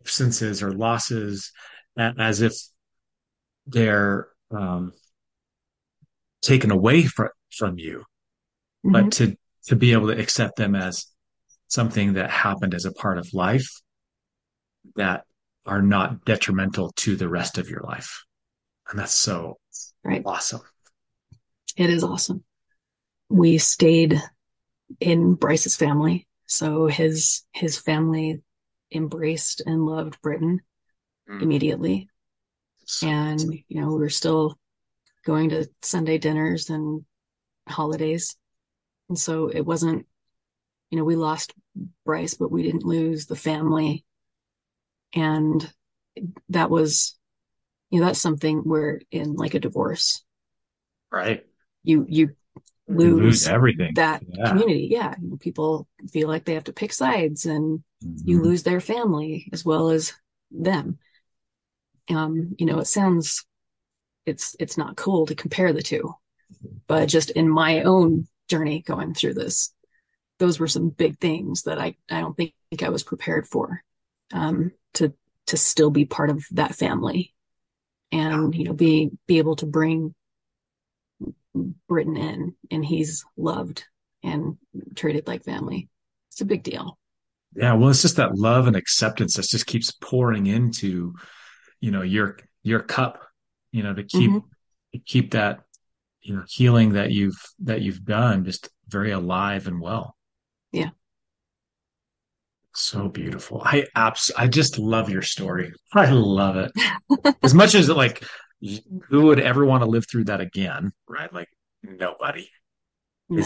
absences 0.01 0.63
or 0.63 0.73
losses 0.73 1.53
as 1.97 2.41
if 2.41 2.55
they're 3.67 4.29
um, 4.51 4.93
taken 6.41 6.71
away 6.71 7.05
from, 7.05 7.29
from 7.51 7.79
you, 7.79 8.05
hmm 8.83 8.93
but 8.93 9.13
to 9.13 9.37
to 9.67 9.77
be 9.77 9.93
able 9.93 10.09
to 10.09 10.19
accept 10.21 10.57
them 10.57 10.75
as 10.75 11.07
something 11.69 12.15
that 12.15 12.31
happened 12.31 12.75
as 12.75 12.85
a 12.85 12.93
part 12.93 13.19
of 13.19 13.33
life 13.33 13.81
that 14.97 15.25
are 15.65 15.83
not 15.83 16.25
detrimental 16.25 16.93
to 16.97 17.17
the 17.17 17.29
rest 17.29 17.59
of 17.59 17.69
your 17.71 17.81
life. 17.83 18.25
And 18.91 18.99
that's 18.99 19.13
so 19.15 19.59
Right. 20.05 20.23
awesome. 20.27 20.61
It 21.77 21.89
is 21.89 22.03
awesome. 22.05 22.45
We 23.29 23.59
stayed 23.59 24.21
in 25.01 25.35
Bryce's 25.35 25.77
family. 25.77 26.27
So 26.47 26.87
his 26.87 27.45
his 27.53 27.79
family 27.79 28.43
embraced 28.91 29.63
and 29.65 29.87
loved 29.87 30.21
Britton 30.21 30.61
Mm. 31.29 31.41
immediately. 31.43 32.11
So- 32.85 33.07
And, 33.07 33.41
you 33.69 33.81
know, 33.81 33.89
we 33.93 34.01
were 34.01 34.11
still 34.11 34.59
going 35.25 35.51
to 35.51 35.71
Sunday 35.81 36.19
dinners 36.19 36.69
and 36.69 37.07
holidays. 37.69 38.37
And 39.13 39.19
so 39.19 39.49
it 39.49 39.61
wasn't, 39.61 40.07
you 40.91 40.97
know, 40.97 41.05
we 41.05 41.17
lost 41.17 41.53
Bryce, 42.07 42.33
but 42.33 42.51
we 42.51 42.63
didn't 42.63 42.87
lose 42.87 43.27
the 43.27 43.37
family. 43.37 44.07
And 45.15 45.71
that 46.49 46.71
was, 46.71 47.15
you 47.91 48.01
know, 48.01 48.07
that's 48.07 48.23
something 48.23 48.61
where 48.61 49.03
in 49.11 49.35
like 49.35 49.53
a 49.53 49.61
divorce, 49.61 50.25
right. 51.11 51.45
you, 51.85 52.07
you 52.09 52.31
You 52.89 52.97
lose 52.97 53.47
everything. 53.47 53.93
that 53.97 54.23
Yeah. 54.27 54.49
community. 54.49 54.89
Yeah. 54.91 55.15
You 55.23 55.37
people 55.37 55.87
feel 56.11 56.27
like 56.27 56.47
they 56.47 56.55
have 56.55 56.65
to 56.65 56.73
pick 56.73 56.95
sides 56.95 57.45
and 57.45 57.85
you 58.25 58.39
Mhm. 58.39 58.45
lose 58.45 58.63
their 58.63 58.81
family 58.81 59.51
as 59.53 59.63
well 59.63 59.91
as 59.91 60.15
them. 60.51 60.99
Um, 62.09 62.57
you 62.59 62.65
know, 62.65 62.79
it 62.79 62.87
sounds 62.87 63.45
it's 64.27 64.57
it's 64.59 64.79
not 64.79 64.97
cool 64.97 65.27
to 65.27 65.35
compare 65.35 65.75
the 65.75 65.83
two, 65.83 66.15
but 66.89 67.07
just 67.07 67.31
in 67.31 67.49
my 67.49 67.83
own 67.83 68.29
journey 68.49 68.83
going 68.83 69.15
through 69.15 69.35
this, 69.35 69.73
those 70.39 70.59
were 70.59 70.69
some 70.69 70.89
big 70.91 71.19
things 71.19 71.63
that 71.63 71.79
I 71.79 71.97
I 72.11 72.21
don't 72.21 72.37
think 72.37 72.55
I 72.83 72.89
was 72.89 73.03
prepared 73.03 73.47
for. 73.47 73.83
Um, 74.33 74.73
to 74.95 75.13
to 75.47 75.57
still 75.57 75.91
be 75.91 76.05
part 76.05 76.31
of 76.31 76.45
that 76.53 76.75
family, 76.75 77.35
and 78.11 78.55
you 78.55 78.65
know, 78.65 78.73
be 78.73 79.11
be 79.27 79.39
able 79.39 79.57
to 79.57 79.67
bring 79.67 80.15
Britton 81.89 82.17
in, 82.17 82.55
and 82.71 82.85
he's 82.85 83.25
loved 83.37 83.85
and 84.23 84.57
treated 84.95 85.27
like 85.27 85.45
family. 85.45 85.89
It's 86.31 86.41
a 86.41 86.47
big 86.47 86.63
deal. 86.63 86.99
Yeah, 87.55 87.75
well, 87.75 87.91
it's 87.91 88.03
just 88.03 88.17
that 88.17 88.35
love 88.35 88.67
and 88.67 88.77
acceptance 88.77 89.37
that 89.37 89.47
just 89.49 89.67
keeps 89.67 89.91
pouring 89.91 90.47
into, 90.47 91.15
you 91.81 91.91
know, 91.91 92.03
your 92.03 92.39
your 92.63 92.81
cup, 92.81 93.23
you 93.73 93.83
know, 93.83 93.93
to 93.93 94.03
keep 94.03 94.31
Mhm. 94.31 94.45
to 94.95 94.99
keep 95.01 95.33
that, 95.33 95.65
you 96.23 96.35
know, 96.35 96.45
healing 96.49 96.93
that 96.93 97.11
you've 97.11 97.41
that 97.61 97.83
you've 97.83 98.05
done 98.05 98.45
just 98.45 98.69
very 98.89 99.11
alive 99.11 99.67
and 99.67 99.81
well. 99.81 100.17
Yeah. 100.73 100.91
So 102.75 103.09
beautiful. 103.09 103.63
I 103.65 103.87
abs 103.95 104.31
I 104.37 104.49
just 104.49 104.79
love 104.79 105.11
your 105.11 105.23
story. 105.23 105.73
I 105.95 106.11
love 106.11 106.57
it. 106.57 107.37
As 107.43 107.55
much 107.55 107.75
as 107.75 107.89
like 107.89 108.25
who 109.09 109.23
would 109.23 109.41
ever 109.41 109.65
want 109.67 109.83
to 109.83 109.91
live 109.91 110.07
through 110.09 110.25
that 110.25 110.41
again, 110.41 110.93
right? 111.09 111.33
Like 111.33 111.49
nobody. 111.83 112.49
No. 113.29 113.45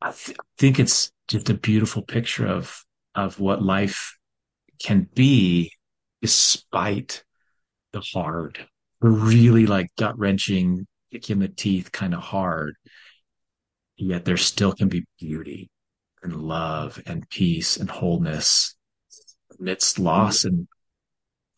I 0.00 0.12
th- 0.12 0.36
think 0.58 0.78
it's 0.78 1.10
just 1.28 1.48
a 1.50 1.54
beautiful 1.54 2.02
picture 2.02 2.46
of 2.46 2.84
of 3.14 3.40
what 3.40 3.62
life 3.62 4.16
can 4.78 5.08
be 5.14 5.72
despite 6.20 7.24
the 7.92 8.00
hard, 8.00 8.66
the 9.00 9.08
really 9.08 9.66
like 9.66 9.88
gut 9.96 10.18
wrenching, 10.18 10.86
kick 11.12 11.30
in 11.30 11.38
the 11.38 11.48
teeth 11.48 11.92
kind 11.92 12.14
of 12.14 12.20
hard. 12.20 12.76
Yet 13.96 14.24
there 14.24 14.36
still 14.36 14.72
can 14.72 14.88
be 14.88 15.06
beauty 15.18 15.70
and 16.22 16.36
love 16.36 17.00
and 17.06 17.28
peace 17.28 17.76
and 17.76 17.90
wholeness 17.90 18.76
amidst 19.58 19.98
loss 19.98 20.44
and, 20.44 20.68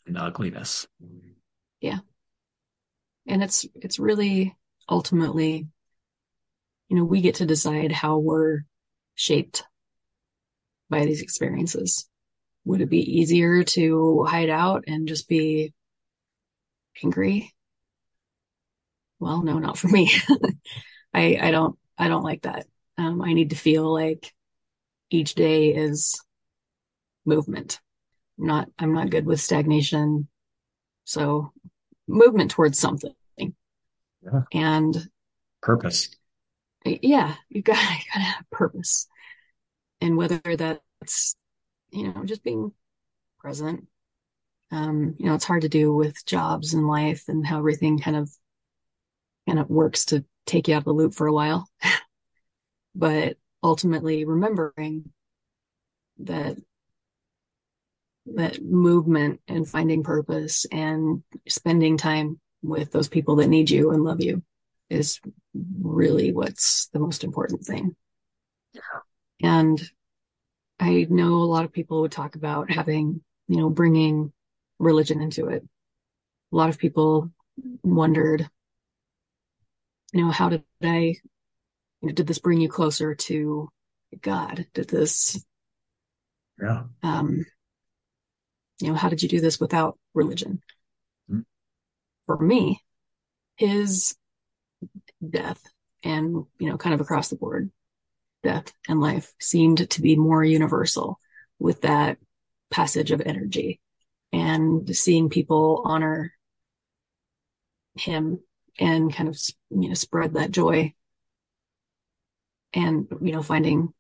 and 0.07 0.17
ugliness. 0.17 0.87
Yeah. 1.81 1.99
And 3.27 3.43
it's 3.43 3.67
it's 3.75 3.99
really 3.99 4.57
ultimately, 4.89 5.67
you 6.89 6.97
know, 6.97 7.05
we 7.05 7.21
get 7.21 7.37
to 7.37 7.47
decide 7.47 7.93
how 7.93 8.19
we're 8.19 8.61
shaped 9.15 9.65
by 10.89 11.05
these 11.05 11.23
experiences. 11.23 12.09
Would 12.65 12.81
it 12.81 12.91
be 12.91 13.19
easier 13.19 13.65
to 13.65 14.25
hide 14.25 14.51
out 14.51 14.85
and 14.87 15.09
just 15.09 15.29
be 15.29 15.73
angry? 17.03 17.53
Well, 19.21 19.43
no, 19.43 19.59
not 19.59 19.79
for 19.79 19.89
me. 19.89 20.11
I 21.15 21.39
I 21.41 21.51
don't 21.51 21.79
I 21.97 22.09
don't 22.09 22.23
like 22.23 22.43
that. 22.43 22.67
Um, 22.97 23.23
I 23.23 23.33
need 23.33 23.51
to 23.51 23.57
feel 23.57 23.93
like 23.93 24.33
each 25.11 25.35
day 25.35 25.75
is 25.75 26.21
movement. 27.25 27.81
I'm 28.39 28.47
not 28.47 28.69
I'm 28.79 28.93
not 28.93 29.11
good 29.11 29.27
with 29.27 29.41
stagnation. 29.41 30.29
So 31.05 31.53
movement 32.07 32.51
towards 32.51 32.79
something. 32.79 33.15
Yeah. 34.23 34.43
And 34.53 35.09
Purpose. 35.61 36.11
yeah, 36.85 37.35
you 37.49 37.63
gotta, 37.63 37.81
you 37.95 38.05
gotta 38.13 38.25
have 38.25 38.51
purpose. 38.51 39.07
And 40.01 40.17
whether 40.17 40.41
that's, 40.45 41.35
you 41.91 42.13
know, 42.13 42.25
just 42.25 42.45
being 42.45 42.73
present. 43.41 43.87
Um, 44.71 45.15
you 45.19 45.27
know, 45.27 45.35
it's 45.35 45.47
hard 45.47 45.63
to 45.63 45.69
do 45.69 45.95
with 45.95 46.25
jobs 46.27 46.75
and 46.75 46.87
life 46.87 47.25
and 47.29 47.47
how 47.47 47.59
everything 47.59 47.99
kind 47.99 48.17
of, 48.17 48.31
kind 49.49 49.59
of 49.59 49.71
works 49.71 50.05
to 50.07 50.25
take 50.47 50.69
you 50.69 50.75
out 50.75 50.79
of 50.79 50.85
the 50.85 50.93
loop 50.93 51.15
for 51.15 51.27
a 51.27 51.33
while. 51.33 51.69
but 52.95 53.37
ultimately 53.63 54.25
remembering 54.25 55.11
that, 56.19 56.57
that 58.27 58.63
movement 58.63 59.41
and 59.49 59.67
finding 59.67 60.03
purpose 60.03 60.67
and 60.71 61.23
spending 61.49 61.97
time 61.97 62.39
with 62.63 62.93
those 62.93 63.09
people 63.09 63.37
that 63.37 63.49
need 63.49 63.71
you 63.71 63.91
and 63.91 64.05
love 64.05 64.21
you 64.21 64.43
is 64.91 65.21
really 65.81 66.33
what's 66.33 66.89
the 66.93 66.99
most 66.99 67.25
important 67.25 67.63
thing. 67.63 67.97
And 69.43 69.81
I 70.79 71.07
know 71.09 71.35
a 71.37 71.51
lot 71.53 71.65
of 71.65 71.73
people 71.73 72.03
would 72.03 72.13
talk 72.13 72.35
about 72.35 72.71
having, 72.71 73.23
you 73.47 73.57
know, 73.57 73.71
bringing 73.71 74.33
religion 74.79 75.21
into 75.21 75.47
it. 75.49 75.65
A 76.53 76.57
lot 76.57 76.69
of 76.69 76.79
people 76.79 77.31
wondered, 77.83 78.49
you 80.13 80.25
know, 80.25 80.31
how 80.31 80.49
did 80.49 80.65
I, 80.83 81.17
you 82.01 82.09
know, 82.09 82.13
did 82.13 82.27
this 82.27 82.39
bring 82.39 82.61
you 82.61 82.69
closer 82.69 83.15
to 83.15 83.69
God? 84.21 84.67
Did 84.75 84.89
this, 84.89 85.45
Yeah. 86.61 86.85
um, 87.03 87.45
you 88.81 88.89
know, 88.89 88.95
how 88.95 89.09
did 89.09 89.23
you 89.23 89.29
do 89.29 89.41
this 89.41 89.61
without 89.61 89.99
religion? 90.15 90.63
Mm. 91.31 91.45
For 92.27 92.39
me, 92.39 92.83
his 93.57 94.17
death 95.29 95.63
and, 96.05 96.45
you 96.59 96.71
know, 96.71 96.77
kind 96.77 96.95
of 96.95 97.01
across 97.01 97.29
the 97.29 97.37
board, 97.37 97.71
death 98.43 98.73
and 98.89 99.01
life 99.01 99.33
seemed 99.41 99.91
to 99.91 100.01
be 100.01 100.17
more 100.17 100.45
universal 100.45 101.19
with 101.59 101.83
that 101.83 102.19
passage 102.71 103.11
of 103.11 103.21
energy 103.21 103.81
and 104.33 104.95
seeing 104.97 105.29
people 105.29 105.83
honor 105.85 106.33
him 107.97 108.39
and 108.79 109.13
kind 109.15 109.29
of, 109.29 109.39
you 109.71 109.89
know, 109.89 109.95
spread 109.95 110.35
that 110.35 110.51
joy 110.51 110.95
and, 112.73 113.09
you 113.21 113.33
know, 113.33 113.43
finding 113.43 113.93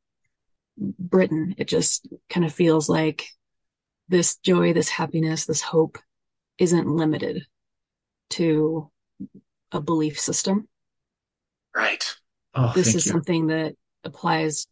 Britton, 0.77 1.55
it 1.59 1.67
just 1.67 2.07
kind 2.31 2.47
of 2.47 2.53
feels 2.53 2.89
like 2.89 3.27
this 4.09 4.37
joy, 4.37 4.73
this 4.73 4.89
happiness, 4.89 5.45
this 5.45 5.61
hope 5.61 5.99
isn't 6.59 6.89
limited 6.89 7.47
to 8.31 8.91
a 9.73 9.81
belief 9.81 10.19
system. 10.19 10.69
Right. 11.75 12.05
Oh, 12.55 12.73
this 12.75 12.95
is 12.95 13.07
you. 13.07 13.13
something 13.13 13.49
that 13.49 13.75
applies 14.05 14.67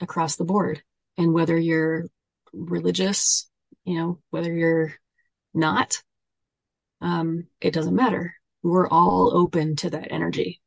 across 0.00 0.36
the 0.36 0.44
board. 0.44 0.82
And 1.16 1.32
whether 1.32 1.56
you're 1.56 2.06
religious, 2.52 3.48
you 3.84 3.98
know, 3.98 4.20
whether 4.30 4.52
you're 4.52 4.94
not, 5.54 6.02
um, 7.00 7.46
it 7.60 7.72
doesn't 7.72 7.94
matter. 7.94 8.34
We're 8.66 8.88
all 8.88 9.36
open 9.36 9.76
to 9.76 9.90
that 9.90 10.10
energy 10.12 10.60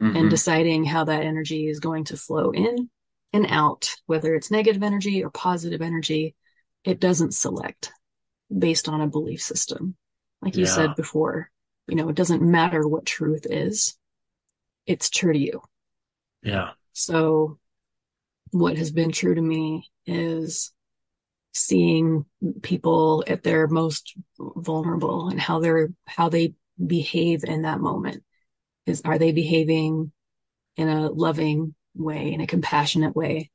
and 0.00 0.26
Mhm. 0.26 0.30
deciding 0.30 0.84
how 0.84 1.04
that 1.04 1.22
energy 1.22 1.68
is 1.68 1.80
going 1.80 2.04
to 2.04 2.16
flow 2.16 2.50
in 2.50 2.90
and 3.32 3.46
out, 3.48 3.94
whether 4.06 4.34
it's 4.34 4.50
negative 4.50 4.82
energy 4.82 5.22
or 5.22 5.30
positive 5.30 5.80
energy. 5.80 6.34
It 6.84 7.00
doesn't 7.00 7.34
select 7.34 7.92
based 8.56 8.88
on 8.88 9.00
a 9.00 9.06
belief 9.06 9.40
system. 9.40 9.96
Like 10.42 10.56
you 10.56 10.64
Yeah. 10.64 10.74
said 10.74 10.96
before, 10.96 11.50
you 11.86 11.94
know, 11.94 12.08
it 12.08 12.16
doesn't 12.16 12.42
matter 12.42 12.86
what 12.86 13.06
truth 13.06 13.46
is, 13.48 13.96
it's 14.86 15.08
true 15.08 15.32
to 15.32 15.38
you. 15.38 15.62
Yeah. 16.42 16.72
So 16.92 17.58
what 18.50 18.76
has 18.76 18.90
been 18.90 19.12
true 19.12 19.34
to 19.34 19.40
me 19.40 19.90
is 20.06 20.72
seeing 21.52 22.26
people 22.62 23.24
at 23.26 23.42
their 23.44 23.68
most 23.68 24.14
vulnerable 24.38 25.28
and 25.28 25.40
how 25.40 25.60
they're 25.60 25.92
how 26.04 26.28
they 26.28 26.54
behave 26.84 27.44
in 27.44 27.62
that 27.62 27.80
moment. 27.80 28.22
Is 28.86 29.02
are 29.04 29.18
they 29.18 29.32
behaving 29.32 30.12
in 30.76 30.88
a 30.88 31.08
loving 31.10 31.74
way, 31.94 32.32
in 32.32 32.40
a 32.40 32.46
compassionate 32.46 33.16
way? 33.16 33.50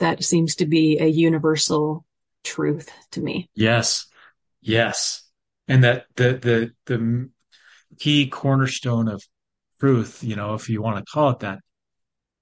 That 0.00 0.24
seems 0.24 0.56
to 0.56 0.66
be 0.66 0.98
a 0.98 1.06
universal 1.06 2.04
truth 2.44 2.90
to 3.12 3.20
me. 3.20 3.50
Yes. 3.54 4.06
Yes. 4.60 5.24
And 5.66 5.84
that 5.84 6.06
the 6.16 6.32
the 6.34 6.72
the 6.86 7.30
key 7.98 8.28
cornerstone 8.28 9.08
of 9.08 9.22
truth, 9.80 10.22
you 10.22 10.36
know, 10.36 10.54
if 10.54 10.68
you 10.68 10.82
want 10.82 10.98
to 10.98 11.10
call 11.10 11.30
it 11.30 11.40
that, 11.40 11.60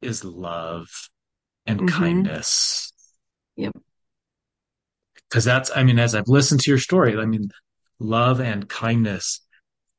is 0.00 0.24
love 0.24 0.88
and 1.66 1.80
Mhm. 1.80 1.88
kindness. 1.88 2.92
Yep. 3.56 3.76
Because 5.28 5.44
that's, 5.44 5.70
I 5.74 5.82
mean, 5.82 5.98
as 5.98 6.14
I've 6.14 6.28
listened 6.28 6.60
to 6.60 6.70
your 6.70 6.78
story, 6.78 7.16
I 7.16 7.24
mean, 7.24 7.50
love 7.98 8.40
and 8.40 8.68
kindness 8.68 9.40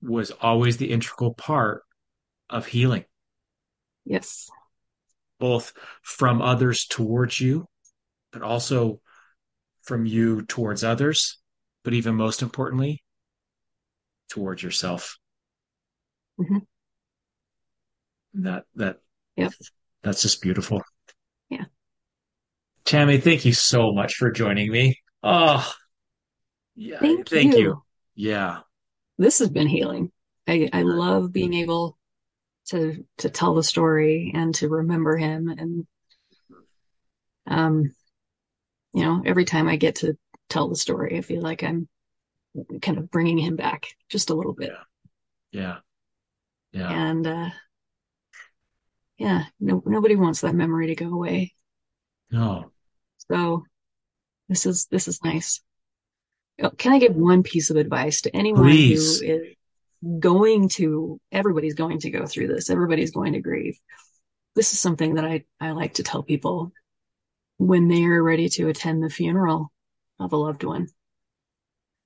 was 0.02 0.32
always 0.32 0.78
the 0.78 0.92
integral 0.92 1.34
part 1.34 1.84
of 2.50 2.68
healing, 2.68 3.06
Yes. 4.06 4.50
both 5.40 5.74
from 6.02 6.42
others 6.42 6.86
towards 6.86 7.40
you, 7.40 7.68
but 8.32 8.42
also 8.42 9.02
from 9.84 10.06
you 10.06 10.44
towards 10.44 10.84
others, 10.84 11.40
but 11.84 11.94
even 11.94 12.16
most 12.16 12.42
importantly, 12.42 13.04
towards 14.30 14.62
yourself. 14.62 15.18
Mhm. 16.38 16.66
That 18.36 18.66
that 18.76 19.00
Yep. 19.36 19.54
that's 20.04 20.22
just 20.22 20.42
beautiful. 20.42 20.82
Yeah. 21.50 21.66
Tammy, 22.86 23.20
thank 23.20 23.46
you 23.46 23.54
so 23.54 23.92
much 23.92 24.16
for 24.16 24.32
joining 24.32 24.72
me. 24.72 25.00
Oh, 25.24 25.74
yeah, 26.76 27.00
Thank, 27.00 27.28
thank 27.28 27.56
you. 27.56 27.62
you. 27.62 27.84
Yeah. 28.16 28.60
This 29.18 29.40
has 29.40 29.50
been 29.50 29.68
healing. 29.68 30.12
I, 30.48 30.70
I 30.72 30.84
love 30.84 31.34
being 31.34 31.54
able 31.56 31.98
to 32.70 33.04
to 33.20 33.30
tell 33.30 33.56
the 33.56 33.64
story 33.64 34.32
and 34.36 34.54
to 34.56 34.68
remember 34.70 35.16
him 35.18 35.48
and 35.50 35.88
um 37.48 37.96
you 38.94 39.04
know 39.04 39.24
every 39.26 39.46
time 39.46 39.68
I 39.70 39.78
get 39.78 39.96
to 39.98 40.18
tell 40.50 40.68
the 40.68 40.76
story 40.76 41.18
I 41.18 41.22
feel 41.22 41.42
like 41.42 41.64
I'm 41.64 41.88
kind 42.82 42.98
of 42.98 43.10
bringing 43.10 43.38
him 43.38 43.56
back 43.56 43.88
just 44.10 44.30
a 44.30 44.34
little 44.36 44.54
bit 44.54 44.72
Yeah. 45.52 45.78
Yeah. 46.72 46.90
and 47.10 47.26
uh 47.28 47.50
yeah 49.18 49.46
no, 49.60 49.82
nobody 49.86 50.16
wants 50.16 50.42
that 50.42 50.56
memory 50.56 50.88
to 50.88 50.96
go 50.96 51.14
away 51.14 51.54
No. 52.30 52.72
so 53.30 53.64
this 54.50 54.66
is 54.66 54.88
this 54.88 55.08
is 55.08 55.24
nice 55.24 55.62
can 56.78 56.94
I 56.94 57.00
give 57.00 57.16
one 57.16 57.44
piece 57.44 57.70
of 57.70 57.78
advice 57.78 58.22
to 58.22 58.36
anyone 58.36 58.64
Please. 58.64 59.20
who 59.20 59.26
is 59.26 59.42
going 60.20 60.70
to 60.70 61.20
everybody's 61.32 61.74
going 61.74 62.00
to 62.00 62.12
go 62.12 62.26
through 62.26 62.48
this 62.48 62.70
everybody's 62.70 63.12
going 63.12 63.34
to 63.34 63.42
grieve. 63.42 63.78
This 64.56 64.74
is 64.74 64.80
something 64.80 65.16
that 65.16 65.26
I, 65.26 65.44
I 65.60 65.72
like 65.72 65.96
to 65.96 66.04
tell 66.04 66.24
people 66.24 66.72
when 67.58 67.88
they 67.88 68.04
are 68.06 68.24
ready 68.24 68.50
to 68.50 68.70
attend 68.70 69.04
the 69.04 69.10
funeral 69.10 69.72
of 70.20 70.34
a 70.34 70.38
loved 70.38 70.64
one. 70.64 70.88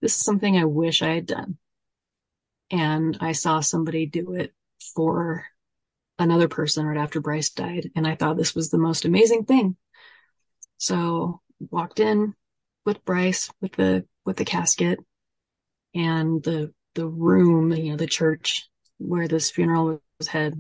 This 0.02 0.16
is 0.16 0.24
something 0.24 0.58
I 0.58 0.66
wish 0.66 1.02
I 1.02 1.14
had 1.14 1.26
done. 1.26 1.58
And 2.72 3.18
I 3.22 3.34
saw 3.34 3.60
somebody 3.60 4.06
do 4.06 4.34
it 4.34 4.54
for 4.96 5.46
another 6.18 6.48
person 6.48 6.86
right 6.86 6.98
after 6.98 7.20
Bryce 7.20 7.50
died 7.50 7.90
and 7.96 8.08
I 8.08 8.16
thought 8.16 8.38
this 8.38 8.56
was 8.56 8.70
the 8.70 8.78
most 8.78 9.06
amazing 9.06 9.46
thing. 9.46 9.76
So 10.78 11.42
walked 11.60 12.00
in 12.00 12.34
with 12.86 13.04
Bryce 13.06 13.50
with 13.62 13.74
the 13.74 14.06
with 14.26 14.38
the 14.38 14.46
casket 14.46 15.00
and 15.94 16.44
the 16.44 16.74
the 16.96 17.08
room, 17.08 17.72
you 17.72 17.92
know, 17.92 17.98
the 17.98 18.08
church 18.08 18.70
where 18.98 19.28
this 19.28 19.52
funeral 19.52 20.02
was 20.20 20.28
had 20.28 20.54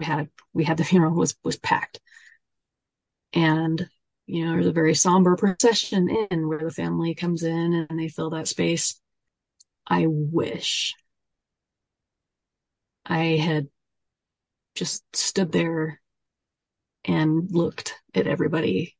had 0.00 0.28
we 0.52 0.64
had 0.64 0.76
the 0.76 0.84
funeral 0.84 1.14
was 1.14 1.36
was 1.44 1.56
packed. 1.56 2.00
And 3.32 3.88
you 4.26 4.44
know, 4.44 4.52
there's 4.52 4.66
a 4.66 4.72
very 4.72 4.94
somber 4.94 5.36
procession 5.36 6.08
in 6.30 6.48
where 6.48 6.58
the 6.58 6.70
family 6.72 7.14
comes 7.14 7.44
in 7.44 7.86
and 7.88 7.98
they 7.98 8.08
fill 8.08 8.30
that 8.30 8.48
space. 8.48 9.00
I 9.86 10.06
wish 10.08 10.94
I 13.06 13.36
had 13.36 13.68
just 14.74 15.04
stood 15.16 15.50
there 15.52 16.00
and 17.04 17.50
looked 17.50 17.94
at 18.14 18.26
everybody. 18.26 18.96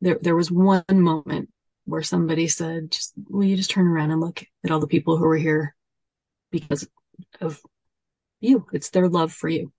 There 0.00 0.18
there 0.20 0.36
was 0.36 0.50
one 0.50 0.84
moment 0.90 1.51
where 1.84 2.02
somebody 2.02 2.48
said, 2.48 2.90
just 2.90 3.12
will 3.28 3.44
you 3.44 3.56
just 3.56 3.70
turn 3.70 3.86
around 3.86 4.10
and 4.10 4.20
look 4.20 4.42
at 4.64 4.70
all 4.70 4.80
the 4.80 4.86
people 4.86 5.16
who 5.16 5.24
were 5.24 5.36
here 5.36 5.74
because 6.50 6.88
of 7.40 7.60
you. 8.40 8.66
It's 8.72 8.90
their 8.90 9.08
love 9.08 9.32
for 9.32 9.48
you. 9.48 9.72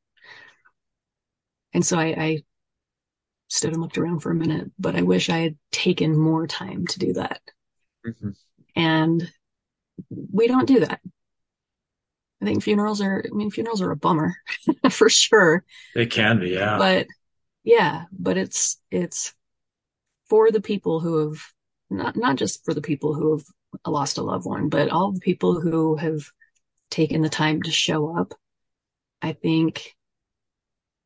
And 1.74 1.86
so 1.86 1.98
I, 1.98 2.06
I 2.06 2.44
stood 3.48 3.74
and 3.74 3.82
looked 3.82 3.98
around 3.98 4.20
for 4.20 4.32
a 4.32 4.36
minute, 4.36 4.72
but 4.78 4.96
I 4.96 5.02
wish 5.02 5.30
I 5.30 5.40
had 5.40 5.58
taken 5.72 6.18
more 6.18 6.48
time 6.48 6.88
to 6.88 7.00
do 7.00 7.14
that. 7.14 7.42
Mhm. 8.06 8.36
And 8.76 9.32
we 10.10 10.48
don't 10.48 10.68
do 10.68 10.82
that. 10.82 11.00
I 12.42 12.46
think 12.46 12.64
funerals 12.64 13.00
are, 13.00 13.24
I 13.26 13.34
mean, 13.34 13.52
funerals 13.52 13.82
are 13.82 13.92
a 13.92 13.96
bummer 13.96 14.36
for 14.92 15.10
sure. 15.10 15.64
It 15.96 16.12
can 16.12 16.40
be, 16.40 16.50
yeah. 16.50 16.78
But 16.78 17.08
yeah, 17.64 18.06
but 18.12 18.38
it's, 18.38 18.80
it's 18.92 19.34
for 20.30 20.52
the 20.52 20.62
people 20.62 21.00
who 21.00 21.30
have 21.30 21.42
not, 21.90 22.16
not 22.16 22.36
just 22.38 22.64
for 22.66 22.74
the 22.74 22.82
people 22.82 23.14
who 23.14 23.38
have 23.38 23.46
lost 23.86 24.18
a 24.18 24.24
loved 24.24 24.46
one, 24.46 24.70
but 24.70 24.90
all 24.90 25.12
the 25.12 25.20
people 25.20 25.60
who 25.60 25.96
have 25.96 26.22
taken 26.90 27.22
the 27.22 27.30
time 27.30 27.62
to 27.64 27.72
show 27.72 28.18
up, 28.18 28.34
I 29.22 29.34
think 29.34 29.96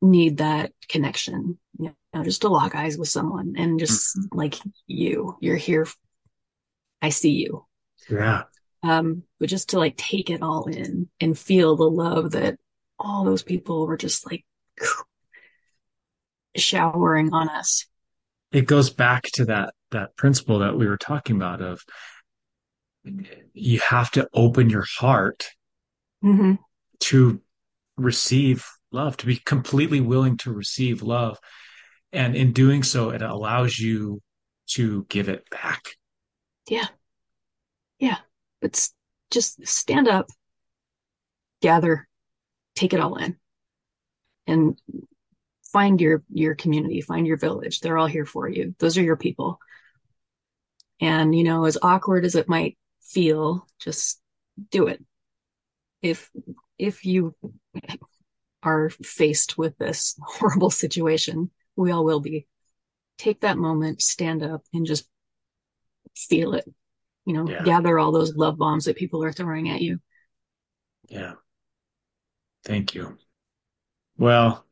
need 0.00 0.38
that 0.38 0.72
connection, 0.88 1.58
you 1.78 1.94
know, 2.14 2.22
just 2.24 2.42
to 2.42 2.48
lock 2.48 2.74
eyes 2.74 2.96
with 2.96 3.08
someone 3.08 3.54
and 3.56 3.78
just 3.78 4.16
like 4.32 4.54
you, 4.86 5.36
you're 5.40 5.56
here. 5.56 5.86
I 7.02 7.08
see 7.10 7.32
you. 7.32 7.66
yeah. 8.08 8.44
Um, 8.82 9.24
but 9.40 9.48
just 9.48 9.70
to 9.70 9.78
like 9.78 9.96
take 9.96 10.30
it 10.30 10.42
all 10.42 10.66
in 10.66 11.08
and 11.20 11.36
feel 11.36 11.74
the 11.74 11.90
love 11.90 12.32
that 12.32 12.58
all 12.98 13.24
those 13.24 13.42
people 13.42 13.86
were 13.86 13.96
just 13.96 14.24
like 14.30 14.44
showering 16.56 17.32
on 17.32 17.48
us. 17.48 17.86
It 18.52 18.66
goes 18.66 18.90
back 18.90 19.24
to 19.34 19.44
that 19.46 19.74
that 19.90 20.16
principle 20.16 20.60
that 20.60 20.76
we 20.76 20.86
were 20.86 20.96
talking 20.96 21.36
about 21.36 21.62
of 21.62 21.80
you 23.54 23.80
have 23.80 24.10
to 24.12 24.28
open 24.34 24.70
your 24.70 24.84
heart 24.98 25.48
hmm 26.20 26.54
to 27.00 27.40
receive 27.96 28.66
love, 28.90 29.16
to 29.18 29.26
be 29.26 29.36
completely 29.36 30.00
willing 30.00 30.36
to 30.38 30.52
receive 30.52 31.02
love. 31.02 31.38
And 32.12 32.34
in 32.34 32.52
doing 32.52 32.82
so, 32.82 33.10
it 33.10 33.22
allows 33.22 33.78
you 33.78 34.20
to 34.70 35.04
give 35.08 35.28
it 35.28 35.48
back. 35.50 35.82
Yeah. 36.68 36.88
Yeah. 37.98 38.18
But 38.60 38.88
just 39.30 39.66
stand 39.66 40.08
up, 40.08 40.26
gather, 41.60 42.08
take 42.74 42.92
it 42.92 43.00
all 43.00 43.16
in 43.16 43.36
and 44.46 44.80
find 45.72 46.00
your, 46.00 46.22
your 46.32 46.54
community, 46.54 47.00
find 47.00 47.26
your 47.26 47.36
village. 47.36 47.80
They're 47.80 47.98
all 47.98 48.06
here 48.06 48.24
for 48.24 48.48
you. 48.48 48.74
Those 48.78 48.96
are 48.98 49.02
your 49.02 49.16
people. 49.16 49.58
And, 51.00 51.34
you 51.34 51.44
know, 51.44 51.64
as 51.64 51.78
awkward 51.80 52.24
as 52.24 52.34
it 52.34 52.48
might 52.48 52.76
feel, 53.02 53.66
just 53.78 54.20
do 54.70 54.88
it. 54.88 55.04
If, 56.02 56.30
if 56.78 57.04
you 57.04 57.34
are 58.62 58.90
faced 58.90 59.56
with 59.58 59.76
this 59.78 60.18
horrible 60.22 60.70
situation, 60.70 61.50
we 61.76 61.90
all 61.90 62.04
will 62.04 62.20
be. 62.20 62.46
Take 63.18 63.40
that 63.40 63.58
moment, 63.58 64.00
stand 64.00 64.42
up 64.42 64.62
and 64.72 64.86
just 64.86 65.08
feel 66.16 66.54
it. 66.54 66.64
You 67.26 67.34
know, 67.34 67.48
Yeah. 67.48 67.62
gather 67.62 67.98
all 67.98 68.10
those 68.12 68.34
love 68.34 68.56
bombs 68.56 68.86
that 68.86 68.96
people 68.96 69.22
are 69.22 69.32
throwing 69.32 69.68
at 69.68 69.82
you. 69.82 70.00
Yeah. 71.08 71.34
Thank 72.64 72.94
you. 72.94 73.18
Well, 74.16 74.64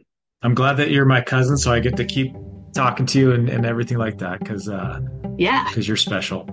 I'm 0.42 0.54
glad 0.54 0.74
that 0.76 0.90
you're 0.90 1.06
my 1.06 1.20
cousin, 1.22 1.56
so 1.56 1.72
I 1.72 1.80
get 1.80 1.96
to 1.96 2.04
keep 2.04 2.34
talking 2.74 3.06
to 3.06 3.18
you 3.18 3.32
and, 3.32 3.48
and 3.48 3.64
everything 3.64 3.96
like 3.98 4.18
that 4.18 4.38
because 4.40 4.68
uh, 4.68 5.00
Yeah. 5.38 5.64
because 5.68 5.88
you're 5.88 5.96
special. 5.96 6.46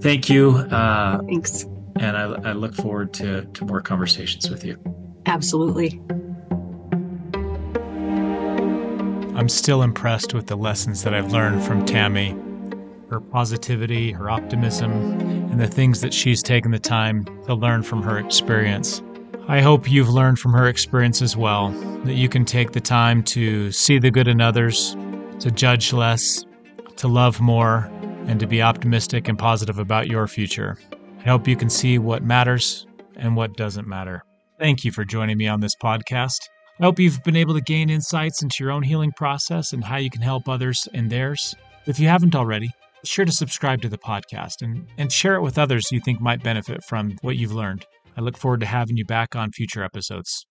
Thank 0.00 0.28
you, 0.30 0.50
uh, 0.50 1.18
Thanks. 1.26 1.64
and 1.96 2.16
I, 2.16 2.50
I 2.50 2.52
look 2.52 2.74
forward 2.74 3.12
to 3.14 3.44
to 3.44 3.64
more 3.64 3.80
conversations 3.80 4.48
with 4.48 4.64
you. 4.64 4.78
Absolutely. 5.26 6.00
I'm 9.36 9.48
still 9.48 9.82
impressed 9.82 10.32
with 10.32 10.46
the 10.46 10.56
lessons 10.56 11.02
that 11.02 11.12
I've 11.14 11.32
learned 11.32 11.62
from 11.62 11.84
Tammy. 11.84 12.36
her 13.10 13.20
positivity, 13.20 14.12
her 14.12 14.30
optimism, 14.30 14.90
and 15.20 15.60
the 15.60 15.66
things 15.66 16.00
that 16.00 16.12
she's 16.14 16.42
taken 16.42 16.70
the 16.70 16.78
time 16.78 17.24
to 17.46 17.54
learn 17.54 17.82
from 17.82 18.02
her 18.02 18.18
experience. 18.18 19.02
I 19.46 19.60
hope 19.60 19.90
you've 19.90 20.08
learned 20.08 20.38
from 20.38 20.54
her 20.54 20.68
experience 20.68 21.20
as 21.20 21.36
well, 21.36 21.68
that 22.04 22.14
you 22.14 22.30
can 22.30 22.46
take 22.46 22.72
the 22.72 22.80
time 22.80 23.22
to 23.24 23.70
see 23.72 23.98
the 23.98 24.10
good 24.10 24.26
in 24.26 24.40
others, 24.40 24.96
to 25.40 25.50
judge 25.50 25.92
less, 25.92 26.46
to 26.96 27.08
love 27.08 27.42
more, 27.42 27.90
and 28.26 28.40
to 28.40 28.46
be 28.46 28.62
optimistic 28.62 29.28
and 29.28 29.38
positive 29.38 29.78
about 29.78 30.06
your 30.06 30.26
future. 30.26 30.78
I 31.20 31.28
hope 31.28 31.46
you 31.46 31.56
can 31.56 31.68
see 31.68 31.98
what 31.98 32.22
matters 32.22 32.86
and 33.16 33.36
what 33.36 33.54
doesn't 33.54 33.86
matter. 33.86 34.24
Thank 34.58 34.82
you 34.82 34.92
for 34.92 35.04
joining 35.04 35.36
me 35.36 35.46
on 35.46 35.60
this 35.60 35.76
podcast. 35.76 36.48
I 36.80 36.84
hope 36.84 36.98
you've 36.98 37.22
been 37.22 37.36
able 37.36 37.52
to 37.52 37.60
gain 37.60 37.90
insights 37.90 38.42
into 38.42 38.64
your 38.64 38.72
own 38.72 38.82
healing 38.82 39.12
process 39.12 39.74
and 39.74 39.84
how 39.84 39.98
you 39.98 40.08
can 40.08 40.22
help 40.22 40.48
others 40.48 40.88
in 40.94 41.10
theirs. 41.10 41.54
If 41.86 42.00
you 42.00 42.08
haven't 42.08 42.34
already, 42.34 42.68
be 42.68 43.08
sure 43.08 43.26
to 43.26 43.32
subscribe 43.32 43.82
to 43.82 43.90
the 43.90 43.98
podcast 43.98 44.62
and, 44.62 44.86
and 44.96 45.12
share 45.12 45.34
it 45.34 45.42
with 45.42 45.58
others 45.58 45.92
you 45.92 46.00
think 46.00 46.18
might 46.18 46.42
benefit 46.42 46.82
from 46.82 47.14
what 47.20 47.36
you've 47.36 47.52
learned. 47.52 47.84
I 48.16 48.20
look 48.20 48.36
forward 48.36 48.60
to 48.60 48.66
having 48.66 48.96
you 48.96 49.04
back 49.04 49.34
on 49.34 49.50
future 49.50 49.82
episodes. 49.82 50.46